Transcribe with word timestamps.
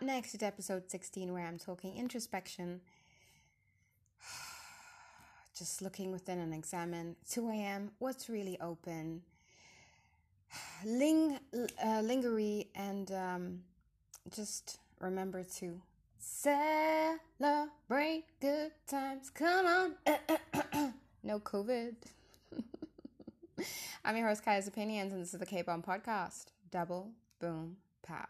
Up 0.00 0.06
next 0.06 0.34
is 0.34 0.42
episode 0.42 0.90
16, 0.90 1.30
where 1.30 1.46
I'm 1.46 1.58
talking 1.58 1.94
introspection. 1.94 2.80
Just 5.54 5.82
looking 5.82 6.10
within 6.10 6.38
and 6.38 6.54
examine 6.54 7.16
2 7.28 7.50
a.m. 7.50 7.90
What's 7.98 8.30
really 8.30 8.58
open? 8.62 9.20
Ling, 10.86 11.38
uh, 11.84 12.00
lingerie, 12.02 12.68
and 12.74 13.12
um, 13.12 13.60
just 14.34 14.78
remember 15.00 15.44
to 15.58 15.82
celebrate 16.18 18.24
good 18.40 18.72
times. 18.86 19.28
Come 19.28 19.66
on. 19.66 19.94
no 21.22 21.40
COVID. 21.40 21.94
I'm 24.06 24.16
your 24.16 24.28
host, 24.28 24.42
Kaya's 24.42 24.66
Opinions, 24.66 25.12
and 25.12 25.20
this 25.20 25.34
is 25.34 25.40
the 25.40 25.44
K 25.44 25.60
Bomb 25.60 25.82
Podcast. 25.82 26.46
Double, 26.70 27.10
boom, 27.38 27.76
pow. 28.02 28.24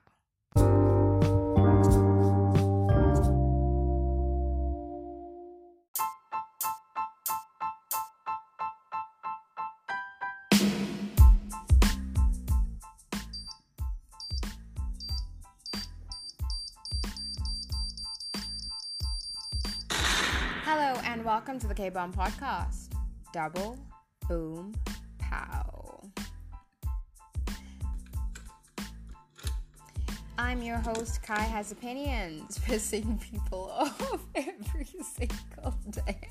Hello, 20.72 21.00
and 21.04 21.25
welcome 21.25 21.58
to 21.58 21.66
the 21.66 21.75
K 21.75 21.88
Bomb 21.88 22.12
Podcast. 22.12 22.91
Double, 23.32 23.76
boom, 24.28 24.72
pow. 25.19 26.00
I'm 30.38 30.62
your 30.62 30.76
host, 30.76 31.25
Kai 31.25 31.41
Has 31.41 31.72
Opinions, 31.72 32.56
pissing 32.60 33.20
people 33.20 33.69
off 33.76 34.25
every 34.36 34.86
single 35.03 35.75
day. 35.91 36.31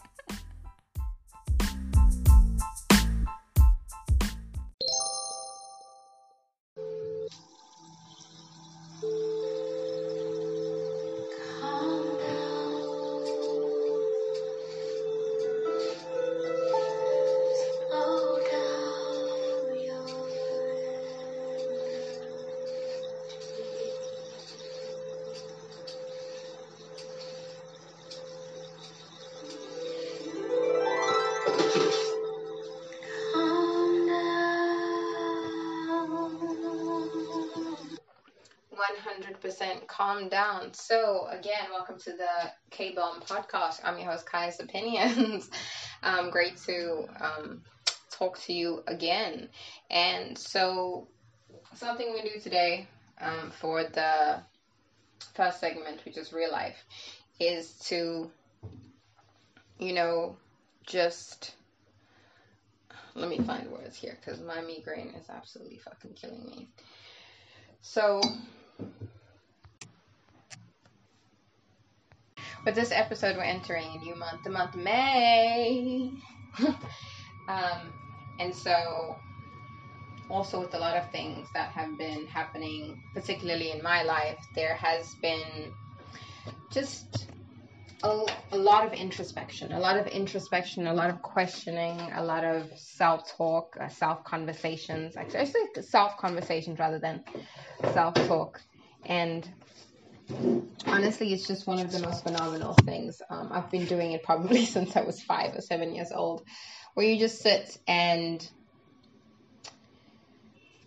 Calm 40.00 40.30
down. 40.30 40.74
So 40.74 41.28
again, 41.30 41.68
welcome 41.74 42.00
to 42.00 42.12
the 42.12 42.52
K 42.72 42.94
Bomb 42.96 43.20
podcast. 43.20 43.82
I'm 43.84 44.00
your 44.00 44.10
host, 44.10 44.26
Kai's 44.26 44.58
Opinions. 44.62 45.50
um, 46.04 46.30
great 46.30 46.56
to 46.68 47.06
um, 47.20 47.64
talk 48.10 48.40
to 48.44 48.54
you 48.54 48.82
again. 48.88 49.50
And 49.92 50.38
so, 50.38 51.10
something 51.76 52.14
we 52.14 52.22
do 52.22 52.40
today 52.40 52.88
um, 53.20 53.52
for 53.52 53.84
the 53.84 54.42
first 55.34 55.60
segment, 55.60 56.06
which 56.06 56.16
is 56.16 56.32
real 56.32 56.52
life, 56.52 56.82
is 57.38 57.70
to, 57.90 58.32
you 59.80 59.94
know, 59.94 60.38
just 60.88 61.56
let 63.16 63.28
me 63.28 63.40
find 63.40 63.70
words 63.70 63.98
here 63.98 64.18
because 64.18 64.40
my 64.40 64.62
migraine 64.62 65.14
is 65.20 65.30
absolutely 65.30 65.80
fucking 65.80 66.14
killing 66.14 66.46
me. 66.46 66.70
So, 67.82 68.22
with 72.66 72.76
this 72.76 72.92
episode, 72.92 73.36
we're 73.36 73.44
entering 73.44 73.96
a 73.96 73.98
new 73.98 74.16
month, 74.16 74.44
the 74.44 74.50
month 74.50 74.76
of 74.76 74.82
May. 74.82 76.12
um, 77.48 77.94
and 78.40 78.54
so, 78.54 79.18
also 80.30 80.60
with 80.62 80.74
a 80.74 80.80
lot 80.80 80.96
of 80.96 81.10
things 81.12 81.48
that 81.54 81.72
have 81.72 81.98
been 81.98 82.28
happening, 82.28 83.02
particularly 83.14 83.72
in 83.72 83.82
my 83.82 84.04
life, 84.04 84.38
there 84.56 84.76
has 84.76 85.16
been 85.16 85.74
just 86.72 87.28
a, 88.04 88.26
a 88.52 88.58
lot 88.58 88.86
of 88.86 88.94
introspection, 88.94 89.74
a 89.74 89.80
lot 89.80 89.98
of 89.98 90.08
introspection, 90.08 90.88
a 90.88 90.94
lot 90.94 91.10
of 91.10 91.22
questioning, 91.22 92.00
a 92.14 92.24
lot 92.24 92.44
of 92.44 92.70
self 92.78 93.36
talk, 93.36 93.76
uh, 93.80 93.88
self 93.90 94.24
conversations. 94.24 95.18
Actually, 95.18 95.52
self 95.82 96.18
conversations 96.18 96.80
rather 96.80 97.00
than 97.00 97.24
self 97.94 98.14
talk. 98.28 98.62
And 99.06 99.48
honestly, 100.88 101.34
it's 101.34 101.48
just 101.48 101.68
one 101.68 101.80
of 101.80 101.92
the 101.92 102.00
most 102.00 102.24
phenomenal 102.24 102.74
things. 102.74 103.22
Um, 103.30 103.50
I've 103.52 103.72
been 103.72 103.86
doing 103.86 104.14
it 104.14 104.24
probably 104.24 104.66
since 104.68 104.96
I 104.96 105.02
was 105.02 105.24
five 105.24 105.56
or 105.56 105.62
seven 105.62 105.96
years 105.96 106.12
old, 106.14 106.44
where 106.96 107.06
you 107.08 107.20
just 107.20 107.42
sit 107.42 107.78
and 107.88 108.48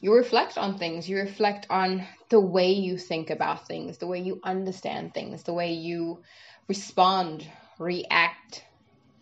you 0.01 0.15
reflect 0.15 0.59
on 0.59 0.79
things. 0.79 1.09
You 1.09 1.19
reflect 1.19 1.67
on 1.71 2.07
the 2.31 2.41
way 2.41 2.73
you 2.73 2.99
think 2.99 3.31
about 3.31 3.67
things, 3.67 3.99
the 3.99 4.07
way 4.09 4.21
you 4.21 4.41
understand 4.45 5.15
things, 5.15 5.45
the 5.45 5.55
way 5.55 5.75
you 5.75 6.23
respond, 6.69 7.49
react, 7.79 8.65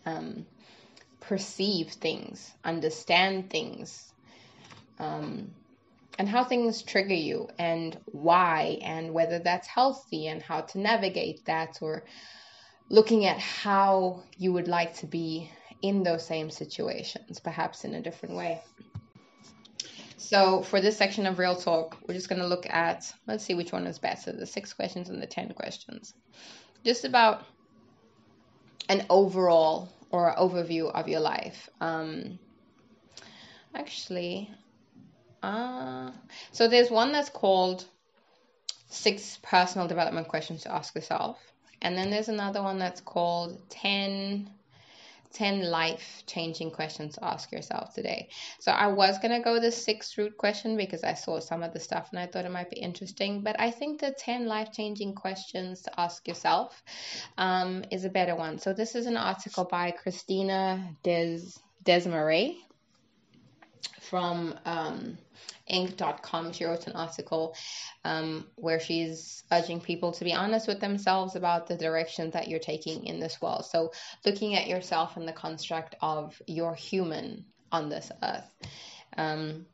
um, 0.07 0.47
perceive 1.21 1.93
things, 1.93 2.51
understand 2.65 3.51
things, 3.51 4.13
um, 4.99 5.60
and 6.19 6.29
how 6.29 6.45
things 6.45 6.83
trigger 6.83 7.15
you, 7.15 7.49
and 7.59 7.99
why, 8.07 8.79
and 8.83 9.13
whether 9.13 9.39
that's 9.39 9.67
healthy, 9.67 10.27
and 10.27 10.43
how 10.43 10.61
to 10.61 10.79
navigate 10.79 11.45
that, 11.47 11.79
or 11.81 12.05
looking 12.89 13.27
at 13.27 13.39
how 13.39 14.23
you 14.37 14.53
would 14.53 14.69
like 14.69 14.95
to 14.97 15.07
be 15.07 15.51
in 15.83 16.03
those 16.03 16.27
same 16.27 16.51
situations, 16.51 17.41
perhaps 17.41 17.85
in 17.85 17.95
a 17.95 18.03
different 18.03 18.35
way. 18.35 18.61
So, 20.17 20.63
for 20.63 20.81
this 20.81 20.97
section 20.97 21.27
of 21.27 21.39
Real 21.39 21.57
Talk, 21.57 21.97
we're 22.07 22.15
just 22.15 22.29
going 22.29 22.41
to 22.41 22.47
look 22.47 22.67
at, 22.69 23.11
let's 23.27 23.43
see 23.43 23.55
which 23.55 23.73
one 23.73 23.87
is 23.87 23.99
better 23.99 24.33
the 24.33 24.47
six 24.47 24.73
questions 24.73 25.09
and 25.09 25.21
the 25.21 25.27
10 25.27 25.55
questions. 25.55 26.15
Just 26.85 27.05
about 27.05 27.45
an 28.89 29.07
overall 29.09 29.89
or 30.11 30.35
overview 30.37 30.93
of 30.93 31.09
your 31.09 31.21
life. 31.21 31.69
Um, 31.81 32.39
actually, 33.75 34.51
uh, 35.43 36.11
so 36.53 36.69
there's 36.69 36.91
one 36.91 37.13
that's 37.13 37.31
called 37.31 37.85
Six 38.89 39.39
Personal 39.43 39.89
Development 39.89 40.29
Questions 40.29 40.63
to 40.63 40.73
Ask 40.73 40.95
Yourself. 40.95 41.39
And 41.83 41.97
then 41.97 42.11
there's 42.11 42.29
another 42.29 42.63
one 42.63 42.79
that's 42.79 43.01
called 43.01 43.59
10 43.71 44.51
10 45.33 45.71
life 45.71 46.25
changing 46.27 46.73
questions 46.73 47.15
to 47.15 47.25
ask 47.25 47.53
yourself 47.53 47.95
today. 47.95 48.29
So 48.59 48.73
I 48.73 48.89
was 48.89 49.19
going 49.19 49.31
to 49.31 49.45
go 49.45 49.61
the 49.61 49.71
six 49.71 50.19
root 50.19 50.37
question 50.37 50.77
because 50.77 51.05
I 51.05 51.15
saw 51.15 51.39
some 51.39 51.63
of 51.63 51.73
the 51.73 51.79
stuff 51.81 52.09
and 52.11 52.19
I 52.19 52.27
thought 52.27 52.45
it 52.45 52.51
might 52.51 52.71
be 52.71 52.81
interesting. 52.81 53.43
But 53.43 53.61
I 53.61 53.71
think 53.71 54.01
the 54.01 54.13
10 54.19 54.47
life 54.47 54.73
changing 54.73 55.15
questions 55.15 55.83
to 55.83 56.01
ask 56.01 56.27
yourself 56.27 56.83
um, 57.39 57.85
is 57.91 58.05
a 58.05 58.11
better 58.11 58.35
one. 58.35 58.59
So 58.59 58.73
this 58.73 58.95
is 58.95 59.07
an 59.07 59.17
article 59.17 59.65
by 59.65 59.93
Christina 59.93 60.97
Des 61.05 61.39
Desmarais 61.85 62.57
from 64.01 64.55
um, 64.65 65.19
Inc.com. 65.71 66.53
She 66.53 66.65
wrote 66.65 66.87
an 66.87 66.95
article 66.95 67.55
um, 68.05 68.47
where 68.57 68.81
she's 68.81 69.45
urging 69.53 69.81
people 69.81 70.13
to 70.13 70.25
be 70.25 70.33
honest 70.33 70.67
with 70.67 70.81
themselves 70.81 71.37
about 71.37 71.67
the 71.67 71.77
direction 71.77 72.31
that 72.33 72.49
you're 72.49 72.59
taking 72.59 73.05
in 73.07 73.21
this 73.21 73.41
world. 73.41 73.67
So, 73.67 73.93
looking 74.25 74.57
at 74.57 74.67
yourself 74.67 75.17
in 75.17 75.27
the 75.27 75.33
construct 75.33 75.95
of 76.01 76.41
you're 76.47 76.75
human 76.75 77.45
on 77.71 77.89
this 77.89 78.11
earth. 78.23 78.51
Um, 79.17 79.67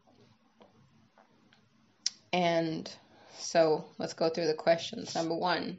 and 2.32 2.90
so, 3.38 3.86
let's 3.98 4.14
go 4.14 4.28
through 4.28 4.48
the 4.48 4.54
questions. 4.54 5.14
Number 5.14 5.34
one, 5.34 5.78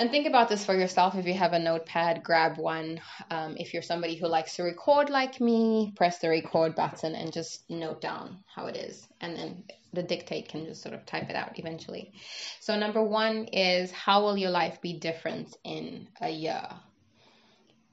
and 0.00 0.10
think 0.10 0.26
about 0.26 0.48
this 0.48 0.64
for 0.64 0.74
yourself. 0.74 1.14
If 1.14 1.26
you 1.26 1.34
have 1.34 1.52
a 1.52 1.58
notepad, 1.58 2.22
grab 2.22 2.56
one. 2.56 3.02
Um, 3.30 3.58
if 3.58 3.74
you're 3.74 3.82
somebody 3.82 4.16
who 4.16 4.28
likes 4.28 4.56
to 4.56 4.62
record 4.62 5.10
like 5.10 5.42
me, 5.42 5.92
press 5.94 6.20
the 6.20 6.30
record 6.30 6.74
button 6.74 7.14
and 7.14 7.30
just 7.30 7.68
note 7.68 8.00
down 8.00 8.38
how 8.46 8.64
it 8.64 8.76
is. 8.76 9.06
And 9.20 9.36
then 9.36 9.64
the 9.92 10.02
dictate 10.02 10.48
can 10.48 10.64
just 10.64 10.80
sort 10.80 10.94
of 10.94 11.04
type 11.04 11.28
it 11.28 11.36
out 11.36 11.58
eventually. 11.58 12.14
So, 12.60 12.78
number 12.78 13.02
one 13.04 13.44
is 13.52 13.90
how 13.90 14.22
will 14.22 14.38
your 14.38 14.48
life 14.48 14.80
be 14.80 14.94
different 14.94 15.54
in 15.64 16.08
a 16.18 16.30
year? 16.30 16.66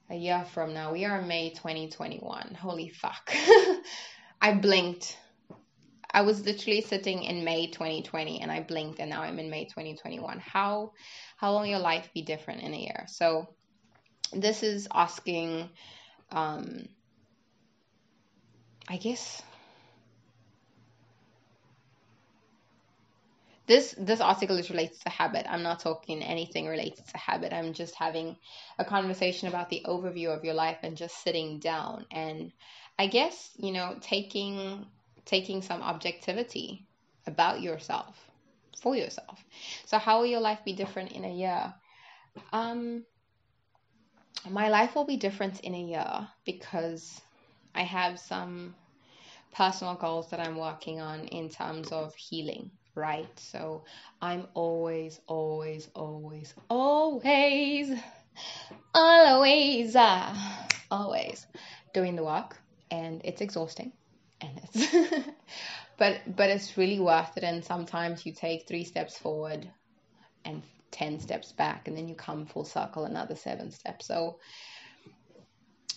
A 0.08 0.16
year 0.16 0.46
from 0.54 0.72
now. 0.72 0.94
We 0.94 1.04
are 1.04 1.20
May 1.20 1.50
2021. 1.50 2.56
Holy 2.58 2.88
fuck. 2.88 3.30
I 4.40 4.54
blinked. 4.54 5.14
I 6.18 6.22
was 6.22 6.44
literally 6.44 6.80
sitting 6.80 7.22
in 7.22 7.44
May 7.44 7.68
2020 7.68 8.40
and 8.40 8.50
I 8.50 8.58
blinked 8.58 8.98
and 8.98 9.08
now 9.08 9.22
I'm 9.22 9.38
in 9.38 9.50
May 9.50 9.66
2021. 9.66 10.40
How 10.40 10.90
how 11.36 11.52
will 11.52 11.64
your 11.64 11.78
life 11.78 12.10
be 12.12 12.22
different 12.22 12.62
in 12.62 12.74
a 12.74 12.76
year? 12.76 13.04
So 13.06 13.54
this 14.32 14.64
is 14.64 14.88
asking, 14.92 15.70
um, 16.32 16.88
I 18.88 18.96
guess. 18.96 19.40
This 23.68 23.94
this 23.96 24.20
article 24.20 24.56
is 24.56 24.70
related 24.70 25.00
to 25.02 25.10
habit. 25.10 25.46
I'm 25.48 25.62
not 25.62 25.78
talking 25.78 26.20
anything 26.20 26.66
related 26.66 27.06
to 27.06 27.16
habit. 27.16 27.52
I'm 27.52 27.74
just 27.74 27.94
having 27.94 28.36
a 28.76 28.84
conversation 28.84 29.46
about 29.46 29.68
the 29.68 29.82
overview 29.86 30.36
of 30.36 30.44
your 30.44 30.54
life 30.54 30.78
and 30.82 30.96
just 30.96 31.22
sitting 31.22 31.60
down 31.60 32.06
and 32.10 32.50
I 32.98 33.06
guess, 33.06 33.52
you 33.56 33.70
know, 33.70 33.94
taking 34.00 34.84
taking 35.28 35.62
some 35.62 35.82
objectivity 35.82 36.86
about 37.26 37.60
yourself 37.60 38.16
for 38.80 38.96
yourself. 38.96 39.44
So 39.84 39.98
how 39.98 40.18
will 40.18 40.26
your 40.26 40.40
life 40.40 40.60
be 40.64 40.72
different 40.72 41.12
in 41.12 41.24
a 41.24 41.32
year? 41.32 41.74
Um, 42.52 43.04
my 44.48 44.68
life 44.70 44.94
will 44.94 45.04
be 45.04 45.16
different 45.16 45.60
in 45.60 45.74
a 45.74 45.82
year 45.82 46.28
because 46.44 47.20
I 47.74 47.82
have 47.82 48.18
some 48.18 48.74
personal 49.54 49.94
goals 49.94 50.30
that 50.30 50.40
I'm 50.40 50.56
working 50.56 51.00
on 51.00 51.26
in 51.26 51.50
terms 51.50 51.92
of 51.92 52.14
healing, 52.14 52.70
right? 52.94 53.28
So 53.38 53.84
I'm 54.22 54.46
always, 54.54 55.20
always, 55.26 55.90
always, 55.94 56.54
always, 56.70 57.92
always, 58.94 59.96
uh, 59.96 60.34
always 60.90 61.46
doing 61.92 62.16
the 62.16 62.24
work, 62.24 62.56
and 62.90 63.20
it's 63.24 63.40
exhausting, 63.40 63.92
and 64.40 64.60
it's 64.62 64.92
but 65.98 66.36
but 66.36 66.50
it's 66.50 66.76
really 66.76 67.00
worth 67.00 67.36
it 67.36 67.44
and 67.44 67.64
sometimes 67.64 68.24
you 68.24 68.32
take 68.32 68.66
three 68.66 68.84
steps 68.84 69.18
forward 69.18 69.70
and 70.44 70.62
10 70.90 71.20
steps 71.20 71.52
back 71.52 71.88
and 71.88 71.96
then 71.96 72.08
you 72.08 72.14
come 72.14 72.46
full 72.46 72.64
circle 72.64 73.04
another 73.04 73.36
seven 73.36 73.70
steps. 73.70 74.06
So 74.06 74.38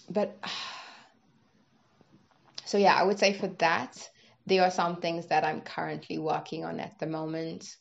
but 0.09 0.37
so 2.65 2.77
yeah 2.77 2.95
i 2.95 3.03
would 3.03 3.19
say 3.19 3.33
for 3.33 3.47
that 3.47 4.09
there 4.45 4.63
are 4.63 4.71
some 4.71 4.97
things 4.97 5.27
that 5.27 5.43
i'm 5.43 5.61
currently 5.61 6.17
working 6.17 6.65
on 6.65 6.79
at 6.79 6.97
the 6.99 7.07
moment. 7.07 7.75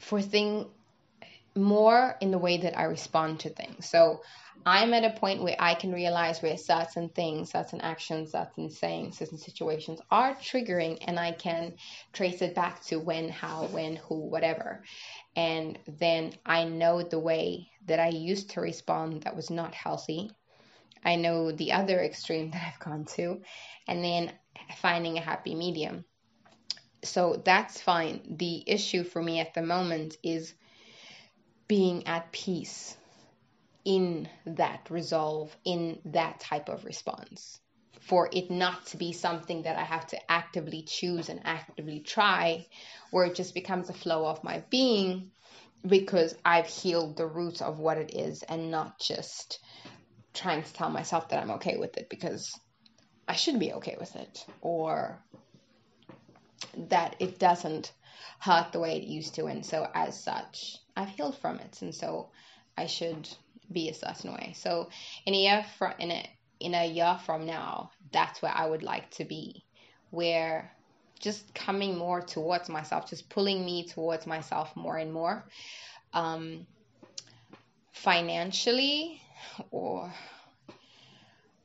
For 0.00 0.20
thing 0.20 0.66
more 1.54 2.16
in 2.20 2.30
the 2.30 2.38
way 2.38 2.58
that 2.58 2.78
i 2.78 2.84
respond 2.84 3.40
to 3.40 3.48
things 3.50 3.88
so 3.88 4.20
I'm 4.64 4.94
at 4.94 5.04
a 5.04 5.18
point 5.18 5.42
where 5.42 5.56
I 5.58 5.74
can 5.74 5.92
realize 5.92 6.40
where 6.40 6.56
certain 6.56 7.08
things, 7.08 7.50
certain 7.50 7.80
actions, 7.80 8.30
certain 8.30 8.70
sayings, 8.70 9.18
certain 9.18 9.38
situations 9.38 10.00
are 10.10 10.34
triggering, 10.34 10.98
and 11.06 11.18
I 11.18 11.32
can 11.32 11.74
trace 12.12 12.42
it 12.42 12.54
back 12.54 12.82
to 12.84 13.00
when, 13.00 13.28
how, 13.28 13.66
when, 13.66 13.96
who, 13.96 14.20
whatever. 14.20 14.84
And 15.34 15.78
then 15.98 16.34
I 16.46 16.64
know 16.64 17.02
the 17.02 17.18
way 17.18 17.70
that 17.86 17.98
I 17.98 18.08
used 18.08 18.50
to 18.50 18.60
respond 18.60 19.22
that 19.22 19.34
was 19.34 19.50
not 19.50 19.74
healthy. 19.74 20.30
I 21.04 21.16
know 21.16 21.50
the 21.50 21.72
other 21.72 22.00
extreme 22.00 22.50
that 22.52 22.62
I've 22.64 22.80
gone 22.80 23.04
to, 23.16 23.40
and 23.88 24.04
then 24.04 24.32
finding 24.76 25.18
a 25.18 25.22
happy 25.22 25.56
medium. 25.56 26.04
So 27.02 27.42
that's 27.44 27.80
fine. 27.80 28.36
The 28.36 28.62
issue 28.64 29.02
for 29.02 29.20
me 29.20 29.40
at 29.40 29.54
the 29.54 29.62
moment 29.62 30.18
is 30.22 30.54
being 31.72 32.06
at 32.06 32.30
peace 32.32 32.94
in 33.82 34.28
that 34.44 34.90
resolve, 34.90 35.56
in 35.64 35.98
that 36.04 36.38
type 36.38 36.68
of 36.68 36.84
response. 36.84 37.58
For 37.98 38.28
it 38.30 38.50
not 38.50 38.84
to 38.88 38.98
be 38.98 39.14
something 39.14 39.62
that 39.62 39.78
I 39.78 39.84
have 39.84 40.06
to 40.08 40.18
actively 40.30 40.82
choose 40.82 41.30
and 41.30 41.40
actively 41.44 42.00
try, 42.00 42.66
where 43.10 43.24
it 43.24 43.34
just 43.34 43.54
becomes 43.54 43.88
a 43.88 43.94
flow 43.94 44.26
of 44.26 44.44
my 44.44 44.62
being 44.68 45.30
because 45.86 46.34
I've 46.44 46.66
healed 46.66 47.16
the 47.16 47.26
roots 47.26 47.62
of 47.62 47.78
what 47.78 47.96
it 47.96 48.14
is 48.14 48.42
and 48.42 48.70
not 48.70 49.00
just 49.00 49.58
trying 50.34 50.62
to 50.62 50.72
tell 50.74 50.90
myself 50.90 51.30
that 51.30 51.42
I'm 51.42 51.52
okay 51.52 51.78
with 51.78 51.96
it 51.96 52.10
because 52.10 52.54
I 53.26 53.34
should 53.34 53.58
be 53.58 53.72
okay 53.72 53.96
with 53.98 54.14
it 54.14 54.44
or 54.60 55.18
that 56.88 57.16
it 57.18 57.38
doesn't 57.38 57.92
hurt 58.38 58.72
the 58.72 58.80
way 58.80 58.96
it 58.96 59.04
used 59.04 59.34
to. 59.36 59.46
And 59.46 59.64
so, 59.64 59.88
as 59.94 60.18
such, 60.18 60.78
I've 60.96 61.08
healed 61.10 61.38
from 61.38 61.58
it. 61.58 61.80
And 61.82 61.94
so, 61.94 62.30
I 62.76 62.86
should 62.86 63.28
be 63.72 63.88
a 63.88 63.94
certain 63.94 64.32
way. 64.32 64.52
So 64.56 64.88
in 65.26 65.34
a 65.34 65.38
year 65.38 65.64
from 65.78 65.92
in 65.98 66.10
a 66.10 66.30
in 66.60 66.74
a 66.74 66.86
year 66.86 67.18
from 67.24 67.46
now, 67.46 67.90
that's 68.12 68.40
where 68.40 68.52
I 68.54 68.66
would 68.66 68.82
like 68.82 69.10
to 69.12 69.24
be, 69.24 69.64
where 70.10 70.70
just 71.18 71.54
coming 71.54 71.96
more 71.96 72.20
towards 72.20 72.68
myself, 72.68 73.08
just 73.08 73.28
pulling 73.28 73.64
me 73.64 73.86
towards 73.86 74.26
myself 74.26 74.74
more 74.76 74.96
and 74.96 75.12
more. 75.12 75.44
Um, 76.12 76.66
financially 77.92 79.20
or 79.70 80.12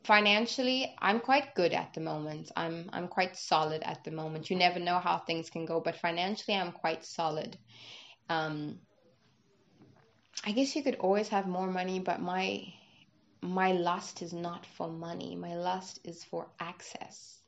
financially 0.08 0.96
i'm 1.00 1.20
quite 1.20 1.54
good 1.54 1.74
at 1.74 1.94
the 1.94 2.00
moment 2.02 2.52
i'm 2.56 2.90
i'm 2.94 3.08
quite 3.08 3.38
solid 3.38 3.84
at 3.84 4.04
the 4.06 4.12
moment 4.12 4.50
you 4.50 4.56
never 4.56 4.80
know 4.80 5.00
how 5.00 5.18
things 5.20 5.50
can 5.50 5.66
go 5.66 5.82
but 5.82 5.96
financially 5.98 6.58
i'm 6.58 6.72
quite 6.72 7.06
solid 7.06 7.58
um 8.30 8.80
I 10.46 10.52
guess 10.52 10.76
you 10.76 10.84
could 10.84 10.96
always 10.96 11.30
have 11.30 11.48
more 11.48 11.68
money, 11.68 12.00
but 12.00 12.22
my 12.22 12.74
my 13.42 13.72
lust 13.74 14.22
is 14.22 14.34
not 14.34 14.66
for 14.66 14.88
money. 14.88 15.36
My 15.36 15.56
lust 15.56 16.00
is 16.04 16.24
for 16.24 16.48
access 16.60 17.42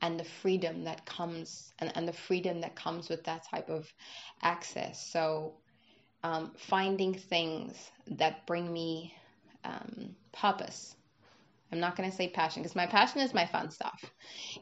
and 0.00 0.20
the 0.20 0.24
freedom 0.24 0.84
that 0.84 1.04
comes 1.04 1.72
and, 1.78 1.92
and 1.96 2.06
the 2.06 2.12
freedom 2.12 2.60
that 2.60 2.76
comes 2.76 3.08
with 3.08 3.24
that 3.24 3.44
type 3.50 3.68
of 3.68 3.92
access. 4.42 5.04
So 5.10 5.54
um, 6.22 6.52
finding 6.56 7.14
things 7.14 7.90
that 8.06 8.46
bring 8.46 8.72
me 8.72 9.14
um, 9.64 10.14
purpose. 10.32 10.94
I'm 11.70 11.80
not 11.80 11.96
going 11.96 12.10
to 12.10 12.16
say 12.16 12.28
passion 12.28 12.62
because 12.62 12.76
my 12.76 12.86
passion 12.86 13.20
is 13.20 13.34
my 13.34 13.46
fun 13.46 13.70
stuff. 13.70 14.02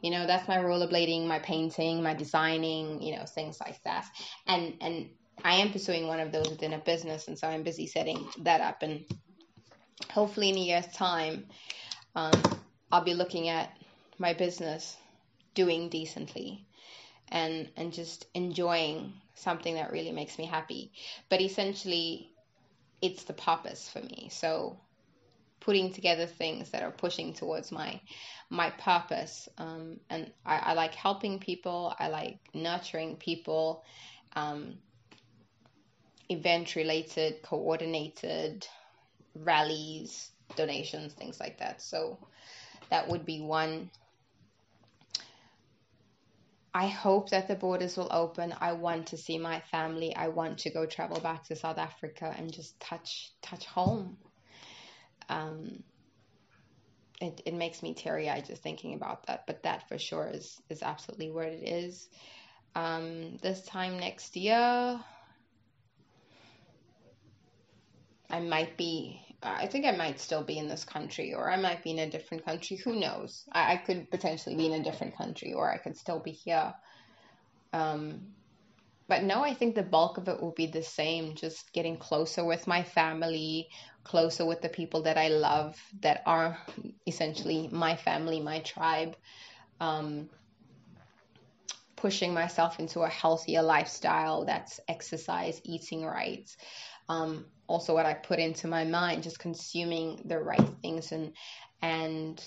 You 0.02 0.10
know, 0.10 0.26
that's 0.26 0.48
my 0.48 0.56
rollerblading, 0.58 1.26
my 1.26 1.38
painting, 1.38 2.02
my 2.02 2.14
designing, 2.14 3.00
you 3.00 3.16
know, 3.16 3.24
things 3.24 3.60
like 3.60 3.82
that. 3.84 4.06
And 4.46 4.74
and 4.80 5.10
I 5.44 5.54
am 5.56 5.70
pursuing 5.70 6.06
one 6.06 6.20
of 6.20 6.32
those 6.32 6.48
within 6.48 6.72
a 6.72 6.78
business, 6.78 7.28
and 7.28 7.38
so 7.38 7.46
I'm 7.48 7.62
busy 7.62 7.86
setting 7.86 8.26
that 8.42 8.60
up. 8.60 8.82
And 8.82 9.04
hopefully, 10.10 10.50
in 10.50 10.56
a 10.56 10.60
year's 10.60 10.86
time, 10.88 11.46
um, 12.14 12.42
I'll 12.90 13.04
be 13.04 13.14
looking 13.14 13.48
at 13.48 13.70
my 14.18 14.32
business 14.32 14.96
doing 15.54 15.88
decently 15.88 16.66
and 17.28 17.68
and 17.76 17.92
just 17.92 18.26
enjoying 18.34 19.12
something 19.34 19.74
that 19.74 19.92
really 19.92 20.12
makes 20.12 20.38
me 20.38 20.46
happy. 20.46 20.92
But 21.28 21.40
essentially, 21.40 22.30
it's 23.02 23.24
the 23.24 23.34
purpose 23.34 23.88
for 23.88 24.00
me. 24.00 24.28
So 24.32 24.80
putting 25.66 25.92
together 25.92 26.26
things 26.26 26.70
that 26.70 26.84
are 26.84 26.92
pushing 26.92 27.34
towards 27.34 27.72
my 27.72 28.00
my 28.48 28.70
purpose. 28.70 29.48
Um, 29.58 29.98
and 30.08 30.30
I, 30.46 30.58
I, 30.58 30.72
like 30.74 30.94
helping 30.94 31.40
people. 31.40 31.92
I 31.98 32.06
like 32.06 32.38
nurturing 32.54 33.16
people. 33.16 33.84
Um, 34.36 34.78
event 36.28 36.76
related, 36.76 37.42
coordinated 37.42 38.66
rallies, 39.34 40.30
donations, 40.54 41.12
things 41.14 41.40
like 41.40 41.58
that. 41.58 41.82
So 41.82 42.18
that 42.90 43.08
would 43.08 43.26
be 43.26 43.40
one. 43.40 43.90
I 46.72 46.86
hope 46.86 47.30
that 47.30 47.48
the 47.48 47.56
borders 47.56 47.96
will 47.96 48.12
open. 48.12 48.54
I 48.60 48.74
want 48.74 49.08
to 49.08 49.16
see 49.16 49.38
my 49.38 49.60
family. 49.72 50.14
I 50.14 50.28
want 50.28 50.58
to 50.58 50.70
go 50.70 50.86
travel 50.86 51.18
back 51.18 51.44
to 51.48 51.56
South 51.56 51.78
Africa 51.78 52.32
and 52.38 52.52
just 52.52 52.78
touch 52.78 53.32
touch 53.42 53.66
home. 53.66 54.16
Um, 55.28 55.82
it, 57.20 57.40
it 57.46 57.54
makes 57.54 57.82
me 57.82 57.94
teary 57.94 58.28
eyed 58.28 58.46
just 58.46 58.62
thinking 58.62 58.94
about 58.94 59.26
that. 59.26 59.46
But 59.46 59.62
that 59.62 59.88
for 59.88 59.98
sure 59.98 60.28
is 60.32 60.60
is 60.68 60.82
absolutely 60.82 61.30
where 61.30 61.48
it 61.48 61.66
is. 61.66 62.08
Um, 62.74 63.38
this 63.38 63.62
time 63.62 63.98
next 63.98 64.36
year, 64.36 65.00
I 68.30 68.40
might 68.40 68.76
be. 68.76 69.22
I 69.42 69.66
think 69.66 69.84
I 69.86 69.92
might 69.92 70.18
still 70.18 70.42
be 70.42 70.58
in 70.58 70.68
this 70.68 70.84
country, 70.84 71.34
or 71.34 71.50
I 71.50 71.56
might 71.56 71.84
be 71.84 71.90
in 71.90 71.98
a 72.00 72.10
different 72.10 72.44
country. 72.44 72.76
Who 72.78 72.98
knows? 72.98 73.44
I, 73.52 73.74
I 73.74 73.76
could 73.76 74.10
potentially 74.10 74.56
be 74.56 74.66
in 74.66 74.80
a 74.80 74.84
different 74.84 75.16
country, 75.16 75.52
or 75.52 75.70
I 75.72 75.78
could 75.78 75.96
still 75.96 76.18
be 76.20 76.32
here. 76.32 76.74
Um, 77.72 78.32
but 79.08 79.22
no, 79.22 79.42
I 79.42 79.54
think 79.54 79.74
the 79.74 79.82
bulk 79.82 80.18
of 80.18 80.28
it 80.28 80.40
will 80.40 80.52
be 80.52 80.66
the 80.66 80.82
same. 80.82 81.34
Just 81.34 81.72
getting 81.72 81.96
closer 81.96 82.44
with 82.44 82.66
my 82.66 82.82
family, 82.82 83.68
closer 84.04 84.44
with 84.44 84.62
the 84.62 84.68
people 84.68 85.02
that 85.02 85.16
I 85.16 85.28
love, 85.28 85.76
that 86.00 86.22
are 86.26 86.58
essentially 87.06 87.68
my 87.70 87.96
family, 87.96 88.40
my 88.40 88.60
tribe. 88.60 89.16
Um, 89.80 90.28
pushing 91.96 92.34
myself 92.34 92.78
into 92.78 93.00
a 93.00 93.08
healthier 93.08 93.62
lifestyle 93.62 94.44
that's 94.44 94.78
exercise, 94.86 95.60
eating 95.64 96.04
right. 96.04 96.48
Um, 97.08 97.46
also 97.66 97.94
what 97.94 98.06
I 98.06 98.14
put 98.14 98.38
into 98.38 98.68
my 98.68 98.84
mind, 98.84 99.22
just 99.22 99.38
consuming 99.38 100.22
the 100.24 100.38
right 100.38 100.68
things 100.82 101.12
and 101.12 101.32
and 101.82 102.42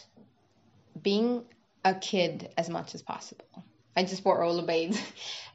being 1.02 1.46
a 1.84 1.96
kid 1.96 2.54
as 2.58 2.70
much 2.70 2.96
as 2.96 3.02
possible. 3.02 3.64
I 4.00 4.04
just 4.04 4.24
bought 4.24 4.38
rollerblades. 4.38 5.00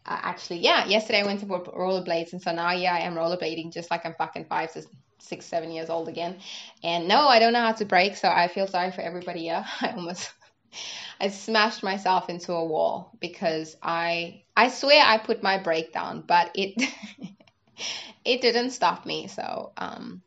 Uh, 0.06 0.20
actually, 0.20 0.58
yeah, 0.58 0.84
yesterday 0.84 1.20
I 1.20 1.24
went 1.24 1.40
to 1.40 1.46
bought 1.46 1.64
rollerblades, 1.64 2.34
and 2.34 2.42
so 2.42 2.52
now, 2.52 2.72
yeah, 2.72 2.92
I 2.92 2.98
am 2.98 3.14
rollerblading 3.14 3.72
just 3.72 3.90
like 3.90 4.04
I'm 4.04 4.14
fucking 4.18 4.44
five 4.50 4.70
to 4.74 4.82
six, 5.18 5.46
seven 5.46 5.70
years 5.70 5.88
old 5.88 6.08
again. 6.08 6.36
And 6.82 7.08
no, 7.08 7.26
I 7.26 7.38
don't 7.38 7.54
know 7.54 7.62
how 7.62 7.72
to 7.72 7.86
brake, 7.86 8.18
so 8.18 8.28
I 8.28 8.48
feel 8.48 8.66
sorry 8.66 8.90
for 8.90 9.00
everybody. 9.00 9.40
Yeah, 9.40 9.64
I 9.80 9.92
almost, 9.92 10.30
I 11.18 11.28
smashed 11.28 11.82
myself 11.82 12.28
into 12.28 12.52
a 12.52 12.66
wall 12.66 13.16
because 13.18 13.76
I, 13.82 14.42
I 14.54 14.68
swear 14.68 15.02
I 15.02 15.16
put 15.16 15.42
my 15.42 15.56
brake 15.56 15.94
down, 15.94 16.22
but 16.28 16.50
it, 16.54 16.74
it 18.26 18.42
didn't 18.42 18.72
stop 18.72 19.06
me. 19.06 19.28
So 19.28 19.72
um, 19.78 20.20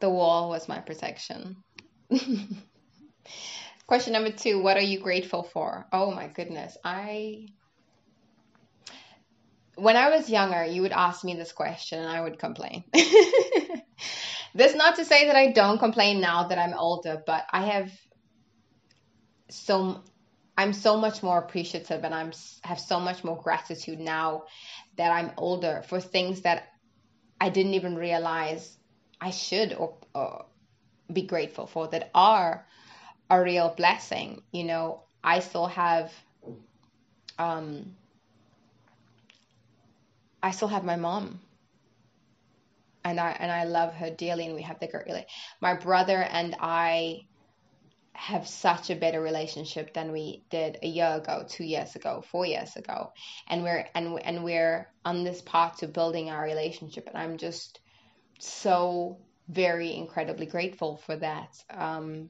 the 0.00 0.10
wall 0.10 0.48
was 0.48 0.68
my 0.68 0.80
protection. 0.80 1.62
Question 3.88 4.12
number 4.12 4.30
two 4.30 4.60
What 4.60 4.76
are 4.76 4.82
you 4.82 5.00
grateful 5.00 5.42
for? 5.42 5.86
Oh 5.92 6.12
my 6.12 6.28
goodness. 6.28 6.76
I. 6.84 7.46
When 9.76 9.96
I 9.96 10.10
was 10.10 10.28
younger, 10.28 10.64
you 10.64 10.82
would 10.82 10.92
ask 10.92 11.24
me 11.24 11.34
this 11.34 11.52
question 11.52 12.00
and 12.00 12.08
I 12.08 12.20
would 12.20 12.38
complain. 12.38 12.84
That's 14.54 14.74
not 14.74 14.96
to 14.96 15.04
say 15.04 15.26
that 15.26 15.36
I 15.36 15.52
don't 15.52 15.78
complain 15.78 16.20
now 16.20 16.48
that 16.48 16.58
I'm 16.58 16.74
older, 16.74 17.22
but 17.24 17.46
I 17.50 17.66
have 17.66 17.92
so 19.48 20.02
I'm 20.58 20.74
so 20.74 20.98
much 20.98 21.22
more 21.22 21.38
appreciative 21.38 22.04
and 22.04 22.14
I'm 22.14 22.32
have 22.64 22.80
so 22.80 23.00
much 23.00 23.24
more 23.24 23.40
gratitude 23.40 24.00
now 24.00 24.44
that 24.96 25.12
I'm 25.12 25.32
older 25.38 25.82
for 25.88 25.98
things 25.98 26.42
that 26.42 26.66
I 27.40 27.48
didn't 27.48 27.74
even 27.74 27.96
realize 27.96 28.76
I 29.18 29.30
should 29.30 29.72
or, 29.72 29.96
or 30.14 30.44
be 31.10 31.22
grateful 31.22 31.66
for 31.66 31.88
that 31.88 32.10
are 32.14 32.66
a 33.30 33.42
real 33.42 33.74
blessing. 33.76 34.42
You 34.52 34.64
know, 34.64 35.02
I 35.22 35.40
still 35.40 35.66
have 35.66 36.12
um 37.38 37.96
I 40.42 40.50
still 40.52 40.68
have 40.68 40.84
my 40.84 40.96
mom. 40.96 41.40
And 43.04 43.18
I 43.18 43.30
and 43.38 43.50
I 43.50 43.64
love 43.64 43.94
her 43.94 44.10
dearly 44.10 44.46
and 44.46 44.54
we 44.54 44.62
have 44.62 44.80
the 44.80 44.88
great 44.88 45.26
my 45.60 45.74
brother 45.74 46.22
and 46.22 46.56
I 46.60 47.26
have 48.18 48.48
such 48.48 48.90
a 48.90 48.96
better 48.96 49.20
relationship 49.20 49.94
than 49.94 50.10
we 50.10 50.42
did 50.50 50.76
a 50.82 50.88
year 50.88 51.14
ago, 51.22 51.44
two 51.48 51.62
years 51.62 51.94
ago, 51.94 52.20
four 52.32 52.44
years 52.44 52.74
ago, 52.74 53.12
and 53.46 53.62
we're 53.62 53.86
and 53.94 54.20
and 54.24 54.42
we're 54.42 54.88
on 55.04 55.22
this 55.22 55.40
path 55.40 55.76
to 55.78 55.86
building 55.86 56.28
our 56.28 56.42
relationship, 56.42 57.06
and 57.06 57.16
I'm 57.16 57.38
just 57.38 57.78
so 58.40 59.18
very 59.48 59.94
incredibly 59.94 60.46
grateful 60.46 60.96
for 60.96 61.14
that. 61.14 61.62
Um, 61.70 62.28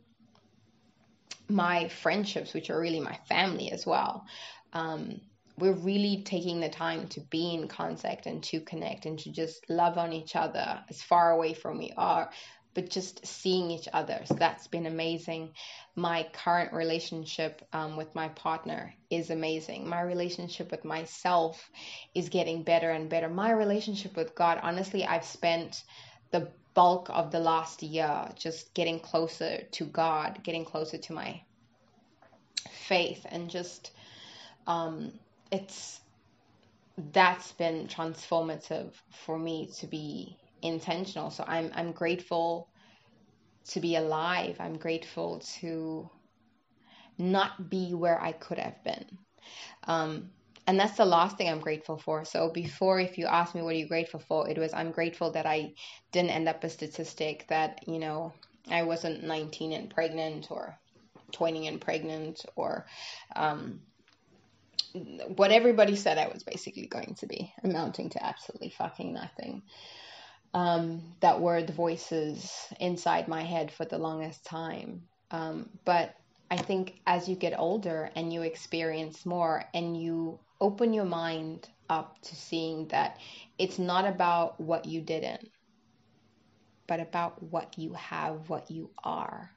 my 1.48 1.88
friendships, 1.88 2.54
which 2.54 2.70
are 2.70 2.80
really 2.80 3.00
my 3.00 3.18
family 3.28 3.72
as 3.72 3.86
well, 3.86 4.26
um, 4.72 5.20
we're 5.58 5.72
really 5.72 6.22
taking 6.24 6.60
the 6.60 6.68
time 6.68 7.08
to 7.08 7.20
be 7.20 7.54
in 7.54 7.66
contact 7.66 8.26
and 8.26 8.42
to 8.44 8.60
connect 8.60 9.06
and 9.06 9.18
to 9.18 9.32
just 9.32 9.68
love 9.68 9.98
on 9.98 10.12
each 10.12 10.36
other 10.36 10.80
as 10.88 11.02
far 11.02 11.32
away 11.32 11.52
from 11.52 11.78
we 11.78 11.92
are 11.96 12.30
but 12.78 12.90
just 12.90 13.26
seeing 13.26 13.72
each 13.72 13.88
other. 13.92 14.20
So 14.24 14.34
that's 14.34 14.68
been 14.68 14.86
amazing. 14.86 15.52
My 15.96 16.28
current 16.32 16.72
relationship 16.72 17.60
um, 17.72 17.96
with 17.96 18.14
my 18.14 18.28
partner 18.28 18.94
is 19.10 19.30
amazing. 19.30 19.88
My 19.88 20.02
relationship 20.02 20.70
with 20.70 20.84
myself 20.84 21.70
is 22.14 22.28
getting 22.28 22.62
better 22.62 22.90
and 22.90 23.10
better. 23.10 23.28
My 23.28 23.50
relationship 23.50 24.16
with 24.16 24.32
God, 24.36 24.60
honestly, 24.62 25.04
I've 25.04 25.24
spent 25.24 25.82
the 26.30 26.52
bulk 26.78 27.10
of 27.10 27.32
the 27.32 27.40
last 27.40 27.82
year 27.82 28.28
just 28.36 28.72
getting 28.72 29.00
closer 29.00 29.64
to 29.72 29.84
God, 29.84 30.38
getting 30.44 30.64
closer 30.64 30.96
to 30.96 31.12
my 31.12 31.42
faith, 32.70 33.26
and 33.30 33.50
just 33.50 33.90
um, 34.68 35.12
it's 35.50 35.98
that's 37.12 37.50
been 37.50 37.88
transformative 37.88 38.92
for 39.10 39.36
me 39.40 39.68
to 39.78 39.88
be 39.88 40.36
intentional. 40.62 41.30
So 41.30 41.44
I'm 41.48 41.72
I'm 41.74 41.90
grateful 41.90 42.68
to 43.70 43.80
be 43.80 43.96
alive. 43.96 44.56
I'm 44.60 44.78
grateful 44.78 45.40
to 45.60 46.08
not 47.18 47.68
be 47.68 47.92
where 47.92 48.22
I 48.22 48.30
could 48.30 48.58
have 48.58 48.84
been. 48.84 49.18
Um, 49.88 50.30
and 50.68 50.78
that's 50.78 50.98
the 50.98 51.04
last 51.06 51.38
thing 51.38 51.48
I'm 51.48 51.60
grateful 51.60 51.96
for. 51.96 52.26
So 52.26 52.50
before, 52.50 53.00
if 53.00 53.16
you 53.16 53.24
ask 53.24 53.54
me 53.54 53.62
what 53.62 53.74
are 53.74 53.78
you 53.78 53.88
grateful 53.88 54.20
for, 54.20 54.46
it 54.46 54.58
was 54.58 54.74
I'm 54.74 54.92
grateful 54.92 55.32
that 55.32 55.46
I 55.46 55.72
didn't 56.12 56.30
end 56.30 56.46
up 56.46 56.62
a 56.62 56.68
statistic 56.68 57.46
that 57.48 57.80
you 57.86 57.98
know 57.98 58.34
I 58.70 58.82
wasn't 58.82 59.24
19 59.24 59.72
and 59.72 59.88
pregnant 59.88 60.48
or 60.50 60.78
20 61.32 61.68
and 61.68 61.80
pregnant 61.80 62.44
or 62.54 62.84
um, 63.34 63.80
what 65.36 65.52
everybody 65.52 65.96
said 65.96 66.18
I 66.18 66.28
was 66.28 66.42
basically 66.42 66.86
going 66.86 67.14
to 67.20 67.26
be, 67.26 67.50
amounting 67.64 68.10
to 68.10 68.24
absolutely 68.24 68.68
fucking 68.68 69.14
nothing 69.14 69.62
um, 70.52 71.00
that 71.20 71.40
were 71.40 71.62
the 71.62 71.72
voices 71.72 72.52
inside 72.78 73.26
my 73.26 73.42
head 73.42 73.70
for 73.70 73.86
the 73.86 73.98
longest 73.98 74.44
time. 74.44 75.04
Um, 75.30 75.70
but 75.86 76.14
I 76.50 76.58
think 76.58 77.00
as 77.06 77.26
you 77.26 77.36
get 77.36 77.58
older 77.58 78.10
and 78.16 78.32
you 78.32 78.42
experience 78.42 79.24
more 79.24 79.64
and 79.72 79.96
you 80.00 80.40
open 80.60 80.92
your 80.92 81.04
mind 81.04 81.68
up 81.88 82.20
to 82.22 82.36
seeing 82.36 82.88
that 82.88 83.18
it's 83.58 83.78
not 83.78 84.06
about 84.06 84.60
what 84.60 84.84
you 84.84 85.00
didn't, 85.00 85.50
but 86.86 87.00
about 87.00 87.42
what 87.42 87.78
you 87.78 87.92
have, 87.94 88.48
what 88.48 88.70
you 88.70 88.90
are, 89.02 89.50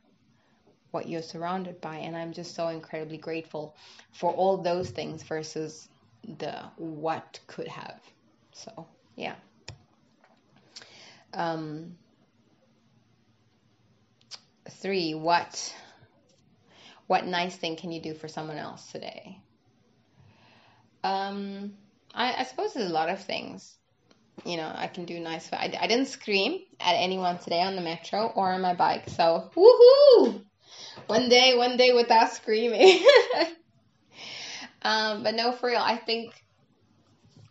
what 0.92 1.08
you're 1.08 1.22
surrounded 1.22 1.82
by. 1.82 1.98
And 1.98 2.16
I'm 2.16 2.34
just 2.34 2.56
so 2.56 2.68
incredibly 2.68 3.18
grateful 3.18 3.76
for 4.12 4.32
all 4.32 4.58
those 4.58 4.90
things 4.90 5.24
versus 5.24 5.90
the 6.40 6.54
what 6.78 7.40
could 7.48 7.68
have. 7.68 8.00
So, 8.54 8.88
yeah. 9.16 9.36
Um, 11.34 11.98
three, 14.70 15.14
what 15.14 15.74
what 17.08 17.26
nice 17.26 17.56
thing 17.56 17.76
can 17.76 17.92
you 17.92 18.02
do 18.02 18.14
for 18.14 18.28
someone 18.28 18.58
else 18.58 18.92
today? 18.92 19.40
Um, 21.04 21.74
I, 22.14 22.34
I 22.40 22.44
suppose 22.44 22.74
there's 22.74 22.90
a 22.90 22.94
lot 22.94 23.10
of 23.10 23.24
things. 23.24 23.78
You 24.46 24.58
know, 24.58 24.72
I 24.74 24.88
can 24.88 25.06
do 25.06 25.20
nice. 25.20 25.52
I, 25.54 25.74
I 25.80 25.88
didn't 25.88 26.08
scream 26.08 26.62
at 26.80 26.94
anyone 26.94 27.38
today 27.38 27.62
on 27.62 27.76
the 27.76 27.82
metro 27.82 28.28
or 28.28 28.52
on 28.52 28.62
my 28.62 28.74
bike, 28.74 29.10
so 29.10 29.52
woohoo! 29.56 30.44
One 31.08 31.30
day, 31.30 31.56
one 31.56 31.78
day 31.78 31.94
without 31.94 32.32
screaming. 32.32 33.06
um, 34.82 35.24
but 35.24 35.36
no, 35.36 35.52
for 35.52 35.68
real, 35.68 35.82
I 35.82 35.98
think 35.98 36.34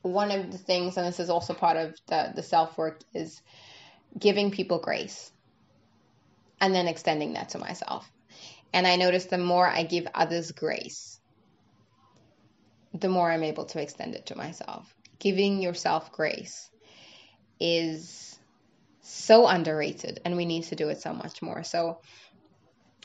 one 0.03 0.31
of 0.31 0.51
the 0.51 0.59
things, 0.59 0.97
and 0.97 1.07
this 1.07 1.21
is 1.21 1.31
also 1.31 1.55
part 1.55 1.77
of 1.77 1.95
the, 2.09 2.33
the 2.35 2.43
self 2.43 2.77
work, 2.77 3.01
is 3.15 3.41
giving 4.19 4.51
people 4.51 4.79
grace 4.79 5.31
and 6.61 6.75
then 6.75 6.89
extending 6.89 7.35
that 7.35 7.51
to 7.51 7.59
myself. 7.59 8.11
And 8.73 8.87
I 8.87 8.97
notice 8.97 9.27
the 9.27 9.39
more 9.39 9.67
I 9.67 9.83
give 9.83 10.07
others 10.15 10.53
grace, 10.53 11.20
the 12.93 13.09
more 13.09 13.31
I'm 13.31 13.43
able 13.43 13.67
to 13.67 13.81
extend 13.81 14.15
it 14.15 14.27
to 14.27 14.37
myself. 14.37 14.93
Giving 15.19 15.61
yourself 15.61 16.13
grace 16.13 16.71
is 17.59 18.39
so 19.03 19.47
underrated, 19.47 20.21
and 20.25 20.37
we 20.37 20.45
need 20.45 20.65
to 20.65 20.77
do 20.77 20.89
it 20.89 21.01
so 21.01 21.13
much 21.13 21.43
more. 21.43 21.63
So, 21.63 21.99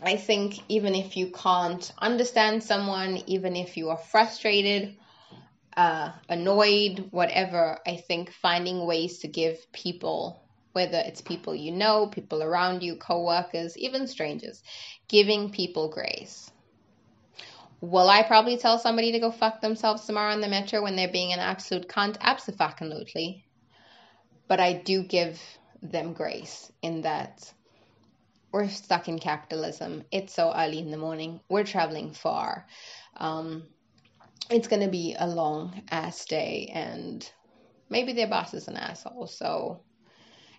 I 0.02 0.18
think 0.18 0.60
even 0.70 0.94
if 0.96 1.16
you 1.16 1.28
can't 1.28 1.92
understand 1.98 2.64
someone, 2.64 3.24
even 3.28 3.56
if 3.56 3.78
you 3.78 3.90
are 3.90 3.98
frustrated, 3.98 4.98
uh, 5.76 6.12
annoyed, 6.30 7.08
whatever, 7.12 7.80
I 7.86 7.98
think 7.98 8.32
finding 8.32 8.86
ways 8.86 9.20
to 9.20 9.28
give 9.28 9.72
people, 9.72 10.42
whether 10.74 10.98
it's 10.98 11.22
people 11.22 11.56
you 11.56 11.72
know, 11.72 12.08
people 12.08 12.44
around 12.44 12.84
you, 12.84 12.96
co-workers, 12.96 13.78
even 13.78 14.08
strangers, 14.08 14.62
giving 15.08 15.50
people 15.50 15.90
grace. 15.90 16.52
Will 17.82 18.10
I 18.10 18.24
probably 18.24 18.58
tell 18.58 18.80
somebody 18.80 19.12
to 19.12 19.20
go 19.20 19.32
fuck 19.32 19.62
themselves 19.62 20.06
tomorrow 20.06 20.34
on 20.34 20.42
the 20.42 20.48
metro 20.48 20.82
when 20.82 20.96
they're 20.96 21.12
being 21.12 21.34
an 21.34 21.40
absolute 21.40 21.88
cunt? 21.88 22.18
Absolutely. 22.20 23.46
But 24.48 24.60
I 24.60 24.74
do 24.74 25.04
give 25.04 25.42
them 25.82 26.14
grace 26.14 26.72
in 26.82 27.02
that 27.02 27.52
we're 28.52 28.70
stuck 28.70 29.10
in 29.10 29.20
capitalism. 29.20 30.04
It's 30.12 30.34
so 30.34 30.54
early 30.56 30.80
in 30.80 30.90
the 30.90 30.98
morning. 30.98 31.42
We're 31.50 31.66
traveling 31.66 32.14
far. 32.14 32.66
Um, 33.18 33.64
it's 34.50 34.70
going 34.70 34.82
to 34.82 34.88
be 34.88 35.16
a 35.20 35.28
long 35.28 35.84
ass 35.92 36.24
day, 36.26 36.72
and 36.74 37.30
maybe 37.90 38.14
their 38.14 38.30
boss 38.30 38.54
is 38.54 38.70
an 38.70 38.78
asshole. 38.78 39.28
So 39.28 39.82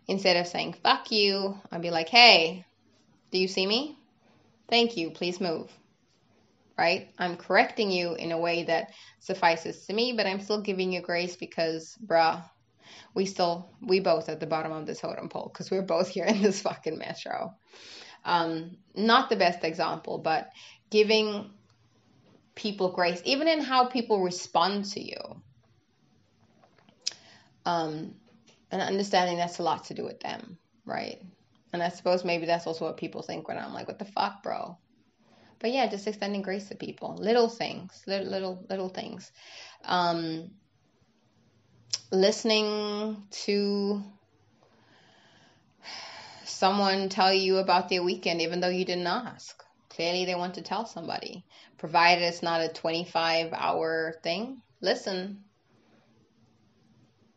instead 0.07 0.37
of 0.37 0.47
saying 0.47 0.75
fuck 0.83 1.11
you, 1.11 1.59
I'd 1.73 1.81
be 1.81 1.91
like, 1.91 2.11
hey, 2.11 2.67
do 3.31 3.39
you 3.39 3.49
see 3.49 3.67
me? 3.67 3.97
Thank 4.69 4.97
you. 4.97 5.11
Please 5.11 5.41
move. 5.41 5.71
Right? 6.79 7.11
I'm 7.19 7.37
correcting 7.37 7.91
you 7.91 8.15
in 8.15 8.33
a 8.33 8.39
way 8.39 8.65
that 8.65 8.93
suffices 9.21 9.87
to 9.87 9.95
me, 9.95 10.13
but 10.13 10.27
I'm 10.27 10.41
still 10.41 10.61
giving 10.61 10.93
you 10.93 11.01
grace 11.01 11.35
because, 11.35 11.97
bruh, 12.05 12.45
we 13.15 13.25
still 13.25 13.71
we 13.81 14.01
both 14.01 14.29
at 14.29 14.41
the 14.41 14.47
bottom 14.47 14.73
of 14.73 14.87
this 14.87 15.01
totem 15.01 15.29
pole 15.29 15.51
because 15.53 15.71
we're 15.71 15.83
both 15.83 16.09
here 16.09 16.27
in 16.27 16.43
this 16.43 16.61
fucking 16.61 16.99
metro. 16.99 17.55
Um, 18.25 18.77
not 18.95 19.31
the 19.31 19.37
best 19.37 19.65
example, 19.65 20.19
but 20.19 20.51
giving 20.91 21.51
people 22.55 22.91
grace, 22.91 23.23
even 23.25 23.49
in 23.49 23.61
how 23.61 23.87
people 23.87 24.23
respond 24.23 24.87
to 24.87 25.01
you. 25.01 25.43
Um, 27.65 28.15
and 28.71 28.83
understanding 28.83 29.37
that's 29.37 29.59
a 29.59 29.63
lot 29.63 29.85
to 29.85 29.95
do 29.95 30.05
with 30.05 30.21
them, 30.21 30.59
right? 30.85 31.21
And 31.73 31.83
I 31.83 31.89
suppose 31.91 32.25
maybe 32.25 32.47
that's 32.47 32.67
also 32.67 32.87
what 32.87 32.97
people 32.97 33.23
think 33.23 33.49
when 33.49 33.59
I'm 33.59 33.73
like, 33.73 33.89
what 33.89 33.99
the 33.99 34.05
fuck, 34.05 34.43
bro? 34.43 34.79
But 35.59 35.73
yeah, 35.73 35.87
just 35.89 36.07
extending 36.07 36.43
grace 36.43 36.69
to 36.69 36.75
people. 36.75 37.17
Little 37.17 37.49
things, 37.49 38.03
little, 38.07 38.29
little, 38.29 38.67
little 38.69 38.89
things. 38.89 39.31
Um, 39.85 40.51
listening 42.11 43.23
to 43.45 44.03
someone 46.45 47.09
tell 47.09 47.33
you 47.33 47.59
about 47.59 47.89
their 47.89 48.03
weekend 48.03 48.41
even 48.41 48.61
though 48.61 48.69
you 48.69 48.85
didn't 48.85 49.07
ask. 49.07 49.63
Clearly, 49.91 50.27
they 50.27 50.35
want 50.35 50.55
to 50.55 50.63
tell 50.63 50.85
somebody. 50.85 51.47
Provided 51.79 52.23
it's 52.23 52.43
not 52.43 52.61
a 52.61 52.69
25 52.69 53.53
hour 53.55 54.15
thing, 54.23 54.61
listen 54.83 55.45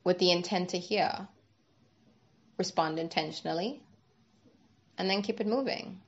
with 0.04 0.20
the 0.20 0.32
intent 0.32 0.70
to 0.70 0.78
hear. 0.78 1.28
Respond 2.58 3.00
intentionally 3.00 3.82
and 4.98 5.10
then 5.10 5.22
keep 5.22 5.40
it 5.40 5.48
moving. 5.48 6.02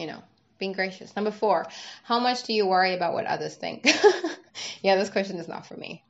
You 0.00 0.06
know, 0.06 0.22
being 0.58 0.72
gracious. 0.72 1.14
Number 1.14 1.30
four, 1.30 1.66
how 2.04 2.20
much 2.20 2.44
do 2.44 2.54
you 2.54 2.66
worry 2.66 2.94
about 2.94 3.12
what 3.12 3.26
others 3.26 3.54
think? 3.54 3.86
yeah, 4.82 4.96
this 4.96 5.10
question 5.10 5.36
is 5.36 5.46
not 5.46 5.66
for 5.66 5.76
me. 5.76 6.02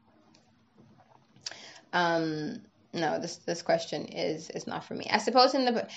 Um, 1.92 2.62
no, 2.92 3.18
this 3.18 3.38
this 3.38 3.62
question 3.62 4.04
is 4.06 4.48
is 4.50 4.68
not 4.68 4.84
for 4.84 4.94
me. 4.94 5.08
I 5.10 5.18
suppose 5.18 5.54
in 5.54 5.64
the 5.64 5.88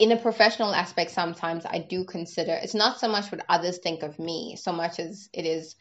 in 0.00 0.10
a 0.10 0.16
professional 0.16 0.74
aspect, 0.74 1.12
sometimes 1.12 1.64
I 1.64 1.78
do 1.78 2.04
consider 2.04 2.58
it's 2.60 2.74
not 2.74 2.98
so 2.98 3.08
much 3.08 3.30
what 3.30 3.44
others 3.48 3.78
think 3.78 4.02
of 4.02 4.18
me, 4.18 4.56
so 4.56 4.72
much 4.72 4.98
as 4.98 5.28
it 5.32 5.46
is 5.46 5.76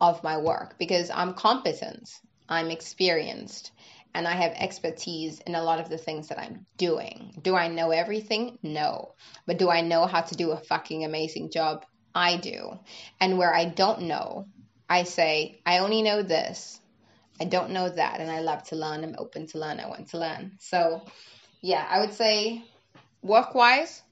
of 0.00 0.24
my 0.24 0.38
work 0.38 0.78
because 0.78 1.10
I'm 1.10 1.34
competent, 1.34 2.08
I'm 2.48 2.70
experienced, 2.70 3.72
and 4.14 4.28
I 4.28 4.32
have 4.32 4.52
expertise 4.52 5.40
in 5.40 5.54
a 5.54 5.62
lot 5.62 5.80
of 5.80 5.88
the 5.88 5.98
things 5.98 6.28
that 6.28 6.38
I'm 6.38 6.66
doing. 6.76 7.38
Do 7.42 7.56
I 7.56 7.68
know 7.68 7.90
everything? 7.90 8.58
No. 8.62 9.14
But 9.46 9.58
do 9.58 9.68
I 9.68 9.80
know 9.80 10.06
how 10.06 10.20
to 10.20 10.34
do 10.36 10.52
a 10.52 10.56
fucking 10.56 11.04
amazing 11.04 11.50
job? 11.50 11.84
I 12.14 12.36
do. 12.36 12.78
And 13.20 13.38
where 13.38 13.52
I 13.52 13.64
don't 13.64 14.02
know, 14.02 14.46
I 14.88 15.02
say, 15.02 15.60
I 15.66 15.78
only 15.78 16.02
know 16.02 16.22
this. 16.22 16.80
I 17.40 17.44
don't 17.44 17.70
know 17.70 17.88
that. 17.88 18.20
And 18.20 18.30
I 18.30 18.40
love 18.40 18.62
to 18.68 18.76
learn. 18.76 19.02
I'm 19.02 19.16
open 19.18 19.48
to 19.48 19.58
learn. 19.58 19.80
I 19.80 19.88
want 19.88 20.08
to 20.10 20.18
learn. 20.18 20.52
So, 20.60 21.04
yeah, 21.60 21.84
I 21.90 22.00
would 22.00 22.14
say 22.14 22.62
work 23.22 23.54
wise, 23.54 24.02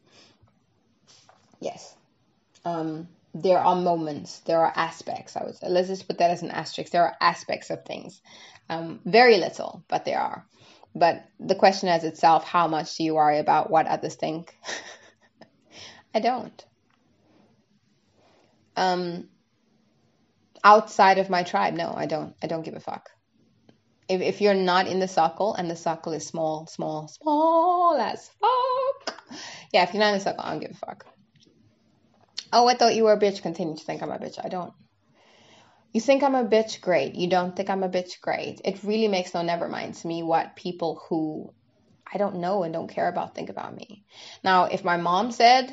yes. 1.61 1.95
Um, 2.65 3.07
there 3.35 3.59
are 3.59 3.77
moments, 3.77 4.40
there 4.40 4.61
are 4.61 4.73
aspects, 4.75 5.37
I 5.37 5.45
would 5.45 5.57
say. 5.57 5.68
Let's 5.68 5.88
just 5.88 6.07
put 6.07 6.18
that 6.18 6.31
as 6.31 6.42
an 6.42 6.51
asterisk. 6.51 6.92
There 6.92 7.05
are 7.05 7.16
aspects 7.21 7.71
of 7.71 7.85
things 7.85 8.21
um, 8.68 9.01
very 9.05 9.38
little, 9.38 9.85
but 9.88 10.05
there 10.05 10.21
are. 10.21 10.47
But 10.95 11.25
the 11.40 11.55
question 11.55 11.88
as 11.88 12.05
itself, 12.05 12.45
how 12.45 12.68
much 12.68 12.97
do 12.97 13.05
you 13.05 13.14
worry 13.14 13.38
about 13.38 13.71
what 13.71 13.87
others 13.87 14.14
think? 14.14 14.55
I 16.14 16.21
don't. 16.21 16.64
Um, 18.77 19.29
outside 20.62 21.18
of 21.18 21.31
my 21.31 21.42
tribe, 21.42 21.75
no, 21.75 21.92
I 21.95 22.07
don't. 22.07 22.35
I 22.42 22.47
don't 22.47 22.62
give 22.62 22.75
a 22.75 22.81
fuck. 22.81 23.11
If 24.09 24.21
if 24.21 24.40
you're 24.40 24.55
not 24.55 24.87
in 24.87 25.01
the 25.01 25.09
circle 25.09 25.55
and 25.55 25.71
the 25.71 25.77
circle 25.77 26.12
is 26.12 26.27
small, 26.27 26.66
small, 26.66 27.09
small 27.09 27.97
as 27.97 28.29
fuck, 28.40 29.23
yeah. 29.73 29.85
If 29.85 29.95
you're 29.95 30.03
not 30.03 30.12
in 30.12 30.18
the 30.18 30.25
circle, 30.25 30.45
I 30.45 30.51
don't 30.51 30.61
give 30.61 30.73
a 30.73 30.87
fuck. 30.87 31.07
Oh, 32.53 32.69
I 32.69 32.75
thought 32.75 32.95
you 32.95 33.05
were 33.05 33.12
a 33.12 33.21
bitch. 33.21 33.43
Continue 33.43 33.77
to 33.77 33.85
think 33.85 34.03
I'm 34.03 34.11
a 34.11 34.19
bitch. 34.19 34.38
I 34.45 34.49
don't. 34.49 34.73
You 35.93 36.01
think 36.01 36.23
I'm 36.23 36.35
a 36.35 36.45
bitch? 36.45 36.81
Great. 36.81 37.15
You 37.15 37.29
don't 37.29 37.55
think 37.55 37.69
I'm 37.69 37.83
a 37.83 37.88
bitch? 37.88 38.21
Great. 38.21 38.61
It 38.65 38.83
really 38.83 39.09
makes 39.09 39.35
no 39.35 39.43
never 39.43 39.69
mind 39.69 39.95
to 39.95 40.07
me 40.07 40.23
what 40.23 40.57
people 40.57 41.03
who 41.09 41.53
I 42.12 42.19
don't 42.19 42.37
know 42.37 42.62
and 42.62 42.73
don't 42.73 42.88
care 42.88 43.09
about 43.09 43.35
think 43.35 43.51
about 43.51 43.75
me. 43.75 44.05
Now, 44.45 44.65
if 44.65 44.85
my 44.85 44.97
mom 44.97 45.33
said 45.33 45.73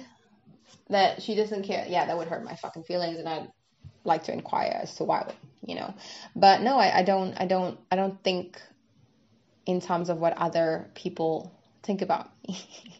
that 0.90 1.22
she 1.22 1.36
doesn't 1.36 1.64
care, 1.64 1.86
yeah, 1.88 2.06
that 2.06 2.18
would 2.18 2.28
hurt 2.28 2.44
my 2.44 2.56
fucking 2.56 2.84
feelings, 2.84 3.20
and 3.20 3.28
I'd 3.28 3.48
like 4.04 4.24
to 4.26 4.34
inquire 4.34 4.80
as 4.82 4.96
to 4.96 5.04
why, 5.04 5.32
you 5.62 5.76
know. 5.76 5.94
But 6.36 6.62
no, 6.62 6.78
I, 6.78 7.00
I 7.00 7.04
don't, 7.04 7.40
I 7.40 7.46
don't, 7.46 7.80
I 7.92 7.96
don't 7.96 8.22
think 8.24 8.62
in 9.66 9.82
terms 9.82 10.10
of 10.10 10.18
what 10.20 10.38
other 10.38 10.90
people 10.96 11.52
think 11.84 12.02
about 12.02 12.30
me. 12.48 12.60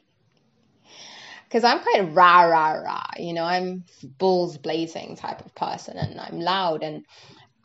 because 1.50 1.64
I'm 1.64 1.80
quite 1.80 2.14
rah 2.14 2.44
rah 2.44 2.74
rah. 2.74 3.10
You 3.18 3.34
know, 3.34 3.44
I'm 3.44 3.84
bulls 4.20 4.58
blazing 4.58 5.16
type 5.16 5.44
of 5.44 5.56
person, 5.56 5.98
and 5.98 6.20
I'm 6.20 6.40
loud 6.40 6.84
and 6.84 7.06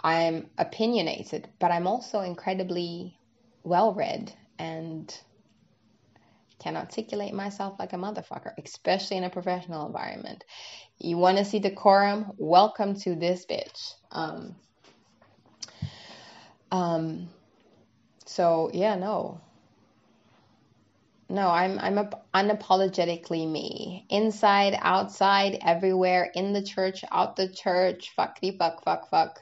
I'm 0.02 0.48
opinionated, 0.56 1.48
but 1.60 1.70
I'm 1.70 1.86
also 1.86 2.20
incredibly 2.20 3.18
well 3.62 3.94
read 3.94 4.32
and 4.58 5.14
can 6.58 6.76
articulate 6.76 7.34
myself 7.34 7.78
like 7.78 7.92
a 7.92 7.96
motherfucker, 7.96 8.52
especially 8.64 9.18
in 9.18 9.24
a 9.24 9.30
professional 9.30 9.86
environment. 9.86 10.44
You 10.98 11.18
want 11.18 11.36
to 11.38 11.44
see 11.44 11.58
decorum? 11.58 12.32
Welcome 12.38 12.94
to 13.00 13.14
this 13.14 13.44
bitch. 13.44 13.92
Um, 14.12 14.56
um, 16.70 17.28
so 18.24 18.70
yeah, 18.72 18.94
no, 18.94 19.40
no, 21.28 21.48
I'm 21.48 21.78
I'm 21.78 21.98
a, 21.98 22.10
unapologetically 22.34 23.50
me. 23.50 24.06
Inside, 24.10 24.76
outside, 24.80 25.58
everywhere, 25.62 26.30
in 26.34 26.52
the 26.52 26.62
church, 26.62 27.04
out 27.10 27.36
the 27.36 27.48
church, 27.48 28.12
fuckity 28.16 28.56
fuck 28.58 28.84
fuck 28.84 29.10
fuck. 29.10 29.40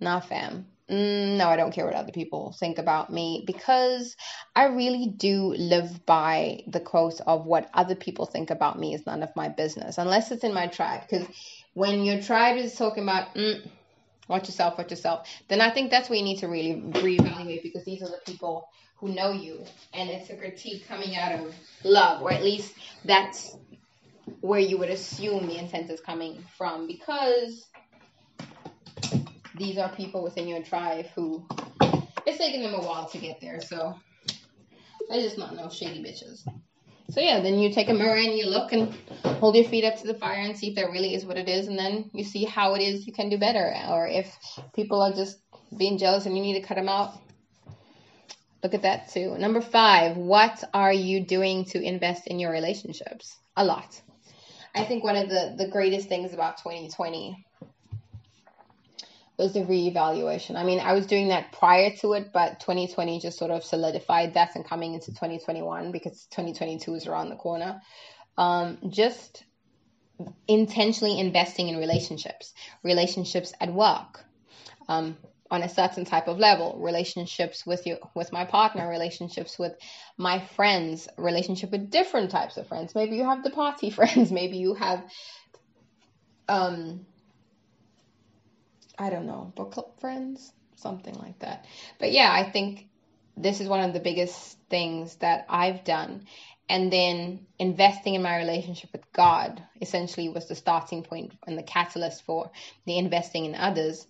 Nah, 0.00 0.20
fam. 0.20 0.66
mm, 0.90 1.36
no, 1.36 1.48
I 1.48 1.56
don't 1.56 1.72
care 1.72 1.84
what 1.84 1.94
other 1.94 2.12
people 2.12 2.54
think 2.58 2.78
about 2.78 3.10
me 3.12 3.44
because 3.46 4.16
I 4.54 4.66
really 4.66 5.06
do 5.06 5.54
live 5.54 6.04
by 6.06 6.62
the 6.66 6.80
quote 6.80 7.20
of 7.26 7.46
what 7.46 7.70
other 7.74 7.94
people 7.94 8.26
think 8.26 8.50
about 8.50 8.78
me 8.78 8.94
is 8.94 9.06
none 9.06 9.22
of 9.22 9.34
my 9.36 9.48
business, 9.48 9.98
unless 9.98 10.30
it's 10.30 10.44
in 10.44 10.54
my 10.54 10.66
tribe. 10.66 11.02
Because 11.08 11.26
when 11.74 12.04
your 12.04 12.22
tribe 12.22 12.56
is 12.56 12.74
talking 12.74 13.02
about, 13.02 13.34
mm, 13.34 13.68
watch 14.28 14.48
yourself, 14.48 14.78
watch 14.78 14.90
yourself, 14.90 15.28
then 15.48 15.60
I 15.60 15.70
think 15.70 15.90
that's 15.90 16.08
where 16.08 16.18
you 16.18 16.24
need 16.24 16.38
to 16.38 16.48
really 16.48 16.80
reevaluate 16.80 17.62
because 17.62 17.84
these 17.84 18.02
are 18.02 18.08
the 18.08 18.20
people 18.24 18.68
who 18.96 19.08
know 19.08 19.30
you, 19.30 19.64
and 19.92 20.08
it's 20.10 20.30
a 20.30 20.36
critique 20.36 20.86
coming 20.88 21.16
out 21.16 21.32
of 21.32 21.54
love, 21.84 22.22
or 22.22 22.32
at 22.32 22.42
least 22.42 22.74
that's 23.04 23.56
where 24.40 24.60
you 24.60 24.78
would 24.78 24.90
assume 24.90 25.46
the 25.46 25.58
intent 25.58 25.90
is 25.90 26.00
coming 26.00 26.42
from 26.56 26.86
because 26.86 27.66
these 29.56 29.78
are 29.78 29.88
people 29.90 30.22
within 30.22 30.48
your 30.48 30.62
tribe 30.62 31.06
who 31.14 31.46
it's 32.26 32.38
taking 32.38 32.62
them 32.62 32.74
a 32.74 32.80
while 32.80 33.08
to 33.08 33.18
get 33.18 33.40
there, 33.40 33.60
so 33.60 33.94
they're 35.08 35.22
just 35.22 35.38
not 35.38 35.54
no 35.54 35.68
shady 35.68 36.02
bitches. 36.02 36.46
So 37.10 37.20
yeah, 37.20 37.40
then 37.40 37.58
you 37.60 37.72
take 37.72 37.88
a 37.88 37.94
mirror 37.94 38.16
and 38.16 38.36
you 38.36 38.46
look 38.46 38.72
and 38.72 38.92
hold 39.38 39.54
your 39.54 39.64
feet 39.64 39.84
up 39.84 39.96
to 40.00 40.06
the 40.06 40.14
fire 40.14 40.40
and 40.40 40.56
see 40.56 40.70
if 40.70 40.74
that 40.74 40.90
really 40.90 41.14
is 41.14 41.24
what 41.24 41.36
it 41.36 41.48
is, 41.48 41.68
and 41.68 41.78
then 41.78 42.10
you 42.12 42.24
see 42.24 42.44
how 42.44 42.74
it 42.74 42.82
is 42.82 43.06
you 43.06 43.12
can 43.12 43.28
do 43.28 43.38
better, 43.38 43.74
or 43.88 44.08
if 44.08 44.36
people 44.74 45.00
are 45.00 45.12
just 45.12 45.38
being 45.76 45.98
jealous 45.98 46.26
and 46.26 46.36
you 46.36 46.42
need 46.42 46.60
to 46.60 46.66
cut 46.66 46.74
them 46.76 46.88
out. 46.88 47.14
Look 48.62 48.74
at 48.74 48.82
that 48.82 49.10
too. 49.10 49.36
Number 49.38 49.60
five, 49.60 50.16
what 50.16 50.64
are 50.74 50.92
you 50.92 51.20
doing 51.20 51.66
to 51.66 51.80
invest 51.80 52.26
in 52.26 52.38
your 52.38 52.50
relationships? 52.50 53.36
A 53.56 53.64
lot. 53.64 54.00
I 54.74 54.84
think 54.84 55.04
one 55.04 55.16
of 55.16 55.28
the, 55.28 55.54
the 55.56 55.68
greatest 55.68 56.08
things 56.08 56.34
about 56.34 56.58
2020 56.58 57.46
was 59.38 59.52
the 59.52 59.60
reevaluation. 59.60 60.56
I 60.56 60.64
mean, 60.64 60.80
I 60.80 60.92
was 60.92 61.06
doing 61.06 61.28
that 61.28 61.52
prior 61.52 61.94
to 62.00 62.14
it, 62.14 62.32
but 62.32 62.60
2020 62.60 63.20
just 63.20 63.38
sort 63.38 63.50
of 63.50 63.64
solidified 63.64 64.34
that 64.34 64.54
and 64.54 64.64
coming 64.64 64.94
into 64.94 65.08
2021 65.08 65.92
because 65.92 66.26
2022 66.30 66.94
is 66.94 67.06
around 67.06 67.28
the 67.28 67.36
corner. 67.36 67.80
Um, 68.38 68.78
just 68.88 69.44
intentionally 70.48 71.20
investing 71.20 71.68
in 71.68 71.76
relationships, 71.76 72.54
relationships 72.82 73.52
at 73.60 73.72
work, 73.72 74.24
um, 74.88 75.16
on 75.50 75.62
a 75.62 75.68
certain 75.68 76.04
type 76.04 76.28
of 76.28 76.38
level, 76.38 76.76
relationships 76.78 77.64
with 77.66 77.86
you, 77.86 77.98
with 78.14 78.32
my 78.32 78.44
partner, 78.44 78.88
relationships 78.88 79.58
with 79.58 79.72
my 80.16 80.38
friends, 80.38 81.08
relationship 81.16 81.70
with 81.70 81.90
different 81.90 82.30
types 82.30 82.56
of 82.56 82.66
friends. 82.66 82.94
Maybe 82.94 83.16
you 83.16 83.24
have 83.24 83.42
the 83.42 83.50
party 83.50 83.90
friends, 83.98 84.32
maybe 84.32 84.58
you 84.58 84.74
have, 84.74 85.04
um, 86.48 87.06
I 88.98 89.10
don't 89.10 89.26
know, 89.26 89.52
book 89.54 89.72
club 89.72 90.00
friends, 90.00 90.52
something 90.76 91.14
like 91.14 91.38
that. 91.40 91.64
But 91.98 92.12
yeah, 92.12 92.30
I 92.32 92.50
think 92.50 92.86
this 93.36 93.60
is 93.60 93.68
one 93.68 93.80
of 93.80 93.92
the 93.92 94.00
biggest 94.00 94.58
things 94.70 95.16
that 95.16 95.46
I've 95.48 95.84
done. 95.84 96.26
And 96.68 96.92
then 96.92 97.46
investing 97.58 98.14
in 98.14 98.22
my 98.22 98.38
relationship 98.38 98.90
with 98.92 99.12
God 99.12 99.62
essentially 99.80 100.28
was 100.28 100.46
the 100.46 100.56
starting 100.56 101.04
point 101.04 101.32
and 101.46 101.56
the 101.56 101.62
catalyst 101.62 102.24
for 102.24 102.50
the 102.86 102.98
investing 102.98 103.44
in 103.44 103.54
others. 103.54 104.06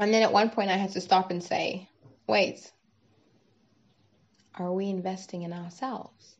And 0.00 0.14
then 0.14 0.22
at 0.22 0.32
one 0.32 0.48
point 0.48 0.70
I 0.70 0.78
had 0.78 0.92
to 0.92 1.00
stop 1.02 1.30
and 1.30 1.44
say, 1.44 1.86
wait, 2.26 2.72
are 4.54 4.72
we 4.72 4.88
investing 4.88 5.42
in 5.42 5.52
ourselves? 5.52 6.36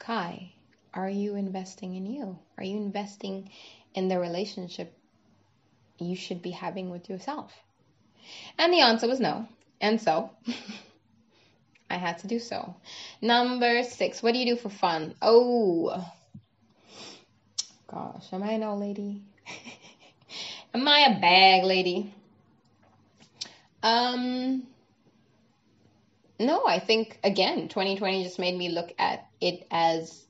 Kai, 0.00 0.52
are 0.92 1.08
you 1.08 1.36
investing 1.36 1.94
in 1.94 2.04
you? 2.04 2.36
Are 2.58 2.64
you 2.64 2.78
investing 2.78 3.48
in 3.94 4.08
the 4.08 4.18
relationship 4.18 4.92
you 6.00 6.16
should 6.16 6.42
be 6.42 6.50
having 6.50 6.90
with 6.90 7.08
yourself? 7.08 7.52
And 8.58 8.72
the 8.72 8.80
answer 8.80 9.06
was 9.06 9.20
no. 9.20 9.46
And 9.80 10.00
so 10.00 10.28
I 11.90 11.94
had 11.94 12.18
to 12.18 12.26
do 12.26 12.40
so. 12.40 12.74
Number 13.20 13.84
six, 13.84 14.20
what 14.20 14.32
do 14.32 14.40
you 14.40 14.56
do 14.56 14.60
for 14.60 14.68
fun? 14.68 15.14
Oh, 15.22 16.04
gosh, 17.86 18.32
am 18.32 18.42
I 18.42 18.54
an 18.54 18.64
old 18.64 18.80
lady? 18.80 19.22
am 20.74 20.88
I 20.88 21.14
a 21.16 21.20
bag 21.20 21.62
lady? 21.62 22.12
Um, 23.82 24.66
no, 26.38 26.66
I 26.66 26.78
think 26.78 27.18
again, 27.24 27.68
2020 27.68 28.24
just 28.24 28.38
made 28.38 28.56
me 28.56 28.68
look 28.68 28.92
at 28.98 29.26
it 29.40 29.66
as, 29.70 30.24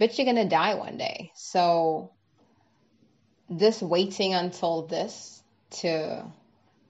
bitch, 0.00 0.18
you're 0.18 0.26
gonna 0.26 0.48
die 0.48 0.74
one 0.74 0.98
day. 0.98 1.32
So 1.34 2.12
this 3.48 3.80
waiting 3.80 4.34
until 4.34 4.86
this 4.86 5.42
to 5.70 6.24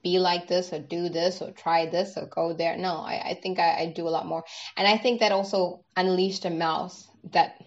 be 0.03 0.19
like 0.19 0.47
this 0.47 0.73
or 0.73 0.79
do 0.79 1.09
this 1.09 1.43
or 1.43 1.51
try 1.51 1.87
this 1.87 2.17
or 2.17 2.27
go 2.27 2.53
there. 2.53 2.77
No, 2.77 2.97
I, 2.97 3.31
I 3.31 3.41
think 3.43 3.59
I, 3.59 3.81
I 3.81 3.87
do 3.87 4.07
a 4.07 4.11
lot 4.11 4.27
more. 4.27 4.45
And 4.77 4.87
I 4.87 4.97
think 4.99 5.21
that 5.21 5.33
also 5.33 5.85
unleashed 5.97 6.45
a 6.45 6.51
mouth 6.51 7.07
that, 7.33 7.61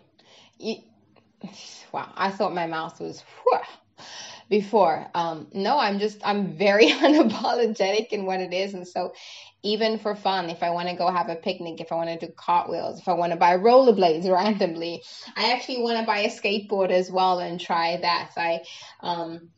wow, 1.92 2.12
I 2.16 2.32
thought 2.32 2.54
my 2.54 2.68
mouth 2.68 3.00
was, 3.00 3.24
whew, 3.44 4.06
before. 4.50 5.08
Um, 5.14 5.48
no, 5.54 5.78
I'm 5.78 6.00
just, 6.00 6.20
I'm 6.26 6.58
very 6.58 6.88
unapologetic 6.90 8.08
in 8.08 8.26
what 8.26 8.40
it 8.40 8.52
is. 8.52 8.74
And 8.74 8.88
so 8.88 9.14
even 9.62 10.00
for 10.00 10.16
fun, 10.16 10.50
if 10.50 10.64
I 10.64 10.72
want 10.72 10.90
to 10.90 10.96
go 10.96 11.12
have 11.12 11.30
a 11.30 11.36
picnic, 11.36 11.80
if 11.80 11.92
I 11.92 11.96
want 11.96 12.20
to 12.20 12.26
do 12.26 12.34
cartwheels, 12.36 13.00
if 13.00 13.08
I 13.08 13.14
want 13.14 13.32
to 13.32 13.38
buy 13.38 13.58
rollerblades 13.58 14.30
randomly, 14.32 15.04
I 15.36 15.52
actually 15.54 15.82
want 15.82 16.00
to 16.00 16.06
buy 16.06 16.20
a 16.20 16.30
skateboard 16.30 16.90
as 16.90 17.12
well 17.12 17.40
and 17.40 17.60
try 17.60 17.98
that. 17.98 18.32
I, 18.36 18.62
um, 19.02 19.50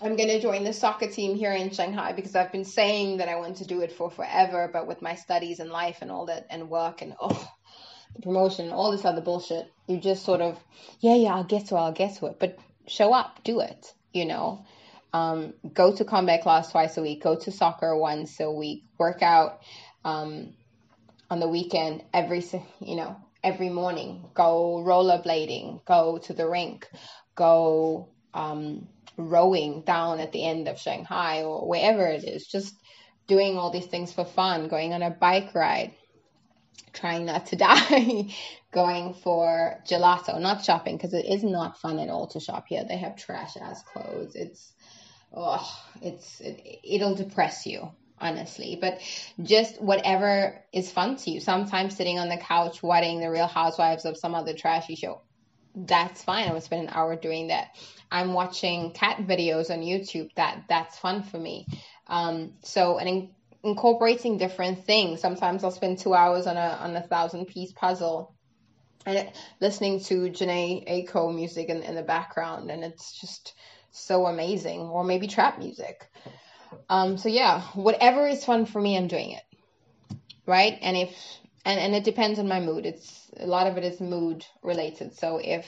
I'm 0.00 0.16
going 0.16 0.30
to 0.30 0.40
join 0.40 0.64
the 0.64 0.72
soccer 0.72 1.08
team 1.08 1.36
here 1.36 1.52
in 1.52 1.70
Shanghai 1.70 2.12
because 2.12 2.34
I've 2.34 2.50
been 2.50 2.64
saying 2.64 3.18
that 3.18 3.28
I 3.28 3.36
want 3.36 3.58
to 3.58 3.66
do 3.66 3.82
it 3.82 3.92
for 3.92 4.10
forever, 4.10 4.68
but 4.72 4.86
with 4.86 5.02
my 5.02 5.14
studies 5.14 5.60
and 5.60 5.70
life 5.70 5.98
and 6.00 6.10
all 6.10 6.26
that 6.26 6.46
and 6.50 6.70
work 6.70 7.02
and 7.02 7.14
oh, 7.20 7.48
the 8.16 8.22
promotion 8.22 8.64
and 8.64 8.74
all 8.74 8.90
this 8.90 9.04
other 9.04 9.20
bullshit, 9.20 9.70
you 9.86 9.98
just 9.98 10.24
sort 10.24 10.40
of, 10.40 10.58
yeah, 11.00 11.14
yeah, 11.14 11.34
I'll 11.34 11.44
get 11.44 11.66
to 11.66 11.76
it, 11.76 11.78
I'll 11.78 11.92
get 11.92 12.16
to 12.16 12.26
it, 12.26 12.38
but 12.40 12.58
show 12.88 13.12
up, 13.12 13.44
do 13.44 13.60
it 13.60 13.92
you 14.12 14.26
know, 14.26 14.64
um, 15.12 15.54
go 15.72 15.94
to 15.94 16.04
combat 16.04 16.42
class 16.42 16.70
twice 16.70 16.96
a 16.96 17.02
week, 17.02 17.22
go 17.22 17.36
to 17.36 17.52
soccer 17.52 17.96
once 17.96 18.40
a 18.40 18.50
week, 18.50 18.84
work 18.98 19.22
out 19.22 19.60
um, 20.04 20.54
on 21.30 21.40
the 21.40 21.48
weekend 21.48 22.02
every, 22.12 22.44
you 22.80 22.96
know, 22.96 23.16
every 23.42 23.68
morning, 23.68 24.24
go 24.34 24.82
rollerblading, 24.86 25.84
go 25.84 26.18
to 26.18 26.32
the 26.32 26.48
rink, 26.48 26.88
go 27.34 28.08
um, 28.34 28.88
rowing 29.16 29.82
down 29.82 30.20
at 30.20 30.32
the 30.32 30.44
end 30.44 30.68
of 30.68 30.78
Shanghai 30.78 31.42
or 31.42 31.66
wherever 31.68 32.06
it 32.06 32.24
is, 32.24 32.46
just 32.46 32.74
doing 33.26 33.56
all 33.56 33.70
these 33.70 33.86
things 33.86 34.12
for 34.12 34.24
fun, 34.24 34.68
going 34.68 34.92
on 34.92 35.02
a 35.02 35.10
bike 35.10 35.54
ride, 35.54 35.92
trying 36.92 37.26
not 37.26 37.46
to 37.46 37.56
die, 37.56 38.34
going 38.72 39.14
for 39.14 39.82
gelato, 39.88 40.40
not 40.40 40.64
shopping 40.64 40.96
because 40.96 41.14
it 41.14 41.26
is 41.26 41.42
not 41.42 41.80
fun 41.80 41.98
at 41.98 42.08
all 42.08 42.28
to 42.28 42.40
shop 42.40 42.66
here. 42.68 42.84
They 42.88 42.98
have 42.98 43.16
trash 43.16 43.56
ass 43.56 43.82
clothes. 43.82 44.34
It's 44.34 44.72
oh, 45.34 45.66
it's 46.00 46.40
it, 46.40 46.80
it'll 46.84 47.14
depress 47.14 47.66
you 47.66 47.90
honestly. 48.22 48.78
But 48.80 49.00
just 49.42 49.82
whatever 49.82 50.64
is 50.72 50.90
fun 50.90 51.16
to 51.16 51.30
you. 51.30 51.40
Sometimes 51.40 51.96
sitting 51.96 52.18
on 52.18 52.28
the 52.28 52.36
couch 52.36 52.82
watching 52.82 53.20
the 53.20 53.30
Real 53.30 53.48
Housewives 53.48 54.04
of 54.04 54.16
some 54.16 54.34
other 54.34 54.54
trashy 54.54 54.94
show. 54.94 55.20
That's 55.74 56.22
fine. 56.22 56.48
I 56.48 56.52
would 56.52 56.62
spend 56.62 56.88
an 56.88 56.94
hour 56.94 57.16
doing 57.16 57.48
that. 57.48 57.76
I'm 58.10 58.34
watching 58.34 58.92
cat 58.92 59.18
videos 59.18 59.70
on 59.70 59.80
YouTube. 59.80 60.30
That 60.36 60.64
that's 60.68 60.98
fun 60.98 61.22
for 61.22 61.38
me. 61.38 61.66
Um, 62.06 62.54
so 62.62 62.98
and 62.98 63.30
incorporating 63.64 64.38
different 64.38 64.84
things. 64.84 65.20
Sometimes 65.20 65.64
I'll 65.64 65.70
spend 65.70 65.98
two 65.98 66.14
hours 66.14 66.46
on 66.46 66.56
a 66.56 66.78
on 66.80 66.96
a 66.96 67.02
thousand 67.02 67.46
piece 67.46 67.72
puzzle 67.72 68.34
and 69.06 69.30
listening 69.60 70.00
to 70.04 70.30
Jhené 70.30 70.88
Aiko 70.88 71.34
music 71.34 71.68
in, 71.68 71.82
in 71.82 71.94
the 71.94 72.02
background, 72.02 72.70
and 72.70 72.84
it's 72.84 73.20
just 73.20 73.54
so 73.90 74.26
amazing. 74.26 74.80
Or 74.80 75.04
maybe 75.04 75.26
trap 75.26 75.58
music. 75.58 76.08
Um, 76.88 77.18
so 77.18 77.28
yeah, 77.28 77.62
whatever 77.74 78.26
is 78.26 78.44
fun 78.44 78.66
for 78.66 78.80
me, 78.80 78.96
I'm 78.96 79.08
doing 79.08 79.32
it. 79.32 79.42
Right? 80.46 80.78
And 80.80 80.96
if 80.96 81.10
and 81.64 81.78
and 81.78 81.94
it 81.94 82.04
depends 82.04 82.38
on 82.38 82.48
my 82.48 82.60
mood. 82.60 82.86
It's 82.86 83.30
a 83.38 83.46
lot 83.46 83.66
of 83.66 83.76
it 83.76 83.84
is 83.84 84.00
mood 84.00 84.44
related. 84.62 85.16
So 85.16 85.40
if 85.42 85.66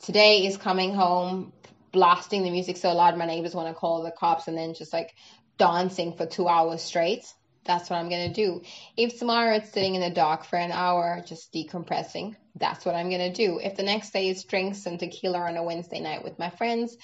today 0.00 0.46
is 0.46 0.56
coming 0.56 0.94
home 0.94 1.52
blasting 1.92 2.42
the 2.44 2.50
music 2.50 2.76
so 2.76 2.92
loud 2.92 3.18
my 3.18 3.26
neighbors 3.26 3.54
want 3.54 3.68
to 3.68 3.74
call 3.74 4.02
the 4.02 4.12
cops 4.12 4.46
and 4.46 4.56
then 4.56 4.74
just 4.74 4.92
like 4.92 5.14
dancing 5.60 6.14
for 6.14 6.24
two 6.24 6.48
hours 6.48 6.82
straight, 6.82 7.24
that's 7.66 7.90
what 7.90 7.98
I'm 7.98 8.08
going 8.08 8.32
to 8.32 8.34
do. 8.34 8.62
If 8.96 9.18
tomorrow 9.18 9.56
it's 9.56 9.70
sitting 9.70 9.94
in 9.94 10.00
the 10.00 10.10
dark 10.10 10.44
for 10.44 10.56
an 10.56 10.72
hour, 10.72 11.22
just 11.26 11.52
decompressing, 11.52 12.34
that's 12.56 12.86
what 12.86 12.94
I'm 12.94 13.10
going 13.10 13.30
to 13.30 13.46
do. 13.46 13.60
If 13.62 13.76
the 13.76 13.82
next 13.82 14.10
day 14.10 14.30
is 14.30 14.42
drinks 14.44 14.86
and 14.86 14.98
tequila 14.98 15.38
on 15.40 15.58
a 15.58 15.62
Wednesday 15.62 16.00
night 16.00 16.24
with 16.24 16.38
my 16.38 16.48
friends, 16.48 16.96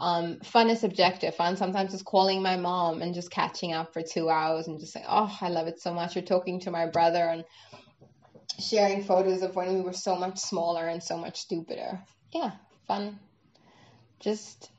um, 0.00 0.40
fun 0.40 0.68
is 0.68 0.80
subjective. 0.80 1.34
Fun 1.34 1.56
sometimes 1.56 1.94
is 1.94 2.02
calling 2.02 2.42
my 2.42 2.56
mom 2.58 3.00
and 3.00 3.14
just 3.14 3.30
catching 3.30 3.72
up 3.72 3.94
for 3.94 4.02
two 4.02 4.28
hours 4.28 4.68
and 4.68 4.78
just 4.78 4.92
saying, 4.92 5.06
oh, 5.08 5.34
I 5.40 5.48
love 5.48 5.66
it 5.66 5.80
so 5.80 5.94
much. 5.94 6.16
Or 6.16 6.20
talking 6.20 6.60
to 6.60 6.70
my 6.70 6.86
brother 6.86 7.24
and 7.24 7.44
sharing 8.60 9.02
photos 9.02 9.40
of 9.40 9.56
when 9.56 9.74
we 9.74 9.80
were 9.80 9.94
so 9.94 10.14
much 10.14 10.38
smaller 10.38 10.86
and 10.86 11.02
so 11.02 11.16
much 11.16 11.40
stupider. 11.40 12.02
Yeah, 12.32 12.50
fun. 12.86 13.18
Just 14.20 14.70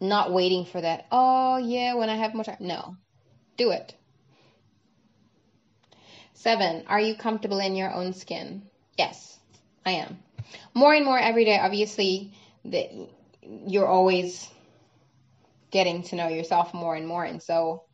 not 0.00 0.32
waiting 0.32 0.64
for 0.64 0.80
that, 0.80 1.06
oh 1.10 1.56
yeah, 1.56 1.94
when 1.94 2.10
I 2.10 2.16
have 2.16 2.34
more 2.34 2.44
time. 2.44 2.56
No, 2.60 2.96
do 3.56 3.70
it. 3.70 3.94
Seven, 6.34 6.84
are 6.86 7.00
you 7.00 7.14
comfortable 7.14 7.60
in 7.60 7.74
your 7.74 7.92
own 7.92 8.12
skin? 8.12 8.62
Yes, 8.98 9.38
I 9.84 9.92
am. 9.92 10.18
More 10.74 10.94
and 10.94 11.04
more 11.04 11.18
every 11.18 11.44
day, 11.44 11.58
obviously, 11.58 12.34
that 12.66 12.90
you're 13.42 13.86
always 13.86 14.48
getting 15.70 16.02
to 16.04 16.16
know 16.16 16.28
yourself 16.28 16.74
more 16.74 16.94
and 16.94 17.06
more. 17.06 17.24
And 17.24 17.42
so 17.42 17.84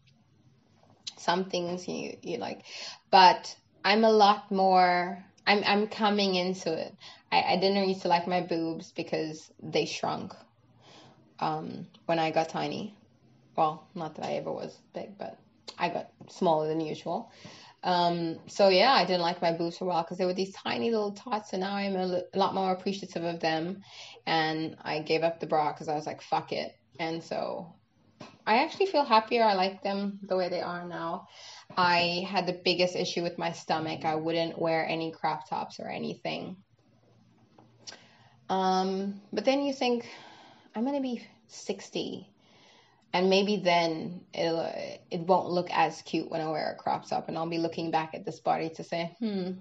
some 1.18 1.46
things 1.46 1.86
you, 1.86 2.16
you 2.22 2.38
like, 2.38 2.64
but 3.10 3.54
I'm 3.84 4.04
a 4.04 4.10
lot 4.10 4.50
more, 4.50 5.24
I'm, 5.46 5.62
I'm 5.64 5.86
coming 5.86 6.34
into 6.34 6.72
it. 6.72 6.94
I, 7.30 7.42
I 7.42 7.56
didn't 7.56 7.88
used 7.88 8.02
to 8.02 8.08
like 8.08 8.26
my 8.26 8.40
boobs 8.40 8.92
because 8.92 9.50
they 9.62 9.86
shrunk 9.86 10.34
um, 11.42 11.87
when 12.07 12.18
I 12.18 12.31
got 12.31 12.48
tiny. 12.48 12.96
Well, 13.57 13.87
not 13.94 14.14
that 14.14 14.24
I 14.24 14.35
ever 14.35 14.52
was 14.52 14.78
big, 14.94 15.18
but 15.18 15.38
I 15.76 15.88
got 15.88 16.11
smaller 16.28 16.68
than 16.68 16.81
usual. 16.81 17.33
Um, 17.83 18.38
so 18.46 18.68
yeah, 18.68 18.92
I 18.92 19.05
didn't 19.05 19.22
like 19.22 19.42
my 19.42 19.52
boobs 19.52 19.78
for 19.78 19.85
a 19.85 19.88
while 19.88 20.02
because 20.02 20.18
they 20.18 20.24
were 20.24 20.35
these 20.35 20.55
tiny 20.55 20.90
little 20.90 21.12
tots, 21.12 21.52
and 21.52 21.61
now 21.61 21.74
I'm 21.74 21.96
a, 21.96 22.22
lot 22.35 22.55
more 22.55 22.70
appreciative 22.70 23.24
of 23.24 23.40
them. 23.40 23.83
And 24.24 24.76
I 24.83 25.00
gave 25.00 25.24
up 25.24 25.40
the 25.40 25.46
bra 25.46 25.72
because 25.72 25.88
I 25.88 25.94
was 25.94 26.07
like, 26.07 26.22
fuck 26.22 26.52
it. 26.52 26.72
And 27.00 27.22
so 27.22 27.74
I 28.46 28.62
actually 28.62 28.87
feel 28.87 29.05
happier. 29.05 29.42
I 29.42 29.55
like 29.55 29.83
them 29.83 30.20
the 30.22 30.37
way 30.37 30.48
they 30.48 30.61
are 30.61 30.87
now. 30.87 31.26
I 31.76 32.24
had 32.28 32.46
the 32.46 32.61
biggest 32.64 32.94
issue 32.94 33.22
with 33.22 33.37
my 33.37 33.50
stomach. 33.50 34.05
I 34.05 34.14
wouldn't 34.14 34.61
wear 34.61 34.87
any 34.87 35.11
crop 35.11 35.48
tops 35.48 35.81
or 35.81 35.88
anything. 35.88 36.57
Um, 38.48 39.20
but 39.33 39.44
then 39.44 39.62
you 39.62 39.72
think, 39.72 40.07
I'm 40.74 40.85
gonna 40.85 41.00
be 41.00 41.26
60 41.48 42.32
and 43.12 43.28
maybe 43.28 43.56
then 43.56 44.22
it'll 44.32 44.61
it 45.11 45.20
won't 45.20 45.50
look 45.50 45.68
as 45.70 46.02
cute 46.02 46.30
when 46.30 46.40
I 46.40 46.48
wear 46.48 46.72
a 46.72 46.82
crop 46.82 47.08
top, 47.08 47.28
and 47.28 47.37
I'll 47.37 47.48
be 47.48 47.58
looking 47.58 47.90
back 47.90 48.14
at 48.14 48.24
this 48.24 48.40
body 48.40 48.70
to 48.70 48.85
say, 48.85 49.14
hmm, 49.18 49.52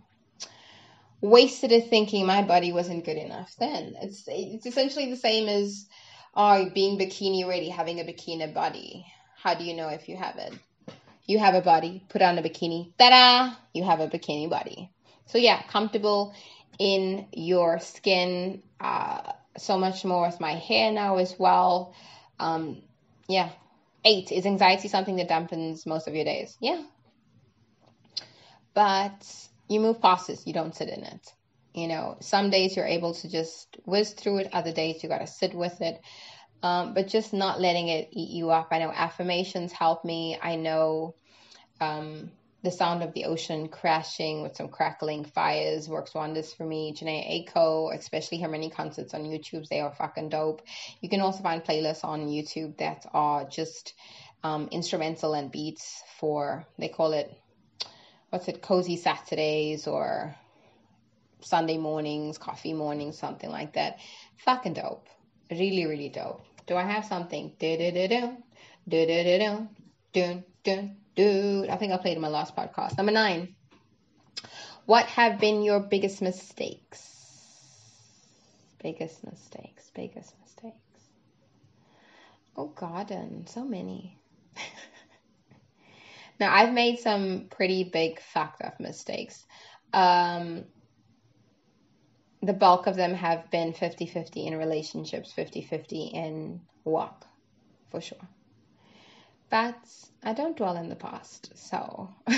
wasted 1.19 1.71
it 1.71 1.89
thinking 1.89 2.26
my 2.26 2.43
body 2.43 2.71
wasn't 2.71 3.06
good 3.06 3.17
enough. 3.17 3.54
Then 3.60 3.95
it's 4.02 4.24
it's 4.28 4.65
essentially 4.65 5.10
the 5.10 5.17
same 5.17 5.50
as 5.50 5.86
oh, 6.34 6.69
being 6.74 6.97
bikini 6.97 7.47
ready, 7.47 7.69
having 7.69 8.00
a 8.00 8.04
bikini 8.04 8.54
body. 8.54 9.06
How 9.36 9.54
do 9.56 9.63
you 9.63 9.76
know 9.76 9.89
if 9.89 10.08
you 10.08 10.15
have 10.15 10.38
it? 10.38 10.54
You 11.26 11.39
have 11.39 11.56
a 11.56 11.62
body, 11.62 12.04
put 12.10 12.21
on 12.21 12.38
a 12.38 12.43
bikini, 12.43 12.93
ta-da! 12.97 13.56
You 13.74 13.84
have 13.84 14.00
a 14.00 14.08
bikini 14.08 14.50
body. 14.50 14.91
So 15.28 15.38
yeah, 15.38 15.62
comfortable 15.63 16.34
in 16.80 17.28
your 17.34 17.80
skin. 17.80 18.63
Uh, 18.80 19.34
so 19.58 19.78
much 19.78 20.06
more 20.06 20.26
with 20.26 20.40
my 20.40 20.54
hair 20.54 20.92
now 20.92 21.18
as 21.18 21.36
well. 21.38 21.94
Um, 22.40 22.82
yeah. 23.28 23.50
Eight, 24.04 24.32
is 24.32 24.46
anxiety 24.46 24.88
something 24.88 25.18
that 25.18 25.30
dampens 25.30 25.86
most 25.86 26.08
of 26.08 26.16
your 26.16 26.26
days? 26.26 26.58
Yeah. 26.60 26.82
But 28.74 29.26
you 29.68 29.80
move 29.80 30.02
past 30.02 30.30
it, 30.30 30.40
you 30.46 30.54
don't 30.54 30.76
sit 30.76 30.90
in 30.90 31.04
it. 31.04 31.34
You 31.74 31.88
know, 31.88 32.18
some 32.20 32.50
days 32.50 32.76
you're 32.76 32.86
able 32.86 33.14
to 33.14 33.30
just 33.30 33.78
whiz 33.86 34.12
through 34.14 34.40
it, 34.40 34.50
other 34.54 34.72
days 34.74 35.04
you 35.04 35.10
got 35.10 35.20
to 35.20 35.28
sit 35.28 35.54
with 35.54 35.82
it. 35.82 36.02
Um, 36.64 36.94
but 36.94 37.08
just 37.08 37.34
not 37.34 37.60
letting 37.60 37.88
it 37.88 38.10
eat 38.12 38.32
you 38.32 38.52
up. 38.52 38.68
I 38.72 38.80
know 38.80 38.92
affirmations 38.92 39.72
help 39.72 40.06
me. 40.06 40.38
I 40.42 40.56
know 40.56 41.16
um, 41.80 42.32
the 42.63 42.71
sound 42.71 43.02
of 43.02 43.13
the 43.13 43.26
ocean 43.26 43.67
crashing 43.67 44.43
with 44.43 44.56
some 44.56 44.67
crackling 44.67 45.26
fires 45.26 45.89
works 45.89 46.13
wonders 46.13 46.54
for 46.54 46.63
me. 46.63 46.93
Jhené 46.93 47.47
Aiko, 47.47 47.93
especially 47.95 48.39
her 48.41 48.50
many 48.50 48.69
concerts 48.69 49.13
on 49.13 49.24
YouTube, 49.24 49.67
they 49.67 49.80
are 49.80 49.93
fucking 49.93 50.30
dope. 50.30 50.62
You 51.02 51.10
can 51.10 51.21
also 51.21 51.41
find 51.41 51.63
playlists 51.63 52.04
on 52.04 52.28
YouTube 52.28 52.78
that 52.78 53.06
are 53.13 53.45
just 53.45 53.93
um, 54.43 54.67
instrumental 54.71 55.34
and 55.34 55.52
beats 55.52 56.04
for, 56.19 56.67
they 56.78 56.88
call 56.88 57.13
it, 57.13 57.36
what's 58.30 58.47
it, 58.47 58.62
Cozy 58.62 58.97
Saturdays 58.97 59.88
or 59.88 60.36
Sunday 61.41 61.78
mornings, 61.78 62.38
coffee 62.38 62.74
mornings, 62.74 63.17
something 63.17 63.50
like 63.50 63.74
that. 63.74 64.00
Fucking 64.45 64.74
dope. 64.74 65.08
Really, 65.50 65.88
really 65.88 66.10
dope. 66.10 66.45
Do 66.67 66.76
I 66.76 66.84
have 66.84 67.06
something? 67.06 67.54
Do 67.60 67.78
do 67.78 67.91
do 67.91 68.08
do 68.08 68.38
do 68.88 69.06
do 69.06 69.24
do 69.24 69.67
do 70.13 70.43
do 70.63 70.89
Dude, 71.15 71.69
I 71.69 71.76
think 71.76 71.91
I 71.91 71.97
played 71.97 72.15
in 72.15 72.21
my 72.21 72.30
last 72.30 72.56
podcast. 72.56 72.97
Number 72.97 73.12
nine. 73.12 73.56
What 74.86 75.06
have 75.08 75.39
been 75.39 75.62
your 75.62 75.80
biggest 75.80 76.21
mistakes? 76.21 77.08
Biggest 78.82 79.24
mistakes, 79.24 79.91
biggest 79.93 80.34
mistakes. 80.41 80.78
Oh, 82.56 82.67
God, 82.67 83.12
and 83.12 83.47
so 83.47 83.63
many. 83.63 84.17
now, 86.39 86.54
I've 86.54 86.74
made 86.74 87.00
some 87.00 87.47
pretty 87.50 87.84
big 87.84 88.19
fucked 88.19 88.62
up 88.62 88.80
mistakes. 88.80 89.45
Um, 89.93 90.65
the 92.41 92.54
bulk 92.54 92.88
of 92.88 92.95
them 92.95 93.13
have 93.13 93.52
been 93.52 93.74
50 93.74 94.08
50 94.08 94.47
in 94.47 94.58
relationships, 94.58 95.32
50 95.32 95.62
50 95.62 96.06
in 96.08 96.62
work, 96.84 97.26
for 97.91 98.02
sure. 98.02 98.28
But 99.52 99.76
I 100.24 100.34
don't 100.34 100.56
dwell 100.56 100.78
in 100.78 100.88
the 100.88 100.96
past, 100.96 101.52
so. 101.56 102.10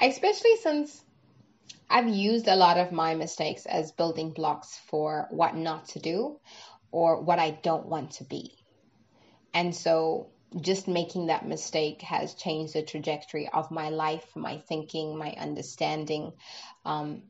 Especially 0.00 0.56
since 0.56 1.04
I've 1.90 2.08
used 2.08 2.48
a 2.48 2.56
lot 2.56 2.78
of 2.78 2.90
my 2.90 3.14
mistakes 3.14 3.66
as 3.66 3.92
building 3.92 4.30
blocks 4.30 4.80
for 4.88 5.28
what 5.30 5.54
not 5.54 5.88
to 5.88 5.98
do 5.98 6.40
or 6.90 7.20
what 7.20 7.38
I 7.38 7.50
don't 7.50 7.86
want 7.86 8.12
to 8.12 8.24
be. 8.24 8.56
And 9.52 9.76
so 9.76 10.30
just 10.58 10.88
making 10.88 11.26
that 11.26 11.46
mistake 11.46 12.00
has 12.02 12.34
changed 12.34 12.72
the 12.72 12.82
trajectory 12.82 13.48
of 13.52 13.70
my 13.70 13.90
life, 13.90 14.24
my 14.34 14.58
thinking, 14.68 15.18
my 15.18 15.34
understanding 15.38 16.32
um, 16.86 17.22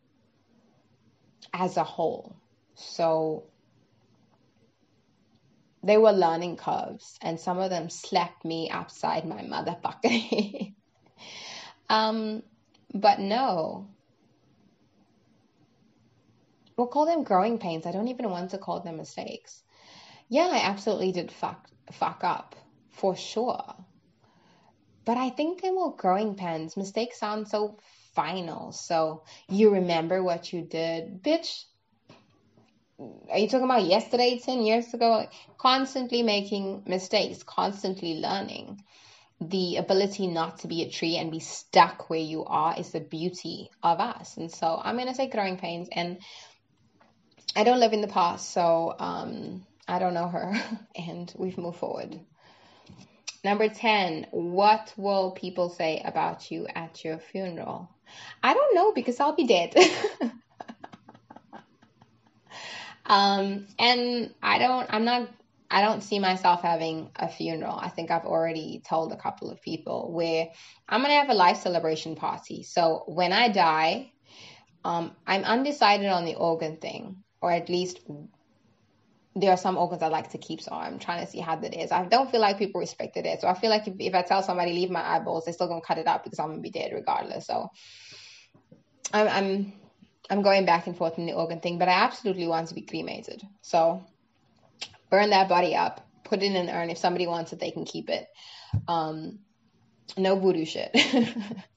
as 1.53 1.77
a 1.77 1.85
whole. 1.85 2.37
So 2.75 3.45
they 5.87 5.97
were 5.97 6.13
learning 6.13 6.57
curves, 6.57 7.19
and 7.23 7.39
some 7.39 7.59
of 7.59 7.71
them 7.71 7.89
slapped 7.89 8.45
me 8.45 8.71
upside 8.71 9.25
my 9.25 9.43
motherfucker. 9.43 10.75
um, 11.89 12.43
but 12.93 13.21
no. 13.21 13.89
We'll 16.77 16.89
call 16.89 17.07
them 17.07 17.25
growing 17.25 17.59
pains. 17.59 17.87
I 17.87 17.93
don't 17.93 18.09
even 18.09 18.29
want 18.29 18.51
to 18.51 18.59
call 18.59 18.81
them 18.81 18.97
mistakes. 18.97 19.63
Yeah, 20.29 20.49
I 20.53 20.59
absolutely 20.59 21.13
did 21.13 21.31
fuck 21.31 21.69
fuck 21.93 22.25
up 22.25 22.57
for 22.91 23.17
sure. 23.17 23.63
But 25.05 25.17
I 25.17 25.31
think 25.31 25.63
they 25.63 25.71
were 25.71 25.93
growing 25.93 26.35
pains. 26.35 26.77
Mistakes 26.77 27.21
sound 27.21 27.47
so 27.47 27.79
final. 28.15 28.73
So 28.73 29.23
you 29.49 29.71
remember 29.71 30.23
what 30.23 30.53
you 30.53 30.63
did. 30.63 31.23
Bitch, 31.23 31.65
are 32.99 33.39
you 33.39 33.49
talking 33.49 33.65
about 33.65 33.85
yesterday, 33.85 34.41
10 34.43 34.63
years 34.63 34.95
ago? 34.95 35.27
Constantly 35.59 36.23
making 36.23 36.85
mistakes, 36.87 37.43
constantly 37.43 38.21
learning. 38.21 38.83
The 39.41 39.77
ability 39.77 40.29
not 40.29 40.61
to 40.61 40.69
be 40.69 40.83
a 40.83 40.91
tree 40.91 41.17
and 41.17 41.31
be 41.31 41.41
stuck 41.41 42.09
where 42.09 42.21
you 42.21 42.45
are 42.45 42.79
is 42.79 42.91
the 42.93 43.01
beauty 43.01 43.71
of 43.83 44.01
us. 44.01 44.39
And 44.39 44.51
so 44.51 44.81
I'm 44.83 44.97
going 44.97 45.09
to 45.09 45.15
say 45.15 45.29
growing 45.29 45.59
pains. 45.59 45.89
And 45.93 46.19
I 47.55 47.65
don't 47.65 47.81
live 47.81 47.93
in 47.93 48.01
the 48.01 48.09
past, 48.09 48.51
so 48.51 48.95
um, 48.99 49.67
I 49.87 49.99
don't 49.99 50.15
know 50.15 50.29
her. 50.29 50.55
and 50.97 51.33
we've 51.37 51.59
moved 51.59 51.79
forward. 51.79 52.19
Number 53.45 53.69
10, 53.69 54.29
what 54.31 54.93
will 54.97 55.33
people 55.33 55.69
say 55.69 56.03
about 56.05 56.51
you 56.51 56.67
at 56.75 57.05
your 57.05 57.19
funeral? 57.19 57.91
I 58.43 58.55
don't 58.55 58.75
know 58.75 58.93
because 58.93 59.21
I'll 59.21 59.37
be 59.37 59.47
dead. 59.47 59.75
Um, 63.07 63.69
and 63.79 64.35
I 64.43 64.59
don't, 64.59 64.87
I'm 64.93 65.05
not, 65.05 65.29
I 65.71 65.83
don't 65.83 66.03
see 66.03 66.19
myself 66.19 66.63
having 66.63 67.11
a 67.17 67.29
funeral. 67.29 67.79
I 67.81 67.89
think 67.89 68.11
I've 68.11 68.25
already 68.25 68.83
told 68.87 69.13
a 69.13 69.17
couple 69.17 69.51
of 69.51 69.61
people 69.61 70.13
where 70.13 70.49
I'm 70.89 71.01
going 71.01 71.11
to 71.11 71.17
have 71.17 71.31
a 71.31 71.35
life 71.35 71.59
celebration 71.59 72.17
party. 72.17 72.63
So 72.63 73.05
when 73.07 73.33
I 73.33 73.49
die, 73.49 74.13
um, 74.85 75.17
I'm 75.27 75.43
undecided 75.43 76.07
on 76.07 76.25
the 76.25 76.37
organ 76.37 76.77
thing, 76.77 77.25
or 77.41 77.51
at 77.51 77.69
least 77.69 77.99
there 79.35 79.51
are 79.51 79.57
some 79.57 79.77
organs 79.77 80.03
I 80.03 80.09
like 80.09 80.31
to 80.31 80.39
keep, 80.39 80.63
so 80.63 80.73
I'm 80.73 80.99
trying 80.99 81.25
to 81.25 81.31
see 81.31 81.41
how 81.41 81.57
that 81.57 81.75
is. 81.75 81.93
I 81.93 82.05
don't 82.07 82.31
feel 82.31 82.41
like 82.41 82.59
people 82.59 82.81
respected 82.81 83.27
it. 83.27 83.41
So 83.41 83.49
I 83.49 83.55
feel 83.55 83.69
like 83.69 83.87
if, 83.87 83.95
if 83.99 84.15
I 84.15 84.23
tell 84.23 84.43
somebody 84.43 84.73
leave 84.73 84.91
my 84.91 85.07
eyeballs, 85.07 85.45
they're 85.45 85.55
still 85.55 85.69
gonna 85.69 85.83
cut 85.83 85.99
it 85.99 86.07
out 86.07 86.25
because 86.25 86.39
I'm 86.39 86.49
gonna 86.49 86.61
be 86.61 86.71
dead 86.71 86.93
regardless. 86.95 87.47
So 87.47 87.69
I'm, 89.13 89.29
I'm 89.29 89.73
I'm 90.31 90.43
going 90.43 90.67
back 90.67 90.87
and 90.87 90.97
forth 90.97 91.19
in 91.19 91.27
the 91.27 91.35
organ 91.35 91.61
thing, 91.61 91.79
but 91.79 91.89
I 91.89 91.93
absolutely 91.93 92.47
want 92.47 92.69
to 92.69 92.75
be 92.75 92.83
cremated. 92.83 93.43
So 93.63 94.05
burn 95.11 95.31
that 95.31 95.49
body 95.49 95.75
up, 95.75 96.07
put 96.25 96.43
it 96.43 96.47
in 96.47 96.57
an 96.57 96.69
urn. 96.69 96.91
If 96.91 96.99
somebody 96.99 97.27
wants 97.27 97.53
it, 97.53 97.61
they 97.61 97.71
can 97.71 97.85
keep 97.85 98.11
it. 98.11 98.27
Um, 98.89 99.41
no 100.17 100.37
voodoo 100.37 100.65
shit. 100.65 100.95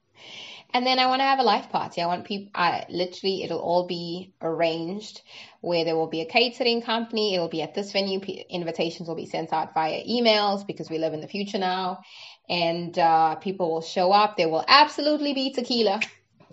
And 0.72 0.86
then 0.86 1.00
I 1.00 1.08
want 1.08 1.20
to 1.22 1.24
have 1.24 1.40
a 1.40 1.44
life 1.44 1.70
party. 1.70 2.02
I 2.02 2.06
want 2.06 2.26
people, 2.26 2.52
I 2.54 2.86
literally, 2.90 3.44
it'll 3.44 3.60
all 3.60 3.88
be 3.88 4.34
arranged 4.40 5.22
where 5.62 5.84
there 5.84 5.96
will 5.96 6.08
be 6.08 6.22
a 6.22 6.26
catering 6.26 6.84
company. 6.84 7.34
It'll 7.34 7.50
be 7.50 7.64
at 7.64 7.74
this 7.74 7.92
venue. 7.92 8.20
P- 8.20 8.46
invitations 8.50 9.08
will 9.08 9.16
be 9.16 9.26
sent 9.26 9.52
out 9.52 9.74
via 9.74 10.04
emails 10.04 10.66
because 10.68 10.90
we 10.90 11.00
live 11.00 11.14
in 11.14 11.22
the 11.22 11.28
future 11.28 11.58
now. 11.58 12.02
And 12.48 12.98
uh, 13.00 13.36
people 13.36 13.72
will 13.72 13.82
show 13.82 14.12
up. 14.12 14.38
There 14.38 14.50
will 14.50 14.64
absolutely 14.68 15.34
be 15.34 15.52
tequila. 15.52 16.02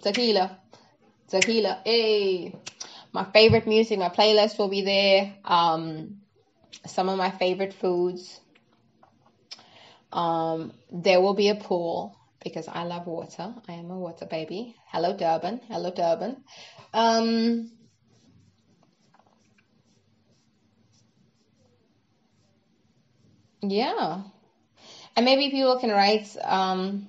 Tequila. 0.01 0.61
Tequila. 1.29 1.81
Hey. 1.85 2.55
My 3.17 3.25
favorite 3.25 3.67
music, 3.67 3.99
my 3.99 4.11
playlist 4.11 4.59
will 4.59 4.69
be 4.69 4.83
there. 4.83 5.35
Um, 5.43 6.19
some 6.85 7.09
of 7.09 7.17
my 7.17 7.31
favorite 7.31 7.73
foods. 7.73 8.39
Um, 10.13 10.75
there 10.93 11.23
will 11.23 11.33
be 11.33 11.49
a 11.49 11.55
pool 11.55 12.15
because 12.45 12.69
I 12.69 12.85
love 12.85 13.07
water. 13.07 13.55
I 13.67 13.73
am 13.73 13.91
a 13.91 13.99
water 13.99 14.27
baby. 14.27 14.77
Hello, 14.89 15.17
Durban. 15.17 15.63
Hello, 15.69 15.91
Durban. 15.91 16.45
Um, 16.93 17.71
yeah. 23.63 24.25
And 25.17 25.25
maybe 25.25 25.51
people 25.51 25.79
can 25.79 25.91
write 25.91 26.37
um, 26.43 27.09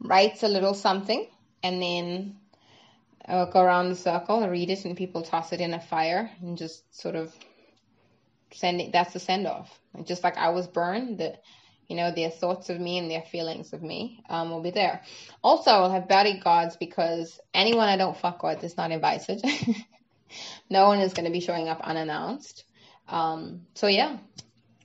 write 0.00 0.42
a 0.42 0.48
little 0.48 0.72
something 0.72 1.28
and 1.62 1.82
then 1.82 2.36
uh, 3.28 3.44
go 3.46 3.60
around 3.60 3.90
the 3.90 3.96
circle, 3.96 4.46
read 4.48 4.70
it, 4.70 4.84
and 4.84 4.96
people 4.96 5.22
toss 5.22 5.52
it 5.52 5.60
in 5.60 5.74
a 5.74 5.80
fire 5.80 6.30
and 6.40 6.56
just 6.56 6.82
sort 6.98 7.14
of 7.14 7.32
send 8.52 8.80
it. 8.80 8.92
That's 8.92 9.12
the 9.12 9.20
send 9.20 9.46
off. 9.46 9.78
Just 10.04 10.24
like 10.24 10.36
I 10.36 10.50
was 10.50 10.66
burned, 10.66 11.18
that 11.18 11.42
you 11.88 11.96
know 11.96 12.10
their 12.10 12.30
thoughts 12.30 12.70
of 12.70 12.80
me 12.80 12.98
and 12.98 13.10
their 13.10 13.22
feelings 13.22 13.72
of 13.72 13.82
me 13.82 14.22
um, 14.30 14.50
will 14.50 14.62
be 14.62 14.70
there. 14.70 15.02
Also, 15.42 15.70
I'll 15.70 15.90
have 15.90 16.08
bodyguards 16.08 16.76
because 16.76 17.38
anyone 17.52 17.88
I 17.88 17.96
don't 17.96 18.16
fuck 18.16 18.42
with 18.42 18.64
is 18.64 18.76
not 18.76 18.92
invited. 18.92 19.44
no 20.70 20.86
one 20.86 21.00
is 21.00 21.12
going 21.12 21.26
to 21.26 21.32
be 21.32 21.40
showing 21.40 21.68
up 21.68 21.80
unannounced. 21.82 22.64
Um, 23.08 23.66
so 23.74 23.88
yeah, 23.88 24.16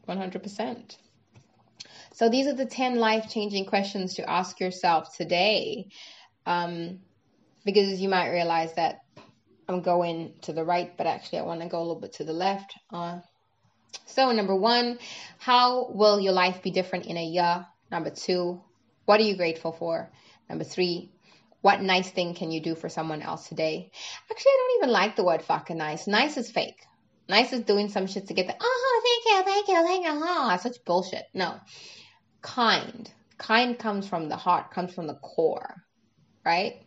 one 0.05 0.17
hundred 0.17 0.43
percent. 0.43 0.97
So 2.13 2.29
these 2.29 2.47
are 2.47 2.53
the 2.53 2.65
ten 2.65 2.95
life 2.95 3.29
changing 3.29 3.65
questions 3.65 4.15
to 4.15 4.29
ask 4.29 4.59
yourself 4.59 5.15
today. 5.15 5.87
Um, 6.45 6.99
because 7.65 8.01
you 8.01 8.09
might 8.09 8.29
realize 8.29 8.73
that 8.75 8.99
I'm 9.67 9.81
going 9.81 10.33
to 10.41 10.53
the 10.53 10.63
right, 10.63 10.95
but 10.97 11.07
actually 11.07 11.39
I 11.39 11.43
want 11.43 11.61
to 11.61 11.67
go 11.67 11.79
a 11.79 11.85
little 11.85 12.01
bit 12.01 12.13
to 12.13 12.23
the 12.23 12.33
left. 12.33 12.73
Uh, 12.91 13.19
so, 14.05 14.31
number 14.31 14.55
one, 14.55 14.99
how 15.37 15.89
will 15.89 16.19
your 16.19 16.33
life 16.33 16.61
be 16.61 16.71
different 16.71 17.05
in 17.05 17.17
a 17.17 17.23
year? 17.23 17.65
Number 17.91 18.09
two, 18.09 18.61
what 19.05 19.19
are 19.19 19.23
you 19.23 19.35
grateful 19.35 19.71
for? 19.71 20.11
Number 20.49 20.63
three, 20.63 21.11
what 21.61 21.81
nice 21.81 22.09
thing 22.09 22.35
can 22.35 22.51
you 22.51 22.59
do 22.59 22.75
for 22.75 22.89
someone 22.89 23.21
else 23.21 23.47
today? 23.47 23.91
Actually, 24.29 24.49
I 24.49 24.57
don't 24.57 24.83
even 24.83 24.93
like 24.93 25.15
the 25.15 25.23
word 25.23 25.41
fucking 25.41 25.77
nice. 25.77 26.07
Nice 26.07 26.37
is 26.37 26.51
fake. 26.51 26.85
Nice 27.29 27.53
is 27.53 27.61
doing 27.61 27.87
some 27.89 28.07
shit 28.07 28.27
to 28.27 28.33
get 28.33 28.47
the, 28.47 28.55
oh, 28.59 29.01
thank 29.03 29.47
you, 29.47 29.53
thank 29.53 29.67
you, 29.69 29.87
thank 29.87 30.05
you. 30.05 30.11
Oh, 30.13 30.57
such 30.61 30.83
bullshit. 30.83 31.23
No. 31.33 31.55
Kind. 32.41 33.09
Kind 33.37 33.79
comes 33.79 34.07
from 34.07 34.27
the 34.27 34.35
heart, 34.35 34.71
comes 34.71 34.93
from 34.93 35.07
the 35.07 35.15
core, 35.15 35.75
right? 36.45 36.82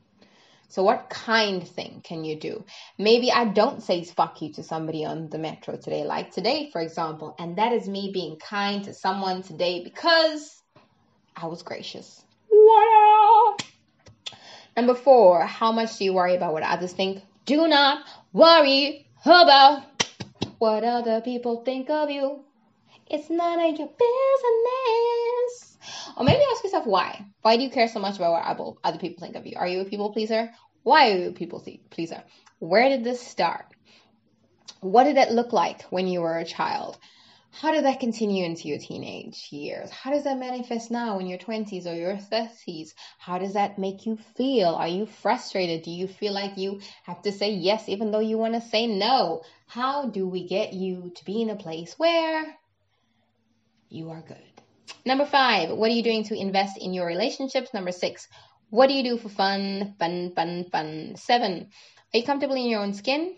So, 0.68 0.82
what 0.82 1.08
kind 1.08 1.66
thing 1.66 2.00
can 2.02 2.24
you 2.24 2.38
do? 2.38 2.64
Maybe 2.98 3.30
I 3.30 3.44
don't 3.44 3.82
say 3.82 4.02
fuck 4.04 4.42
you 4.42 4.52
to 4.54 4.62
somebody 4.62 5.04
on 5.04 5.28
the 5.30 5.38
metro 5.38 5.76
today, 5.76 6.04
like 6.04 6.32
today, 6.32 6.70
for 6.72 6.80
example, 6.80 7.34
and 7.38 7.56
that 7.58 7.72
is 7.72 7.88
me 7.88 8.10
being 8.12 8.36
kind 8.36 8.84
to 8.84 8.94
someone 8.94 9.42
today 9.42 9.84
because 9.84 10.62
I 11.36 11.46
was 11.46 11.62
gracious. 11.62 12.24
Number 14.76 14.94
four, 14.94 15.40
how 15.44 15.72
much 15.72 15.96
do 15.96 16.04
you 16.04 16.12
worry 16.12 16.36
about 16.36 16.52
what 16.52 16.62
others 16.62 16.92
think? 16.92 17.22
Do 17.46 17.66
not 17.66 18.04
worry 18.32 19.06
about 19.24 19.84
what 20.58 20.84
other 20.84 21.20
people 21.20 21.62
think 21.64 21.88
of 21.88 22.10
you. 22.10 22.40
It's 23.08 23.30
none 23.30 23.60
of 23.60 23.78
your 23.78 23.88
business. 23.88 25.65
Or 26.16 26.24
maybe 26.24 26.42
ask 26.52 26.64
yourself 26.64 26.86
why. 26.86 27.24
Why 27.42 27.56
do 27.56 27.62
you 27.62 27.70
care 27.70 27.88
so 27.88 28.00
much 28.00 28.16
about 28.16 28.58
what 28.58 28.76
other 28.84 28.98
people 28.98 29.20
think 29.20 29.36
of 29.36 29.46
you? 29.46 29.54
Are 29.56 29.68
you 29.68 29.80
a 29.80 29.84
people 29.84 30.12
pleaser? 30.12 30.50
Why 30.82 31.10
are 31.10 31.18
you 31.18 31.28
a 31.28 31.32
people 31.32 31.64
pleaser? 31.90 32.22
Where 32.58 32.88
did 32.88 33.04
this 33.04 33.20
start? 33.20 33.66
What 34.80 35.04
did 35.04 35.16
it 35.16 35.32
look 35.32 35.52
like 35.52 35.82
when 35.84 36.06
you 36.06 36.20
were 36.20 36.38
a 36.38 36.44
child? 36.44 36.98
How 37.60 37.72
did 37.72 37.86
that 37.86 38.00
continue 38.00 38.44
into 38.44 38.68
your 38.68 38.78
teenage 38.78 39.48
years? 39.50 39.90
How 39.90 40.10
does 40.10 40.24
that 40.24 40.38
manifest 40.38 40.90
now 40.90 41.18
in 41.18 41.26
your 41.26 41.38
20s 41.38 41.86
or 41.86 41.94
your 41.94 42.16
30s? 42.16 42.92
How 43.18 43.38
does 43.38 43.54
that 43.54 43.78
make 43.78 44.04
you 44.04 44.18
feel? 44.36 44.68
Are 44.68 44.88
you 44.88 45.06
frustrated? 45.06 45.82
Do 45.82 45.90
you 45.90 46.06
feel 46.06 46.34
like 46.34 46.58
you 46.58 46.80
have 47.04 47.22
to 47.22 47.32
say 47.32 47.52
yes 47.52 47.88
even 47.88 48.10
though 48.10 48.20
you 48.20 48.36
want 48.36 48.54
to 48.54 48.60
say 48.60 48.86
no? 48.86 49.42
How 49.66 50.06
do 50.06 50.28
we 50.28 50.46
get 50.46 50.74
you 50.74 51.12
to 51.16 51.24
be 51.24 51.40
in 51.40 51.48
a 51.48 51.56
place 51.56 51.94
where 51.98 52.44
you 53.88 54.10
are 54.10 54.20
good? 54.20 54.55
Number 55.04 55.24
five, 55.24 55.70
what 55.70 55.90
are 55.90 55.94
you 55.94 56.02
doing 56.02 56.24
to 56.24 56.34
invest 56.34 56.78
in 56.78 56.94
your 56.94 57.06
relationships? 57.06 57.72
Number 57.74 57.92
six, 57.92 58.28
what 58.70 58.88
do 58.88 58.94
you 58.94 59.02
do 59.02 59.18
for 59.18 59.28
fun? 59.28 59.94
Fun, 59.98 60.32
fun, 60.34 60.64
fun. 60.70 61.14
Seven, 61.16 61.68
are 62.12 62.18
you 62.18 62.24
comfortable 62.24 62.56
in 62.56 62.68
your 62.68 62.80
own 62.80 62.94
skin? 62.94 63.36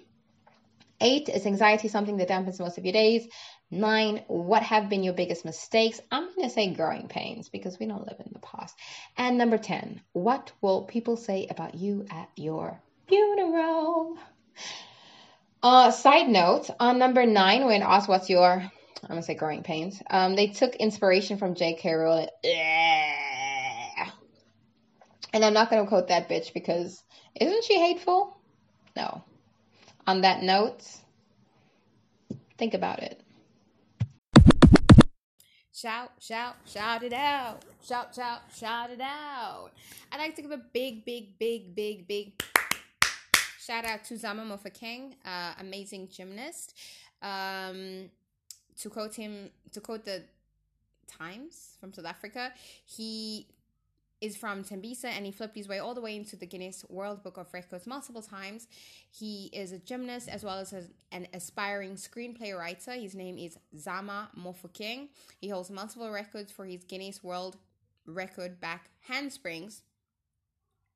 Eight, 1.01 1.29
is 1.29 1.47
anxiety 1.47 1.89
something 1.89 2.17
that 2.17 2.29
dampens 2.29 2.59
most 2.59 2.79
of 2.79 2.85
your 2.85 2.93
days? 2.93 3.29
Nine, 3.71 4.25
what 4.27 4.63
have 4.63 4.89
been 4.89 5.03
your 5.03 5.13
biggest 5.13 5.45
mistakes? 5.45 6.01
I'm 6.11 6.27
going 6.35 6.49
to 6.49 6.55
say 6.55 6.73
growing 6.73 7.07
pains 7.09 7.51
because 7.51 7.79
we 7.79 7.87
don't 7.87 8.07
live 8.07 8.19
in 8.19 8.33
the 8.33 8.39
past. 8.41 8.75
And 9.17 9.39
number 9.39 9.59
10, 9.59 10.01
what 10.13 10.53
will 10.61 10.83
people 10.85 11.17
say 11.17 11.47
about 11.49 11.75
you 11.75 12.07
at 12.11 12.31
your 12.35 12.81
funeral? 13.07 14.17
Uh, 15.63 15.91
side 15.91 16.29
note, 16.29 16.71
on 16.81 16.99
number 16.99 17.27
nine, 17.27 17.67
when 17.67 17.83
asked 17.83 18.09
what's 18.09 18.31
your 18.31 18.71
I'm 19.03 19.09
gonna 19.11 19.23
say 19.23 19.35
growing 19.35 19.63
pains. 19.63 20.03
Um, 20.11 20.35
they 20.37 20.49
took 20.49 20.75
inspiration 20.77 21.39
from 21.39 21.55
J.K. 21.55 21.93
Rowling. 21.93 22.29
And 25.33 25.45
I'm 25.45 25.53
not 25.53 25.71
gonna 25.71 25.87
quote 25.87 26.09
that 26.09 26.29
bitch 26.29 26.53
because 26.53 27.03
isn't 27.35 27.65
she 27.65 27.79
hateful? 27.79 28.37
No. 28.97 29.23
On 30.07 30.23
that 30.23 30.43
note, 30.43 30.83
think 32.57 32.75
about 32.75 33.01
it. 33.01 33.23
Shout, 35.73 36.11
shout, 36.19 36.57
shout 36.67 37.05
it 37.05 37.13
out. 37.13 37.65
Shout, 37.87 38.15
shout, 38.15 38.41
shout 38.57 38.91
it 38.91 39.01
out. 39.01 39.71
I'd 40.11 40.19
like 40.19 40.35
to 40.37 40.43
give 40.43 40.51
a 40.51 40.61
big, 40.73 41.05
big, 41.05 41.39
big, 41.39 41.75
big, 41.77 42.09
big 42.09 42.33
shout 43.69 43.85
out 43.85 44.03
to 44.03 44.17
Zama 44.17 44.43
Mofokeng, 44.45 45.13
uh, 45.27 45.53
amazing 45.61 46.09
gymnast. 46.09 46.75
Um, 47.21 48.09
to 48.81 48.91
quote 48.91 49.15
him, 49.15 49.51
to 49.73 49.81
quote 49.81 50.05
the 50.05 50.23
Times 51.09 51.77
from 51.81 51.93
South 51.93 52.05
Africa, 52.05 52.53
he 52.85 53.47
is 54.21 54.37
from 54.37 54.65
Tembisa 54.65 55.07
and 55.07 55.25
he 55.25 55.33
flipped 55.33 55.57
his 55.57 55.69
way 55.69 55.79
all 55.79 55.95
the 55.95 56.01
way 56.01 56.17
into 56.17 56.37
the 56.37 56.47
Guinness 56.47 56.85
World 56.89 57.23
Book 57.23 57.37
of 57.37 57.53
Records 57.55 57.87
multiple 57.87 58.23
times. 58.23 58.67
He 59.11 59.49
is 59.53 59.73
a 59.73 59.79
gymnast 59.79 60.29
as 60.29 60.43
well 60.43 60.59
as 60.59 60.73
a, 60.73 60.85
an 61.13 61.29
aspiring 61.33 61.95
screenplay 61.95 62.57
writer. 62.57 62.93
His 62.93 63.15
name 63.15 63.39
is 63.39 63.59
Zama 63.77 64.29
Mofokeng. 64.39 65.09
He 65.41 65.49
holds 65.49 65.71
multiple 65.71 66.11
records 66.11 66.51
for 66.51 66.67
his 66.67 66.83
Guinness 66.85 67.23
World 67.23 67.57
Record 68.07 68.61
back 68.61 68.91
handsprings. 69.09 69.83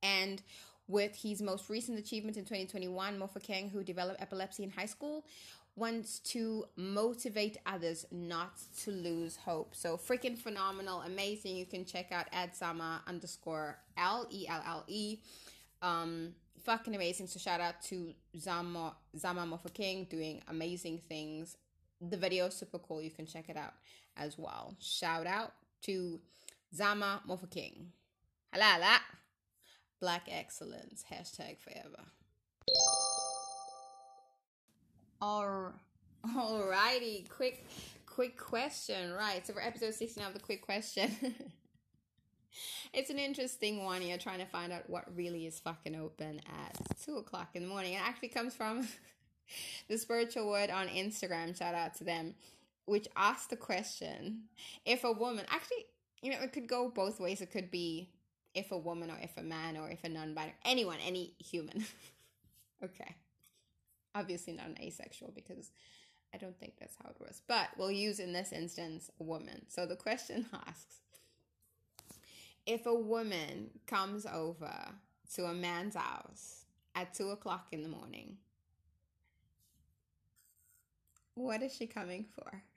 And 0.03 0.43
with 0.89 1.15
his 1.23 1.41
most 1.41 1.71
recent 1.71 1.99
achievement 1.99 2.37
in 2.37 2.45
2021, 2.45 3.19
Mofokeng, 3.19 3.71
who 3.71 3.85
developed 3.85 4.21
epilepsy 4.21 4.65
in 4.65 4.71
high 4.71 4.87
school, 4.87 5.25
wants 5.75 6.19
to 6.19 6.65
motivate 6.77 7.57
others 7.65 8.05
not 8.11 8.61
to 8.83 8.91
lose 8.91 9.37
hope. 9.37 9.75
So 9.75 9.97
freaking 9.97 10.37
phenomenal, 10.37 11.01
amazing. 11.01 11.57
You 11.57 11.67
can 11.67 11.85
check 11.85 12.13
out 12.13 12.27
at 12.33 12.57
Zama 12.57 13.03
underscore 13.07 13.79
L 13.97 14.27
E 14.31 14.47
L 14.49 14.63
L 14.67 14.85
E. 14.87 15.19
Um, 15.81 16.35
fucking 16.63 16.95
amazing. 16.95 17.27
So 17.27 17.39
shout 17.39 17.61
out 17.61 17.81
to 17.85 18.13
Zama 18.39 18.95
Zama 19.17 19.47
Mofa 19.47 19.71
Mofokeng 19.71 20.09
doing 20.09 20.43
amazing 20.49 21.01
things. 21.09 21.57
The 22.01 22.17
video 22.17 22.47
is 22.47 22.55
super 22.55 22.79
cool. 22.79 23.01
You 23.01 23.11
can 23.11 23.27
check 23.27 23.49
it 23.49 23.57
out 23.57 23.75
as 24.17 24.37
well. 24.37 24.77
Shout 24.79 25.27
out 25.27 25.53
to 25.83 26.21
Zama 26.75 27.23
Mofa 27.27 27.47
Mofokeng. 27.49 27.87
Halala. 28.55 28.99
Black 30.01 30.29
excellence. 30.31 31.05
Hashtag 31.11 31.59
forever. 31.61 32.05
All, 35.23 35.73
alrighty, 36.27 37.29
quick, 37.29 37.65
quick 38.07 38.37
question. 38.37 39.13
Right, 39.13 39.47
so 39.47 39.53
for 39.53 39.63
episode 39.63 39.95
sixteen 39.95 40.25
of 40.25 40.35
the 40.35 40.41
quick 40.41 40.63
question, 40.63 41.13
it's 42.93 43.09
an 43.09 43.21
interesting 43.21 43.85
one. 43.85 44.03
You're 44.03 44.19
trying 44.19 44.41
to 44.41 44.47
find 44.47 44.73
out 44.73 44.91
what 44.91 45.05
really 45.15 45.47
is 45.47 45.61
fucking 45.61 45.95
open 45.95 46.41
at 46.45 46.77
two 47.05 47.19
o'clock 47.19 47.51
in 47.55 47.63
the 47.63 47.69
morning. 47.69 47.93
It 47.93 48.03
actually 48.03 48.31
comes 48.31 48.57
from 48.57 48.89
the 49.89 49.97
spiritual 49.97 50.51
word 50.51 50.71
on 50.71 50.89
Instagram. 50.89 51.57
Shout 51.57 51.77
out 51.77 51.95
to 51.99 52.05
them, 52.05 52.35
which 52.87 53.07
asked 53.15 53.51
the 53.51 53.57
question: 53.57 54.47
If 54.85 55.05
a 55.05 55.13
woman, 55.13 55.45
actually, 55.49 55.87
you 56.21 56.33
know, 56.33 56.41
it 56.43 56.53
could 56.53 56.67
go 56.67 56.91
both 56.93 57.21
ways. 57.21 57.41
It 57.41 57.53
could 57.53 57.71
be 57.71 58.11
if 58.55 58.73
a 58.73 58.77
woman 58.77 59.09
or 59.09 59.19
if 59.23 59.37
a 59.37 59.43
man 59.45 59.77
or 59.77 59.89
if 59.89 60.03
a 60.03 60.09
non-binary 60.09 60.55
anyone 60.65 60.99
any 61.07 61.33
human 61.39 61.87
okay 62.85 63.15
obviously 64.15 64.53
not 64.53 64.67
an 64.67 64.79
asexual 64.81 65.33
because 65.35 65.71
i 66.35 66.39
don't 66.39 66.59
think 66.59 66.75
that's 66.79 66.97
how 67.03 67.11
it 67.11 67.17
works 67.21 67.43
but 67.47 67.69
we'll 67.77 67.91
use 67.91 68.19
in 68.19 68.33
this 68.33 68.53
instance 68.53 69.11
a 69.21 69.23
woman 69.23 69.63
so 69.69 69.87
the 69.87 69.97
question 69.97 70.47
asks 70.67 70.97
if 72.67 72.87
a 72.87 72.95
woman 72.95 73.71
comes 73.87 74.27
over 74.27 74.75
to 75.35 75.45
a 75.45 75.55
man's 75.55 75.97
house 75.97 76.65
at 76.95 77.15
two 77.15 77.31
o'clock 77.31 77.69
in 77.73 77.83
the 77.83 77.89
morning 77.89 78.37
what 81.35 81.63
is 81.63 81.75
she 81.75 81.87
coming 81.87 82.27
for 82.35 82.63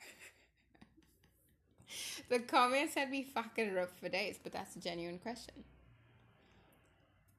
the 2.29 2.39
comments 2.39 2.95
had 2.95 3.09
me 3.09 3.23
fucking 3.23 3.73
rough 3.73 3.97
for 3.99 4.09
days, 4.09 4.39
but 4.41 4.51
that's 4.51 4.75
a 4.75 4.79
genuine 4.79 5.19
question. 5.19 5.63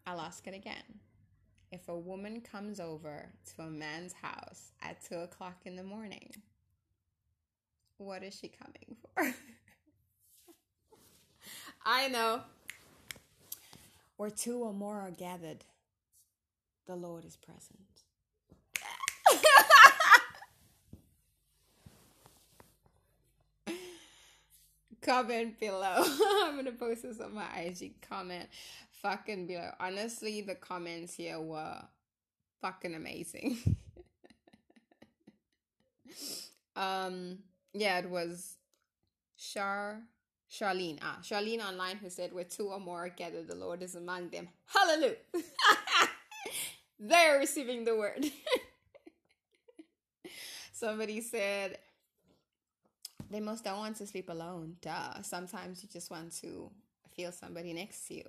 I'll 0.07 0.20
ask 0.20 0.47
it 0.47 0.55
again. 0.55 1.01
If 1.77 1.89
a 1.91 1.95
woman 1.95 2.41
comes 2.41 2.81
over 2.81 3.29
to 3.55 3.62
a 3.62 3.68
man's 3.68 4.14
house 4.14 4.72
at 4.81 5.05
two 5.05 5.16
o'clock 5.16 5.57
in 5.66 5.77
the 5.77 5.83
morning, 5.83 6.35
what 7.99 8.22
is 8.22 8.35
she 8.35 8.49
coming 8.49 8.97
for? 9.03 9.35
I 11.85 12.09
know. 12.09 12.41
Where 14.16 14.31
two 14.31 14.61
or 14.61 14.72
more 14.72 14.99
are 15.03 15.11
gathered, 15.11 15.64
the 16.87 16.97
Lord 16.97 17.27
is 17.27 17.37
present. 17.37 17.79
comment 25.03 25.61
below. 25.61 26.05
I'm 26.43 26.57
gonna 26.57 26.72
post 26.72 27.03
this 27.03 27.20
on 27.20 27.35
my 27.35 27.47
IG 27.59 28.01
comment. 28.01 28.49
Fucking 29.07 29.47
below. 29.47 29.71
Honestly, 29.79 30.41
the 30.41 30.57
comments 30.57 31.15
here 31.15 31.41
were 31.41 31.81
fucking 32.61 32.93
amazing. 32.93 33.57
um, 36.75 37.39
yeah, 37.73 38.01
it 38.01 38.11
was 38.11 38.57
Char 39.39 40.01
Charlene. 40.51 40.99
Ah, 41.03 41.19
Charlene 41.23 41.65
online 41.65 41.99
who 41.99 42.11
said, 42.11 42.33
Where 42.33 42.43
two 42.43 42.65
or 42.65 42.81
more 42.81 43.09
gathered, 43.09 43.47
the 43.47 43.55
Lord 43.55 43.81
is 43.81 43.95
among 43.95 44.31
them. 44.31 44.49
Hallelujah. 44.67 45.15
They're 46.99 47.39
receiving 47.39 47.85
the 47.85 47.95
word. 47.95 48.27
Somebody 50.73 51.21
said, 51.21 51.79
they 53.31 53.39
most 53.39 53.63
don't 53.63 53.79
want 53.79 53.99
to 53.99 54.07
sleep 54.09 54.31
alone. 54.31 54.79
Duh. 54.83 55.23
Sometimes 55.23 55.85
you 55.85 55.89
just 55.93 56.11
want 56.11 56.33
to 56.41 56.73
feel 57.15 57.31
somebody 57.31 57.73
next 57.73 58.09
to 58.09 58.15
you. 58.15 58.25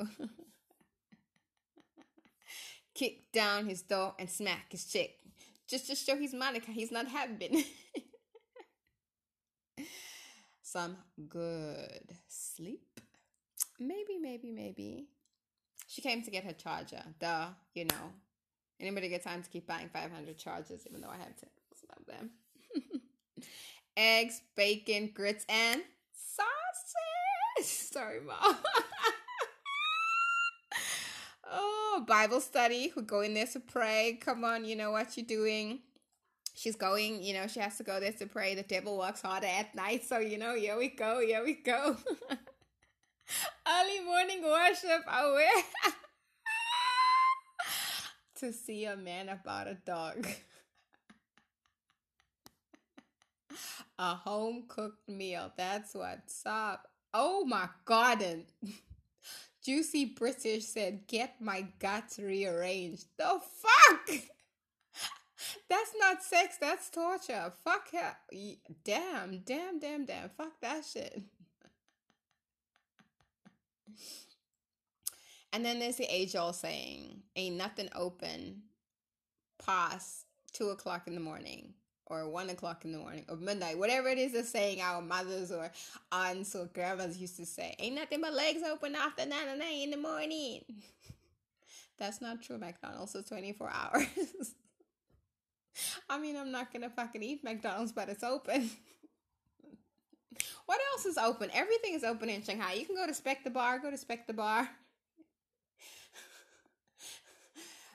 Kick 2.98 3.32
down 3.32 3.68
his 3.68 3.84
door 3.84 4.16
and 4.20 4.30
smack 4.30 4.72
his 4.72 4.86
chick. 4.86 5.20
Just 5.68 5.88
to 5.88 5.96
show 5.96 6.18
he's 6.18 6.34
Monica. 6.34 6.72
He's 6.72 6.92
not 6.92 7.08
having. 7.08 7.64
Some 10.64 10.98
good 11.30 12.18
sleep. 12.28 13.00
Maybe, 13.80 14.18
maybe, 14.20 14.52
maybe. 14.52 15.08
She 15.88 16.02
came 16.02 16.24
to 16.24 16.32
get 16.32 16.44
her 16.44 16.54
charger. 16.54 17.04
Duh, 17.20 17.50
you 17.74 17.86
know. 17.86 18.12
Anybody 18.80 19.10
get 19.10 19.24
time 19.24 19.44
to 19.44 19.50
keep 19.50 19.68
buying 19.68 19.90
500 19.90 20.38
chargers, 20.38 20.82
even 20.88 21.02
though 21.02 21.10
I 21.10 21.18
have 21.18 21.36
10 21.38 21.50
of 21.98 22.06
them 22.06 22.32
eggs, 23.98 24.42
bacon, 24.56 25.12
grits, 25.14 25.46
and 25.50 25.82
sausage. 26.14 27.66
Sorry, 27.92 28.20
mom. 28.20 28.58
Oh, 31.98 32.02
Bible 32.02 32.42
study. 32.42 32.92
We 32.96 33.04
go 33.04 33.22
in 33.22 33.34
there 33.34 33.48
to 33.48 33.60
pray. 33.60 34.20
Come 34.22 34.44
on, 34.44 34.66
you 34.66 34.76
know 34.76 34.92
what 34.92 35.18
you're 35.18 35.26
doing. 35.26 35.80
She's 36.54 36.76
going, 36.76 37.24
you 37.24 37.34
know, 37.34 37.48
she 37.48 37.60
has 37.60 37.78
to 37.78 37.84
go 37.84 38.00
there 38.00 38.12
to 38.14 38.26
pray. 38.26 38.56
The 38.56 38.64
devil 38.64 38.98
works 38.98 39.22
harder 39.22 39.48
at 39.48 39.76
night. 39.76 40.06
So, 40.06 40.20
you 40.20 40.38
know, 40.38 40.56
here 40.56 40.78
we 40.78 40.90
go, 40.90 41.20
here 41.20 41.44
we 41.44 41.54
go. 41.54 41.98
Early 43.68 44.00
morning 44.06 44.44
worship. 44.44 45.06
Wear 45.08 45.50
to 48.40 48.54
see 48.54 48.86
a 48.86 48.96
man 48.96 49.30
about 49.30 49.68
a 49.68 49.78
dog. 49.86 50.28
a 54.00 54.16
home 54.16 54.64
cooked 54.68 55.10
meal. 55.10 55.52
That's 55.58 55.94
what's 55.94 56.44
up. 56.46 56.88
Oh 57.14 57.46
my 57.46 57.68
god. 57.86 58.24
Juicy 59.68 60.06
British 60.06 60.64
said, 60.64 61.08
Get 61.08 61.42
my 61.42 61.68
guts 61.80 62.20
rearranged. 62.20 63.08
The 63.18 63.26
fuck? 63.26 64.10
That's 65.70 65.92
not 66.00 66.24
sex, 66.24 66.56
that's 66.60 66.90
torture. 66.90 67.52
Fuck 67.66 67.92
her. 67.92 68.16
Damn, 68.86 69.40
damn, 69.40 69.78
damn, 69.80 70.06
damn. 70.06 70.30
Fuck 70.30 70.60
that 70.62 70.86
shit. 70.86 71.22
and 75.54 75.66
then 75.66 75.80
there's 75.80 75.98
the 75.98 76.06
age 76.06 76.36
old 76.38 76.56
saying, 76.56 77.24
Ain't 77.36 77.58
nothing 77.58 77.90
open 77.94 78.62
past 79.64 80.28
two 80.54 80.70
o'clock 80.70 81.08
in 81.08 81.14
the 81.14 81.20
morning 81.20 81.74
or 82.10 82.28
one 82.30 82.50
o'clock 82.50 82.86
in 82.86 82.92
the 82.92 82.98
morning 82.98 83.26
or 83.30 83.36
midnight, 83.36 83.78
whatever 83.78 84.08
it 84.08 84.18
is 84.18 84.34
they're 84.34 84.44
saying 84.44 84.82
our 84.82 85.02
mothers 85.02 85.52
or 85.52 85.72
aunts 86.12 86.56
or 86.56 86.66
grandmas 86.74 87.18
used 87.18 87.38
to 87.38 87.46
say, 87.46 87.76
ain't 87.80 87.96
nothing 87.96 88.22
but 88.22 88.34
legs 88.34 88.62
open 88.64 88.96
after 88.96 89.26
nine 89.26 89.48
and 89.50 89.60
nine 89.60 89.82
in 89.84 89.92
the 89.92 89.98
morning. 89.98 90.62
That's 91.98 92.22
not 92.22 92.42
true. 92.42 92.58
McDonald's 92.58 93.16
is 93.16 93.26
24 93.26 93.72
hours. 93.72 94.06
I 96.10 96.18
mean, 96.18 96.36
I'm 96.36 96.52
not 96.52 96.72
gonna 96.72 96.90
fucking 96.90 97.24
eat 97.24 97.44
McDonald's, 97.44 97.92
but 97.92 98.10
it's 98.10 98.24
open. 98.24 98.70
what 100.66 100.80
else 100.94 101.06
is 101.06 101.18
open? 101.18 101.50
Everything 101.54 101.94
is 101.94 102.04
open 102.04 102.30
in 102.30 102.44
Shanghai. 102.44 102.74
You 102.74 102.86
can 102.86 102.96
go 102.96 103.06
to 103.06 103.14
Spec 103.14 103.44
the 103.44 103.50
Bar, 103.50 103.80
go 103.80 103.92
to 103.92 103.98
Spec 103.98 104.28
the 104.28 104.34
Bar. 104.34 104.70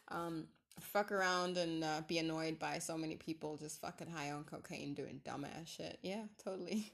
um, 0.08 0.44
fuck 0.93 1.11
around 1.11 1.57
and 1.57 1.82
uh, 1.82 2.03
be 2.07 2.18
annoyed 2.18 2.59
by 2.59 2.78
so 2.78 2.99
many 2.99 3.16
people 3.16 3.57
just 3.57 3.80
fucking 3.80 4.11
high 4.11 4.30
on 4.30 4.45
cocaine 4.45 4.95
doing 4.95 5.20
dumbass 5.24 5.66
shit. 5.66 5.99
Yeah, 6.03 6.24
totally. 6.43 6.93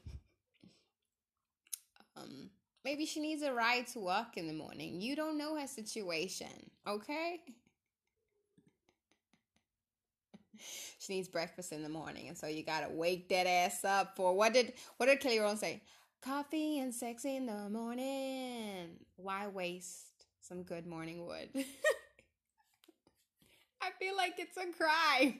um, 2.17 2.49
maybe 2.85 3.05
she 3.05 3.19
needs 3.19 3.41
a 3.43 3.53
ride 3.53 3.87
to 3.87 3.99
work 3.99 4.37
in 4.37 4.47
the 4.47 4.53
morning. 4.53 5.01
You 5.01 5.15
don't 5.15 5.37
know 5.37 5.59
her 5.59 5.67
situation, 5.67 6.47
okay? 6.87 7.41
she 10.99 11.13
needs 11.13 11.27
breakfast 11.27 11.73
in 11.73 11.83
the 11.83 11.89
morning, 11.89 12.29
and 12.29 12.37
so 12.37 12.47
you 12.47 12.63
gotta 12.63 12.89
wake 12.89 13.27
that 13.29 13.47
ass 13.47 13.83
up 13.83 14.15
for 14.15 14.33
what 14.33 14.53
did 14.53 14.73
what 14.97 15.07
did 15.07 15.19
Kelly 15.19 15.39
Rowland 15.39 15.59
say? 15.59 15.81
Coffee 16.21 16.79
and 16.79 16.93
sex 16.93 17.23
in 17.23 17.45
the 17.45 17.69
morning. 17.69 18.89
Why 19.15 19.47
waste 19.47 20.25
some 20.41 20.63
good 20.63 20.85
morning 20.85 21.25
wood? 21.25 21.49
I 23.89 24.03
feel 24.03 24.15
like 24.15 24.35
it's 24.37 24.57
a 24.57 24.71
crime. 24.77 25.39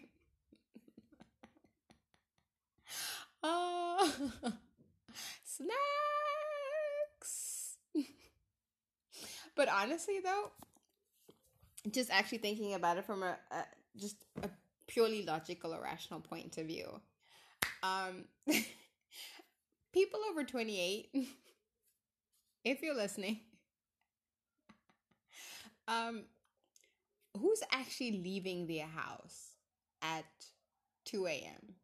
oh, 3.44 4.32
snacks. 5.44 5.76
but 9.56 9.70
honestly, 9.70 10.20
though, 10.24 10.52
just 11.92 12.10
actually 12.12 12.40
thinking 12.40 12.74
about 12.74 12.98
it 12.98 13.06
from 13.06 13.24
a, 13.24 13.38
a 13.52 13.64
just 13.98 14.18
a 14.42 14.50
purely 14.88 15.24
logical 15.24 15.74
or 15.74 15.82
rational 15.82 16.20
point 16.20 16.58
of 16.58 16.66
view, 16.66 17.02
um, 17.84 18.26
people 19.94 20.20
over 20.30 20.44
twenty 20.44 20.80
eight, 20.80 21.28
if 22.64 22.82
you're 22.82 22.96
listening, 22.96 23.40
um, 25.88 26.24
who's 27.40 27.62
actually 27.72 28.22
leaving 28.24 28.68
their 28.68 28.86
house 28.88 29.56
at 30.02 30.26
2 31.06 31.28
a.m. 31.28 31.76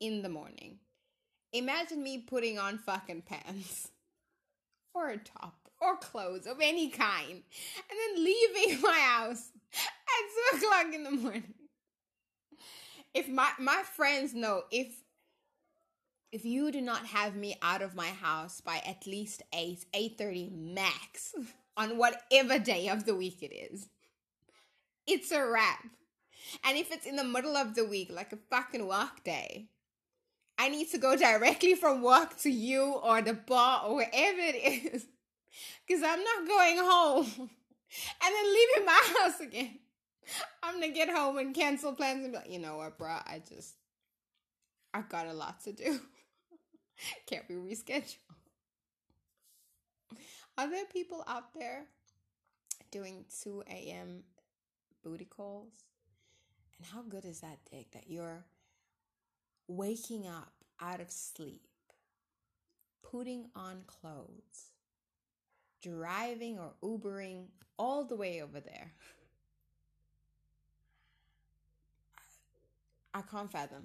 in 0.00 0.22
the 0.22 0.28
morning? 0.28 0.78
Imagine 1.52 2.02
me 2.02 2.18
putting 2.18 2.58
on 2.58 2.78
fucking 2.78 3.22
pants 3.22 3.90
or 4.94 5.10
a 5.10 5.18
top 5.18 5.64
or 5.80 5.96
clothes 5.96 6.46
of 6.46 6.58
any 6.60 6.88
kind 6.88 7.30
and 7.32 7.98
then 8.16 8.24
leaving 8.24 8.80
my 8.82 8.98
house 8.98 9.50
at 9.72 10.60
2 10.60 10.66
o'clock 10.66 10.94
in 10.94 11.04
the 11.04 11.10
morning. 11.10 11.54
If 13.12 13.28
my, 13.28 13.50
my 13.58 13.82
friends 13.94 14.34
know 14.34 14.62
if 14.70 15.04
if 16.32 16.44
you 16.44 16.72
do 16.72 16.80
not 16.80 17.06
have 17.06 17.36
me 17.36 17.54
out 17.62 17.80
of 17.80 17.94
my 17.94 18.08
house 18.08 18.60
by 18.60 18.82
at 18.84 19.06
least 19.06 19.42
8 19.52 19.86
8:30 19.94 20.74
max 20.74 21.32
on 21.76 21.96
whatever 21.96 22.58
day 22.58 22.88
of 22.88 23.04
the 23.04 23.14
week 23.14 23.40
it 23.40 23.54
is 23.54 23.88
it's 25.06 25.30
a 25.32 25.44
wrap. 25.44 25.84
And 26.64 26.76
if 26.76 26.92
it's 26.92 27.06
in 27.06 27.16
the 27.16 27.24
middle 27.24 27.56
of 27.56 27.74
the 27.74 27.84
week, 27.84 28.10
like 28.12 28.32
a 28.32 28.38
fucking 28.50 28.86
work 28.86 29.24
day, 29.24 29.68
I 30.58 30.68
need 30.68 30.90
to 30.90 30.98
go 30.98 31.16
directly 31.16 31.74
from 31.74 32.02
work 32.02 32.38
to 32.38 32.50
you 32.50 32.82
or 33.02 33.22
the 33.22 33.34
bar 33.34 33.86
or 33.86 33.96
wherever 33.96 34.38
it 34.38 34.94
is 34.94 35.06
Because 35.86 36.02
I'm 36.02 36.22
not 36.22 36.48
going 36.48 36.78
home 36.78 37.26
and 37.38 38.34
then 38.34 38.54
leaving 38.54 38.86
my 38.86 39.02
house 39.18 39.40
again. 39.40 39.78
I'm 40.62 40.80
gonna 40.80 40.92
get 40.92 41.10
home 41.10 41.38
and 41.38 41.54
cancel 41.54 41.92
plans 41.92 42.24
and 42.24 42.32
be 42.32 42.38
like, 42.38 42.50
you 42.50 42.58
know 42.58 42.78
what, 42.78 42.98
bruh, 42.98 43.22
I 43.26 43.42
just, 43.46 43.74
I've 44.92 45.08
got 45.08 45.26
a 45.26 45.32
lot 45.32 45.62
to 45.64 45.72
do. 45.72 46.00
Can't 47.26 47.46
be 47.46 47.54
rescheduled. 47.54 48.16
Are 50.56 50.70
there 50.70 50.84
people 50.86 51.24
out 51.26 51.52
there 51.54 51.84
doing 52.90 53.24
2 53.42 53.64
a.m. 53.68 54.22
booty 55.04 55.26
calls? 55.26 55.72
And 56.78 56.86
how 56.86 57.02
good 57.02 57.24
is 57.24 57.40
that 57.40 57.58
dick 57.70 57.92
that 57.92 58.08
you're 58.08 58.44
waking 59.68 60.26
up 60.26 60.52
out 60.80 61.00
of 61.00 61.10
sleep, 61.10 61.68
putting 63.02 63.46
on 63.54 63.82
clothes, 63.86 64.72
driving 65.82 66.58
or 66.58 66.72
Ubering 66.82 67.44
all 67.78 68.04
the 68.04 68.16
way 68.16 68.42
over 68.42 68.60
there? 68.60 68.92
I 73.14 73.22
can't 73.22 73.50
fathom 73.50 73.84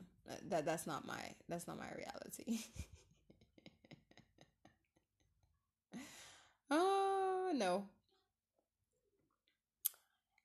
that 0.49 0.65
that's 0.65 0.87
not 0.87 1.05
my 1.05 1.21
that's 1.47 1.67
not 1.67 1.77
my 1.77 1.85
reality. 1.95 2.59
oh 6.71 7.51
no. 7.53 7.85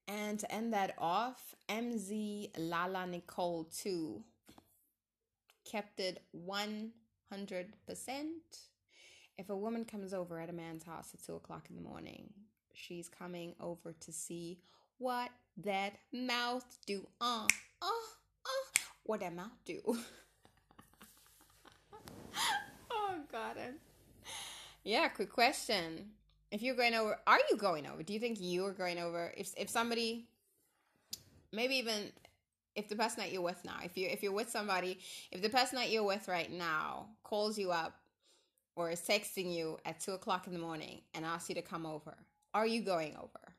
And 0.07 0.39
to 0.39 0.53
end 0.53 0.73
that 0.75 0.95
off, 0.99 1.55
MZ 1.69 2.51
Lala 2.59 3.07
Nicole 3.07 3.65
2 3.65 4.23
kept 5.65 5.99
it 5.99 6.23
100%. 6.47 6.91
If 9.37 9.51
a 9.51 9.57
woman 9.57 9.85
comes 9.85 10.13
over 10.15 10.39
at 10.39 10.51
a 10.51 10.53
man's 10.53 10.85
house 10.85 11.11
at 11.15 11.25
2 11.25 11.37
o'clock 11.37 11.67
in 11.71 11.77
the 11.77 11.83
morning, 11.83 12.29
she's 12.73 13.09
coming 13.09 13.55
over 13.61 13.95
to 14.01 14.13
see 14.13 14.59
what 14.99 15.31
that 15.65 15.95
mouth 16.13 16.67
do. 16.87 17.07
Uh, 17.21 17.47
uh, 17.81 17.87
uh, 17.87 18.79
what 19.05 19.21
that 19.21 19.35
mouth 19.35 19.57
do. 19.65 19.81
oh, 22.91 23.15
God. 23.33 23.57
Yeah, 24.85 25.09
quick 25.09 25.33
question 25.33 26.11
if 26.55 26.63
you're 26.63 26.77
going 26.77 26.95
over, 26.95 27.19
are 27.27 27.41
you 27.51 27.57
going 27.57 27.85
over? 27.85 28.05
Do 28.05 28.13
you 28.13 28.21
think 28.21 28.41
you 28.41 28.65
are 28.65 28.73
going 28.73 29.01
over? 29.01 29.35
If 29.37 29.53
if 29.59 29.69
somebody, 29.69 30.29
maybe 31.53 31.75
even 31.75 32.13
if 32.77 32.89
the 32.89 32.95
person 32.95 33.19
that 33.19 33.33
you're 33.33 33.43
with 33.43 33.61
now, 33.65 33.79
if 33.83 33.99
you 33.99 34.07
if 34.09 34.23
you're 34.23 34.33
with 34.33 34.51
somebody, 34.51 35.01
if 35.33 35.43
the 35.43 35.49
person 35.49 35.77
that 35.79 35.91
you're 35.91 36.05
with 36.05 36.29
right 36.29 36.51
now 36.51 37.07
calls 37.25 37.59
you 37.59 37.73
up 37.73 37.97
or 38.77 38.89
is 38.93 39.01
texting 39.01 39.53
you 39.53 39.79
at 39.85 39.99
two 39.99 40.13
o'clock 40.13 40.47
in 40.47 40.53
the 40.53 40.61
morning 40.61 41.01
and 41.13 41.25
asks 41.25 41.49
you 41.49 41.57
to 41.57 41.63
come 41.63 41.85
over, 41.85 42.15
are 42.55 42.69
you 42.69 42.83
going 42.83 43.17
over? 43.17 43.55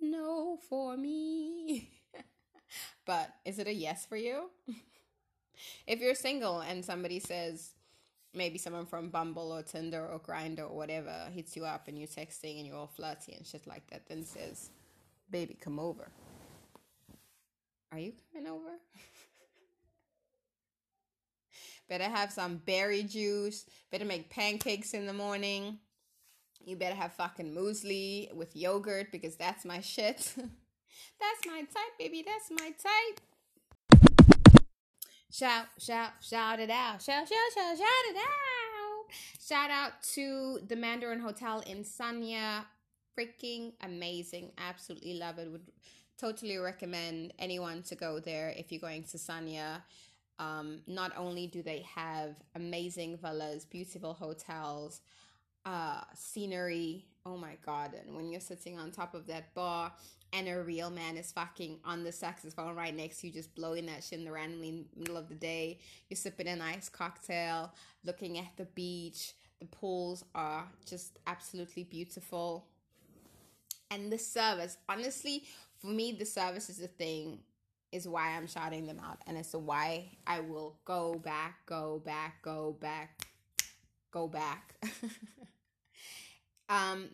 No, 0.00 0.58
for 0.70 0.96
me. 0.96 1.90
but 3.06 3.28
is 3.44 3.58
it 3.58 3.66
a 3.66 3.74
yes 3.74 4.06
for 4.06 4.16
you? 4.16 4.48
if 5.86 6.00
you're 6.00 6.14
single 6.14 6.60
and 6.60 6.82
somebody 6.82 7.20
says, 7.20 7.74
maybe 8.34 8.58
someone 8.58 8.86
from 8.86 9.10
Bumble 9.10 9.52
or 9.52 9.62
Tinder 9.62 10.06
or 10.06 10.20
Grindr 10.20 10.70
or 10.70 10.76
whatever 10.76 11.28
hits 11.32 11.56
you 11.56 11.64
up 11.64 11.88
and 11.88 11.98
you're 11.98 12.08
texting 12.08 12.58
and 12.58 12.66
you're 12.66 12.76
all 12.76 12.86
flirty 12.86 13.32
and 13.32 13.46
shit 13.46 13.66
like 13.66 13.88
that, 13.90 14.06
then 14.06 14.24
says, 14.24 14.70
"Baby, 15.30 15.56
come 15.60 15.78
over." 15.78 16.10
Are 17.92 17.98
you 17.98 18.12
coming 18.32 18.48
over? 18.48 18.70
better 21.88 22.04
have 22.04 22.30
some 22.30 22.58
berry 22.58 23.02
juice. 23.02 23.66
Better 23.90 24.04
make 24.04 24.30
pancakes 24.30 24.94
in 24.94 25.06
the 25.06 25.12
morning. 25.12 25.78
You 26.64 26.76
better 26.76 26.94
have 26.94 27.14
fucking 27.14 27.52
muesli 27.52 28.32
with 28.34 28.54
yogurt 28.54 29.10
because 29.10 29.34
that's 29.34 29.64
my 29.64 29.80
shit. 29.80 30.18
that's 30.36 31.46
my 31.46 31.60
type, 31.60 31.98
baby. 31.98 32.24
That's 32.24 32.50
my 32.50 32.70
type. 32.70 33.20
Shout, 35.32 35.66
shout, 35.78 36.10
shout 36.20 36.58
it 36.58 36.70
out. 36.70 37.00
Shout, 37.00 37.28
shout, 37.28 37.38
shout, 37.54 37.78
shout 37.78 37.86
it 38.10 38.16
out. 38.16 39.14
Shout 39.40 39.70
out 39.70 39.92
to 40.14 40.58
the 40.66 40.74
Mandarin 40.74 41.20
Hotel 41.20 41.60
in 41.60 41.84
Sanya. 41.84 42.64
Freaking 43.16 43.72
amazing. 43.80 44.50
Absolutely 44.58 45.14
love 45.14 45.38
it. 45.38 45.48
Would 45.48 45.70
totally 46.18 46.56
recommend 46.56 47.32
anyone 47.38 47.82
to 47.84 47.94
go 47.94 48.18
there 48.18 48.52
if 48.56 48.72
you're 48.72 48.80
going 48.80 49.04
to 49.04 49.18
Sanya. 49.18 49.82
Um, 50.40 50.80
not 50.88 51.12
only 51.16 51.46
do 51.46 51.62
they 51.62 51.86
have 51.94 52.34
amazing 52.56 53.16
villas, 53.18 53.64
beautiful 53.64 54.14
hotels, 54.14 55.00
uh, 55.64 56.00
scenery. 56.12 57.06
Oh 57.24 57.36
my 57.36 57.56
god! 57.64 57.94
And 57.94 58.16
when 58.16 58.32
you're 58.32 58.40
sitting 58.40 58.78
on 58.78 58.90
top 58.90 59.14
of 59.14 59.28
that 59.28 59.54
bar 59.54 59.92
and 60.32 60.48
a 60.48 60.62
real 60.62 60.90
man 60.90 61.16
is 61.16 61.32
fucking 61.32 61.78
on 61.84 62.04
the 62.04 62.12
saxophone 62.12 62.76
right 62.76 62.94
next 62.94 63.20
to 63.20 63.26
you, 63.26 63.32
just 63.32 63.54
blowing 63.54 63.86
that 63.86 64.04
shit 64.04 64.18
in 64.18 64.24
the 64.24 64.32
randomly 64.32 64.84
middle 64.96 65.16
of 65.16 65.28
the 65.28 65.34
day. 65.34 65.78
You're 66.08 66.16
sipping 66.16 66.46
a 66.46 66.56
nice 66.56 66.88
cocktail, 66.88 67.72
looking 68.04 68.38
at 68.38 68.56
the 68.56 68.66
beach. 68.66 69.32
The 69.60 69.66
pools 69.66 70.24
are 70.34 70.66
just 70.86 71.18
absolutely 71.26 71.84
beautiful. 71.84 72.66
And 73.90 74.10
the 74.10 74.18
service, 74.18 74.76
honestly, 74.88 75.44
for 75.78 75.88
me, 75.88 76.12
the 76.12 76.24
service 76.24 76.70
is 76.70 76.78
the 76.78 76.86
thing, 76.86 77.40
is 77.90 78.06
why 78.06 78.36
I'm 78.36 78.46
shouting 78.46 78.86
them 78.86 79.00
out. 79.00 79.18
And 79.26 79.36
it's 79.36 79.50
the 79.50 79.58
why 79.58 80.10
I 80.26 80.40
will 80.40 80.76
go 80.84 81.14
back, 81.14 81.66
go 81.66 82.00
back, 82.04 82.40
go 82.42 82.76
back, 82.80 83.26
go 84.12 84.28
back. 84.28 84.74
um, 86.68 87.08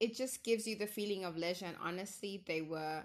it 0.00 0.14
just 0.14 0.44
gives 0.44 0.66
you 0.66 0.76
the 0.76 0.86
feeling 0.86 1.24
of 1.24 1.36
leisure. 1.36 1.66
And 1.66 1.76
honestly, 1.82 2.42
they 2.46 2.62
were 2.62 3.02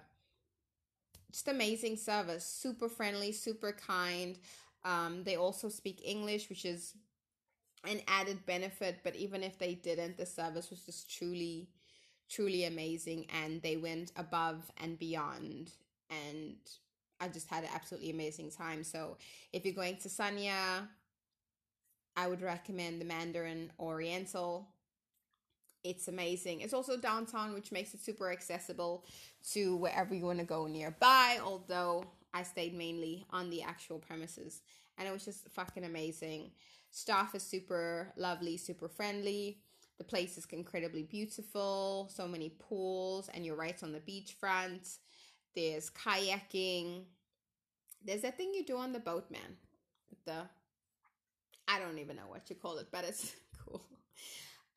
just 1.31 1.47
amazing 1.47 1.97
service, 1.97 2.45
super 2.45 2.87
friendly, 2.87 3.31
super 3.31 3.71
kind. 3.71 4.37
Um, 4.85 5.23
they 5.23 5.35
also 5.35 5.69
speak 5.69 6.01
English, 6.05 6.49
which 6.49 6.65
is 6.65 6.93
an 7.89 8.01
added 8.07 8.45
benefit. 8.45 8.99
But 9.03 9.15
even 9.15 9.43
if 9.43 9.57
they 9.57 9.73
didn't, 9.73 10.17
the 10.17 10.25
service 10.25 10.69
was 10.69 10.81
just 10.81 11.09
truly, 11.15 11.69
truly 12.29 12.65
amazing. 12.65 13.25
And 13.43 13.61
they 13.61 13.77
went 13.77 14.11
above 14.15 14.71
and 14.77 14.99
beyond. 14.99 15.71
And 16.11 16.57
I 17.19 17.27
just 17.27 17.49
had 17.49 17.63
an 17.63 17.69
absolutely 17.73 18.11
amazing 18.11 18.51
time. 18.51 18.83
So 18.83 19.17
if 19.51 19.65
you're 19.65 19.73
going 19.73 19.97
to 19.97 20.09
Sanya, 20.09 20.87
I 22.15 22.27
would 22.27 22.41
recommend 22.41 23.01
the 23.01 23.05
Mandarin 23.05 23.71
Oriental 23.79 24.67
it's 25.83 26.07
amazing. 26.07 26.61
It's 26.61 26.73
also 26.73 26.97
downtown, 26.97 27.53
which 27.53 27.71
makes 27.71 27.93
it 27.93 28.01
super 28.01 28.31
accessible 28.31 29.05
to 29.51 29.75
wherever 29.75 30.15
you 30.15 30.25
want 30.25 30.39
to 30.39 30.45
go 30.45 30.65
nearby. 30.65 31.39
Although 31.43 32.05
I 32.33 32.43
stayed 32.43 32.73
mainly 32.73 33.25
on 33.31 33.49
the 33.49 33.61
actual 33.61 33.99
premises, 33.99 34.61
and 34.97 35.07
it 35.07 35.11
was 35.11 35.25
just 35.25 35.49
fucking 35.49 35.83
amazing. 35.83 36.51
Staff 36.91 37.35
is 37.35 37.43
super 37.43 38.13
lovely, 38.15 38.57
super 38.57 38.87
friendly. 38.87 39.59
The 39.97 40.03
place 40.03 40.37
is 40.37 40.45
incredibly 40.51 41.03
beautiful. 41.03 42.09
So 42.13 42.27
many 42.27 42.49
pools, 42.49 43.29
and 43.33 43.45
you're 43.45 43.55
right 43.55 43.81
on 43.83 43.91
the 43.91 43.99
beachfront. 43.99 44.97
There's 45.55 45.89
kayaking. 45.89 47.03
There's 48.05 48.21
that 48.21 48.37
thing 48.37 48.53
you 48.53 48.65
do 48.65 48.77
on 48.77 48.93
the 48.93 48.99
boat, 48.99 49.29
man. 49.29 49.57
The 50.25 50.43
I 51.67 51.79
don't 51.79 51.99
even 51.99 52.15
know 52.15 52.27
what 52.27 52.49
you 52.49 52.55
call 52.55 52.77
it, 52.77 52.87
but 52.91 53.05
it's 53.05 53.33
cool 53.65 53.81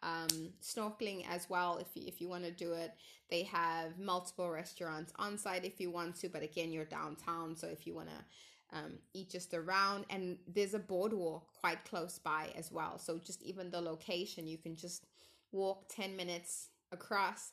um, 0.03 0.53
snorkeling 0.63 1.25
as 1.29 1.49
well 1.49 1.79
if 1.79 1.89
you, 1.95 2.03
if 2.07 2.21
you 2.21 2.29
want 2.29 2.45
to 2.45 2.51
do 2.51 2.73
it. 2.73 2.93
They 3.31 3.43
have 3.45 3.99
multiple 3.99 4.51
restaurants 4.51 5.13
on 5.17 5.37
site 5.37 5.65
if 5.65 5.81
you 5.81 5.91
want 5.91 6.17
to, 6.21 6.29
but 6.29 6.43
again, 6.43 6.73
you're 6.73 6.85
downtown, 6.85 7.57
so 7.57 7.67
if 7.67 7.87
you 7.87 7.95
want 7.95 8.09
to 8.09 8.77
um, 8.79 8.93
eat 9.15 9.31
just 9.31 9.53
around, 9.55 10.05
and 10.11 10.39
there's 10.47 10.75
a 10.75 10.79
boardwalk 10.79 11.53
quite 11.61 11.85
close 11.85 12.19
by 12.19 12.51
as 12.57 12.71
well. 12.71 12.99
So 12.99 13.19
just 13.19 13.43
even 13.43 13.71
the 13.71 13.81
location, 13.81 14.47
you 14.47 14.59
can 14.59 14.77
just 14.77 15.07
walk 15.51 15.89
10 15.89 16.17
minutes 16.17 16.69
across, 16.93 17.53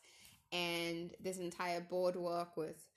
and 0.51 1.11
this 1.19 1.37
entire 1.37 1.81
boardwalk 1.81 2.55
with 2.55 2.87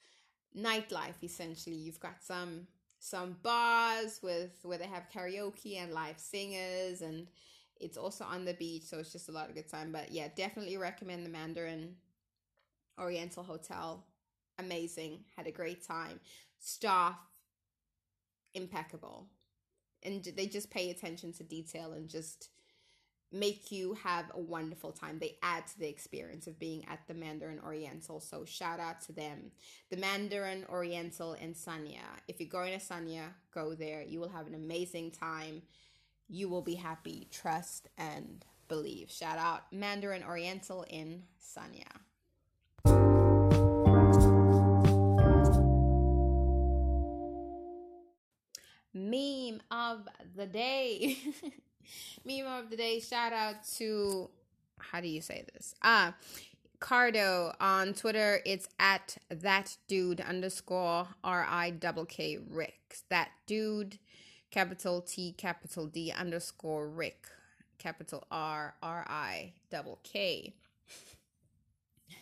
nightlife 0.55 1.23
essentially. 1.23 1.75
You've 1.75 1.99
got 1.99 2.23
some 2.23 2.67
some 2.99 3.37
bars 3.43 4.19
with 4.23 4.51
where 4.63 4.77
they 4.77 4.87
have 4.87 5.07
karaoke 5.13 5.77
and 5.77 5.93
live 5.93 6.19
singers 6.19 7.01
and 7.01 7.27
it's 7.79 7.97
also 7.97 8.25
on 8.25 8.45
the 8.45 8.53
beach, 8.53 8.83
so 8.83 8.99
it's 8.99 9.11
just 9.11 9.29
a 9.29 9.31
lot 9.31 9.49
of 9.49 9.55
good 9.55 9.69
time. 9.69 9.91
But 9.91 10.11
yeah, 10.11 10.27
definitely 10.35 10.77
recommend 10.77 11.25
the 11.25 11.29
Mandarin 11.29 11.95
Oriental 12.99 13.43
Hotel. 13.43 14.03
Amazing. 14.59 15.19
Had 15.35 15.47
a 15.47 15.51
great 15.51 15.85
time. 15.85 16.19
Staff 16.59 17.17
impeccable. 18.53 19.27
And 20.03 20.23
they 20.35 20.47
just 20.47 20.69
pay 20.69 20.89
attention 20.89 21.33
to 21.33 21.43
detail 21.43 21.93
and 21.93 22.09
just 22.09 22.49
make 23.31 23.71
you 23.71 23.93
have 24.03 24.25
a 24.33 24.39
wonderful 24.39 24.91
time. 24.91 25.19
They 25.19 25.37
add 25.43 25.67
to 25.67 25.79
the 25.79 25.89
experience 25.89 26.47
of 26.47 26.59
being 26.59 26.85
at 26.89 26.99
the 27.07 27.13
Mandarin 27.13 27.59
Oriental. 27.59 28.19
So 28.19 28.45
shout 28.45 28.79
out 28.79 29.01
to 29.01 29.11
them. 29.11 29.51
The 29.89 29.97
Mandarin 29.97 30.65
Oriental 30.69 31.33
in 31.33 31.53
Sanya. 31.53 32.05
If 32.27 32.39
you're 32.39 32.49
going 32.49 32.77
to 32.77 32.83
Sanya, 32.83 33.33
go 33.53 33.73
there. 33.73 34.01
You 34.01 34.19
will 34.19 34.29
have 34.29 34.47
an 34.47 34.55
amazing 34.55 35.11
time 35.11 35.61
you 36.27 36.49
will 36.49 36.61
be 36.61 36.75
happy. 36.75 37.27
Trust 37.31 37.89
and 37.97 38.45
believe. 38.67 39.09
Shout 39.11 39.37
out 39.37 39.71
Mandarin 39.71 40.23
Oriental 40.23 40.83
in 40.89 41.23
Sanya. 41.41 41.87
Meme 48.93 49.61
of 49.69 50.07
the 50.35 50.47
day. 50.47 51.17
Meme 52.25 52.47
of 52.47 52.69
the 52.69 52.77
day. 52.77 52.99
Shout 52.99 53.31
out 53.31 53.63
to 53.77 54.29
how 54.79 55.01
do 55.01 55.07
you 55.07 55.21
say 55.21 55.45
this? 55.53 55.75
Ah, 55.81 56.15
Cardo 56.79 57.55
on 57.59 57.93
Twitter. 57.93 58.41
It's 58.45 58.67
at 58.79 59.17
that 59.29 59.77
dude 59.87 60.21
underscore 60.21 61.07
R 61.23 61.45
I 61.49 61.71
double 61.71 62.05
K 62.05 62.37
Rick. 62.49 62.97
That 63.09 63.29
dude, 63.45 63.99
capital 64.51 65.01
T 65.01 65.33
capital 65.37 65.85
D 65.87 66.11
underscore 66.11 66.87
Rick, 66.89 67.27
capital 67.77 68.25
R 68.31 68.75
R 68.81 69.05
I 69.07 69.53
double 69.69 69.99
K. 70.03 70.53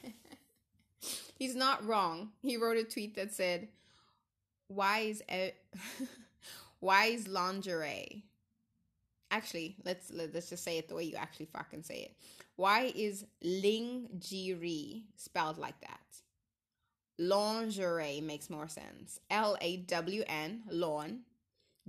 He's 1.38 1.56
not 1.56 1.86
wrong. 1.86 2.32
He 2.42 2.58
wrote 2.58 2.78
a 2.78 2.84
tweet 2.84 3.16
that 3.16 3.34
said, 3.34 3.68
"Why 4.68 5.00
is 5.00 5.24
it?" 5.30 5.58
Why 6.80 7.06
is 7.06 7.28
lingerie? 7.28 8.24
Actually, 9.32 9.76
let's 9.84 10.12
let's 10.12 10.50
just 10.50 10.64
say 10.64 10.78
it 10.78 10.88
the 10.88 10.96
way 10.96 11.04
you 11.04 11.16
actually 11.16 11.48
fucking 11.48 11.84
say 11.84 11.96
it. 12.04 12.16
Why 12.56 12.92
is 12.96 13.26
lingerie 13.42 15.06
spelled 15.16 15.58
like 15.58 15.80
that? 15.82 16.00
Lingerie 17.18 18.22
makes 18.22 18.50
more 18.50 18.68
sense. 18.68 19.20
L 19.30 19.58
A 19.62 19.78
W 19.78 20.24
N 20.28 20.64
lawn, 20.70 21.22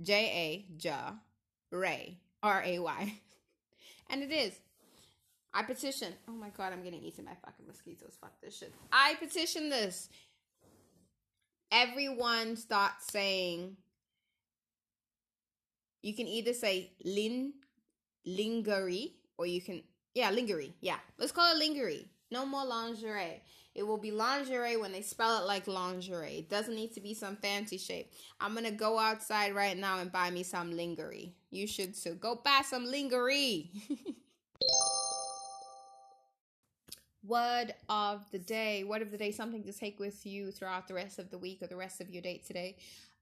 J 0.01 0.13
A 0.13 0.65
ja, 0.79 1.13
ray 1.71 2.17
R 2.43 2.61
A 2.65 2.79
Y, 2.79 3.13
and 4.09 4.23
it 4.23 4.31
is. 4.31 4.53
I 5.53 5.63
petition. 5.63 6.13
Oh 6.27 6.33
my 6.33 6.49
god, 6.49 6.71
I'm 6.73 6.83
getting 6.83 7.01
eaten 7.03 7.25
by 7.25 7.31
fucking 7.43 7.65
mosquitoes. 7.65 8.17
Fuck 8.21 8.39
this 8.41 8.57
shit. 8.57 8.73
I 8.91 9.15
petition 9.15 9.69
this. 9.69 10.09
Everyone 11.71 12.55
start 12.55 12.93
saying 12.99 13.75
you 16.01 16.13
can 16.13 16.27
either 16.27 16.53
say 16.53 16.91
lin 17.03 17.53
lingerie 18.25 19.13
or 19.37 19.45
you 19.45 19.61
can 19.61 19.81
yeah 20.13 20.29
lingerie 20.29 20.73
yeah 20.81 20.97
let's 21.17 21.31
call 21.31 21.53
it 21.53 21.57
lingerie 21.57 22.07
no 22.31 22.45
more 22.45 22.65
lingerie. 22.65 23.41
It 23.75 23.83
will 23.85 23.97
be 23.97 24.11
lingerie 24.11 24.75
when 24.77 24.91
they 24.91 25.01
spell 25.01 25.41
it 25.41 25.45
like 25.45 25.67
lingerie. 25.67 26.39
It 26.39 26.49
doesn't 26.49 26.75
need 26.75 26.93
to 26.93 27.01
be 27.01 27.13
some 27.13 27.35
fancy 27.35 27.77
shape. 27.77 28.11
I'm 28.39 28.55
gonna 28.55 28.71
go 28.71 28.97
outside 28.97 29.53
right 29.53 29.77
now 29.77 29.99
and 29.99 30.11
buy 30.11 30.31
me 30.31 30.43
some 30.43 30.75
lingerie. 30.75 31.33
You 31.51 31.67
should 31.67 31.95
too. 31.95 32.15
Go 32.15 32.41
buy 32.43 32.61
some 32.63 32.85
lingerie. 32.85 33.71
Word 37.23 37.73
of 37.89 38.29
the 38.31 38.39
day. 38.39 38.83
Word 38.83 39.01
of 39.01 39.11
the 39.11 39.17
day 39.17 39.31
something 39.31 39.63
to 39.63 39.73
take 39.73 39.99
with 39.99 40.25
you 40.25 40.51
throughout 40.51 40.87
the 40.87 40.93
rest 40.93 41.19
of 41.19 41.29
the 41.29 41.37
week 41.37 41.61
or 41.61 41.67
the 41.67 41.75
rest 41.75 41.99
of 42.01 42.09
your 42.09 42.21
day 42.21 42.41
today. 42.45 42.77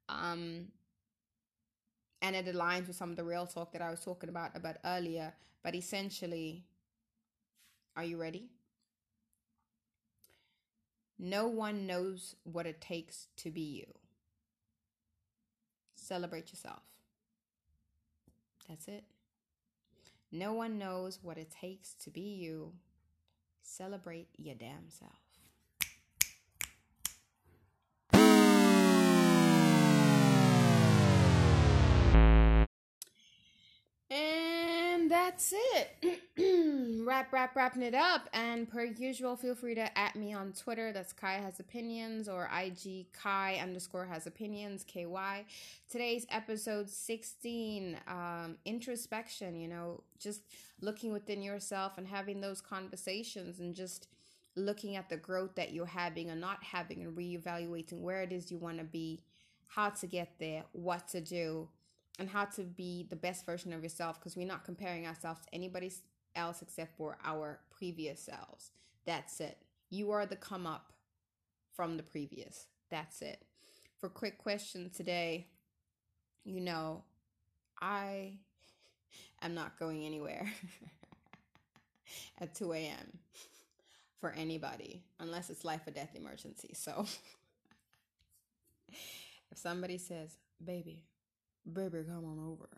Um 0.09 0.67
and 2.21 2.35
it 2.35 2.45
aligns 2.47 2.87
with 2.87 2.95
some 2.95 3.09
of 3.11 3.15
the 3.15 3.23
real 3.23 3.45
talk 3.45 3.71
that 3.73 3.81
I 3.81 3.89
was 3.89 3.99
talking 4.01 4.29
about 4.29 4.55
about 4.55 4.77
earlier. 4.83 5.33
But 5.63 5.75
essentially, 5.75 6.65
are 7.95 8.03
you 8.03 8.17
ready? 8.17 8.49
No 11.17 11.47
one 11.47 11.87
knows 11.87 12.35
what 12.43 12.65
it 12.65 12.81
takes 12.81 13.27
to 13.37 13.49
be 13.49 13.61
you. 13.61 13.93
Celebrate 15.95 16.51
yourself. 16.51 16.83
That's 18.67 18.87
it. 18.87 19.03
No 20.31 20.53
one 20.53 20.77
knows 20.77 21.19
what 21.21 21.37
it 21.37 21.51
takes 21.51 21.93
to 22.03 22.09
be 22.09 22.21
you. 22.21 22.73
Celebrate 23.61 24.27
your 24.37 24.55
damn 24.55 24.89
self. 24.89 25.24
That's 35.25 35.55
it. 35.55 36.21
wrap, 37.03 37.33
wrap, 37.33 37.55
wrapping 37.55 37.81
it 37.81 37.95
up. 37.95 38.29
And 38.31 38.69
per 38.69 38.83
usual, 38.83 39.35
feel 39.35 39.55
free 39.55 39.73
to 39.73 39.97
at 39.97 40.15
me 40.15 40.33
on 40.35 40.53
Twitter. 40.53 40.91
That's 40.91 41.13
Ky 41.13 41.41
Has 41.41 41.59
Opinions 41.59 42.29
or 42.29 42.47
IG 42.55 43.07
Ky 43.11 43.59
underscore 43.59 44.05
Has 44.05 44.27
Opinions, 44.27 44.85
KY. 44.87 45.47
Today's 45.89 46.27
episode 46.29 46.91
16, 46.91 47.97
um, 48.07 48.57
introspection, 48.65 49.55
you 49.55 49.67
know, 49.67 50.03
just 50.19 50.41
looking 50.79 51.11
within 51.11 51.41
yourself 51.41 51.97
and 51.97 52.05
having 52.05 52.39
those 52.39 52.61
conversations 52.61 53.59
and 53.59 53.73
just 53.73 54.09
looking 54.55 54.95
at 54.95 55.09
the 55.09 55.17
growth 55.17 55.55
that 55.55 55.73
you're 55.73 55.87
having 55.87 56.29
or 56.29 56.35
not 56.35 56.63
having 56.63 57.01
and 57.01 57.17
reevaluating 57.17 58.01
where 58.01 58.21
it 58.21 58.31
is 58.31 58.51
you 58.51 58.59
want 58.59 58.77
to 58.77 58.83
be, 58.83 59.23
how 59.69 59.89
to 59.89 60.05
get 60.05 60.33
there, 60.37 60.65
what 60.73 61.07
to 61.07 61.19
do 61.19 61.67
and 62.19 62.29
how 62.29 62.45
to 62.45 62.61
be 62.63 63.05
the 63.09 63.15
best 63.15 63.45
version 63.45 63.73
of 63.73 63.83
yourself 63.83 64.19
because 64.19 64.35
we're 64.35 64.47
not 64.47 64.63
comparing 64.63 65.05
ourselves 65.05 65.41
to 65.41 65.53
anybody 65.53 65.91
else 66.35 66.61
except 66.61 66.97
for 66.97 67.17
our 67.23 67.59
previous 67.69 68.19
selves. 68.19 68.71
That's 69.05 69.39
it. 69.39 69.57
You 69.89 70.11
are 70.11 70.25
the 70.25 70.35
come 70.35 70.65
up 70.65 70.93
from 71.75 71.97
the 71.97 72.03
previous. 72.03 72.67
That's 72.89 73.21
it. 73.21 73.43
For 73.99 74.09
quick 74.09 74.37
question 74.37 74.89
today, 74.89 75.47
you 76.43 76.61
know, 76.61 77.03
I 77.81 78.37
am 79.41 79.53
not 79.53 79.77
going 79.77 80.05
anywhere 80.05 80.51
at 82.39 82.55
2 82.55 82.73
a.m. 82.73 83.19
for 84.19 84.31
anybody 84.31 85.03
unless 85.19 85.49
it's 85.49 85.65
life 85.65 85.81
or 85.87 85.91
death 85.91 86.15
emergency. 86.15 86.71
So 86.73 87.05
if 88.89 89.57
somebody 89.57 89.97
says, 89.97 90.37
baby, 90.63 91.03
baby, 91.71 91.99
come 92.07 92.25
on 92.25 92.39
over. 92.39 92.69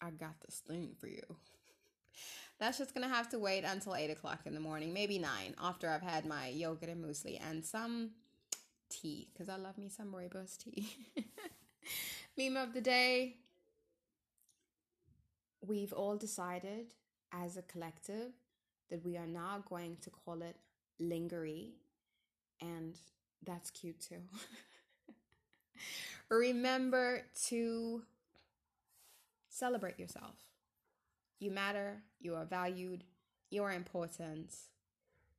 I 0.00 0.10
got 0.10 0.40
this 0.44 0.62
thing 0.66 0.94
for 0.98 1.08
you. 1.08 1.22
That's 2.58 2.78
just 2.78 2.94
gonna 2.94 3.08
have 3.08 3.28
to 3.30 3.38
wait 3.38 3.64
until 3.64 3.94
8 3.94 4.10
o'clock 4.10 4.40
in 4.44 4.54
the 4.54 4.60
morning, 4.60 4.92
maybe 4.92 5.18
9, 5.18 5.54
after 5.62 5.88
I've 5.88 6.02
had 6.02 6.26
my 6.26 6.48
yogurt 6.48 6.88
and 6.88 7.04
muesli 7.04 7.40
and 7.48 7.64
some 7.64 8.10
tea, 8.88 9.28
because 9.32 9.48
I 9.48 9.56
love 9.56 9.78
me 9.78 9.88
some 9.88 10.12
rooibos 10.12 10.56
tea. 10.56 10.88
Meme 12.36 12.56
of 12.56 12.74
the 12.74 12.80
day. 12.80 13.36
We've 15.66 15.92
all 15.92 16.16
decided 16.16 16.94
as 17.32 17.56
a 17.56 17.62
collective 17.62 18.32
that 18.90 19.04
we 19.04 19.16
are 19.16 19.26
now 19.26 19.62
going 19.68 19.96
to 20.02 20.10
call 20.10 20.42
it 20.42 20.56
lingerie, 20.98 21.74
and 22.60 22.96
that's 23.44 23.70
cute 23.70 24.00
too. 24.00 24.22
Remember 26.30 27.22
to 27.46 28.02
Celebrate 29.48 29.98
yourself. 29.98 30.36
You 31.38 31.50
matter, 31.50 32.02
you 32.20 32.34
are 32.34 32.44
valued, 32.44 33.04
you 33.50 33.62
are 33.62 33.72
important. 33.72 34.54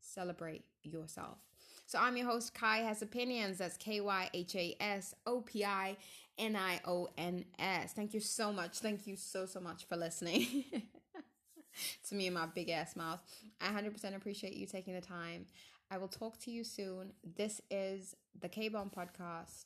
Celebrate 0.01 0.63
yourself. 0.83 1.37
So 1.85 1.99
I'm 1.99 2.15
your 2.17 2.27
host, 2.27 2.53
Ky 2.53 2.83
Has 2.83 3.01
Opinions. 3.01 3.57
That's 3.57 3.75
K 3.77 3.99
Y 3.99 4.29
H 4.33 4.55
A 4.55 4.75
S 4.79 5.15
O 5.25 5.41
P 5.41 5.65
I 5.65 5.97
N 6.37 6.55
I 6.55 6.79
O 6.85 7.09
N 7.17 7.45
S. 7.57 7.93
Thank 7.93 8.13
you 8.13 8.19
so 8.19 8.53
much. 8.53 8.79
Thank 8.79 9.07
you 9.07 9.15
so, 9.15 9.45
so 9.45 9.59
much 9.59 9.85
for 9.85 9.97
listening 9.97 10.65
to 12.07 12.15
me 12.15 12.27
and 12.27 12.35
my 12.35 12.45
big 12.45 12.69
ass 12.69 12.95
mouth. 12.95 13.21
I 13.59 13.67
100% 13.69 14.15
appreciate 14.15 14.53
you 14.53 14.65
taking 14.65 14.93
the 14.93 15.01
time. 15.01 15.47
I 15.91 15.97
will 15.97 16.07
talk 16.07 16.39
to 16.41 16.51
you 16.51 16.63
soon. 16.63 17.13
This 17.35 17.61
is 17.71 18.15
the 18.39 18.49
K 18.49 18.69
Bomb 18.69 18.91
Podcast. 18.91 19.65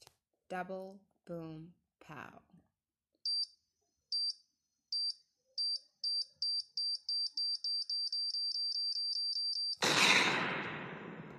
Double 0.50 0.98
Boom 1.26 1.70
Pow. 2.06 2.53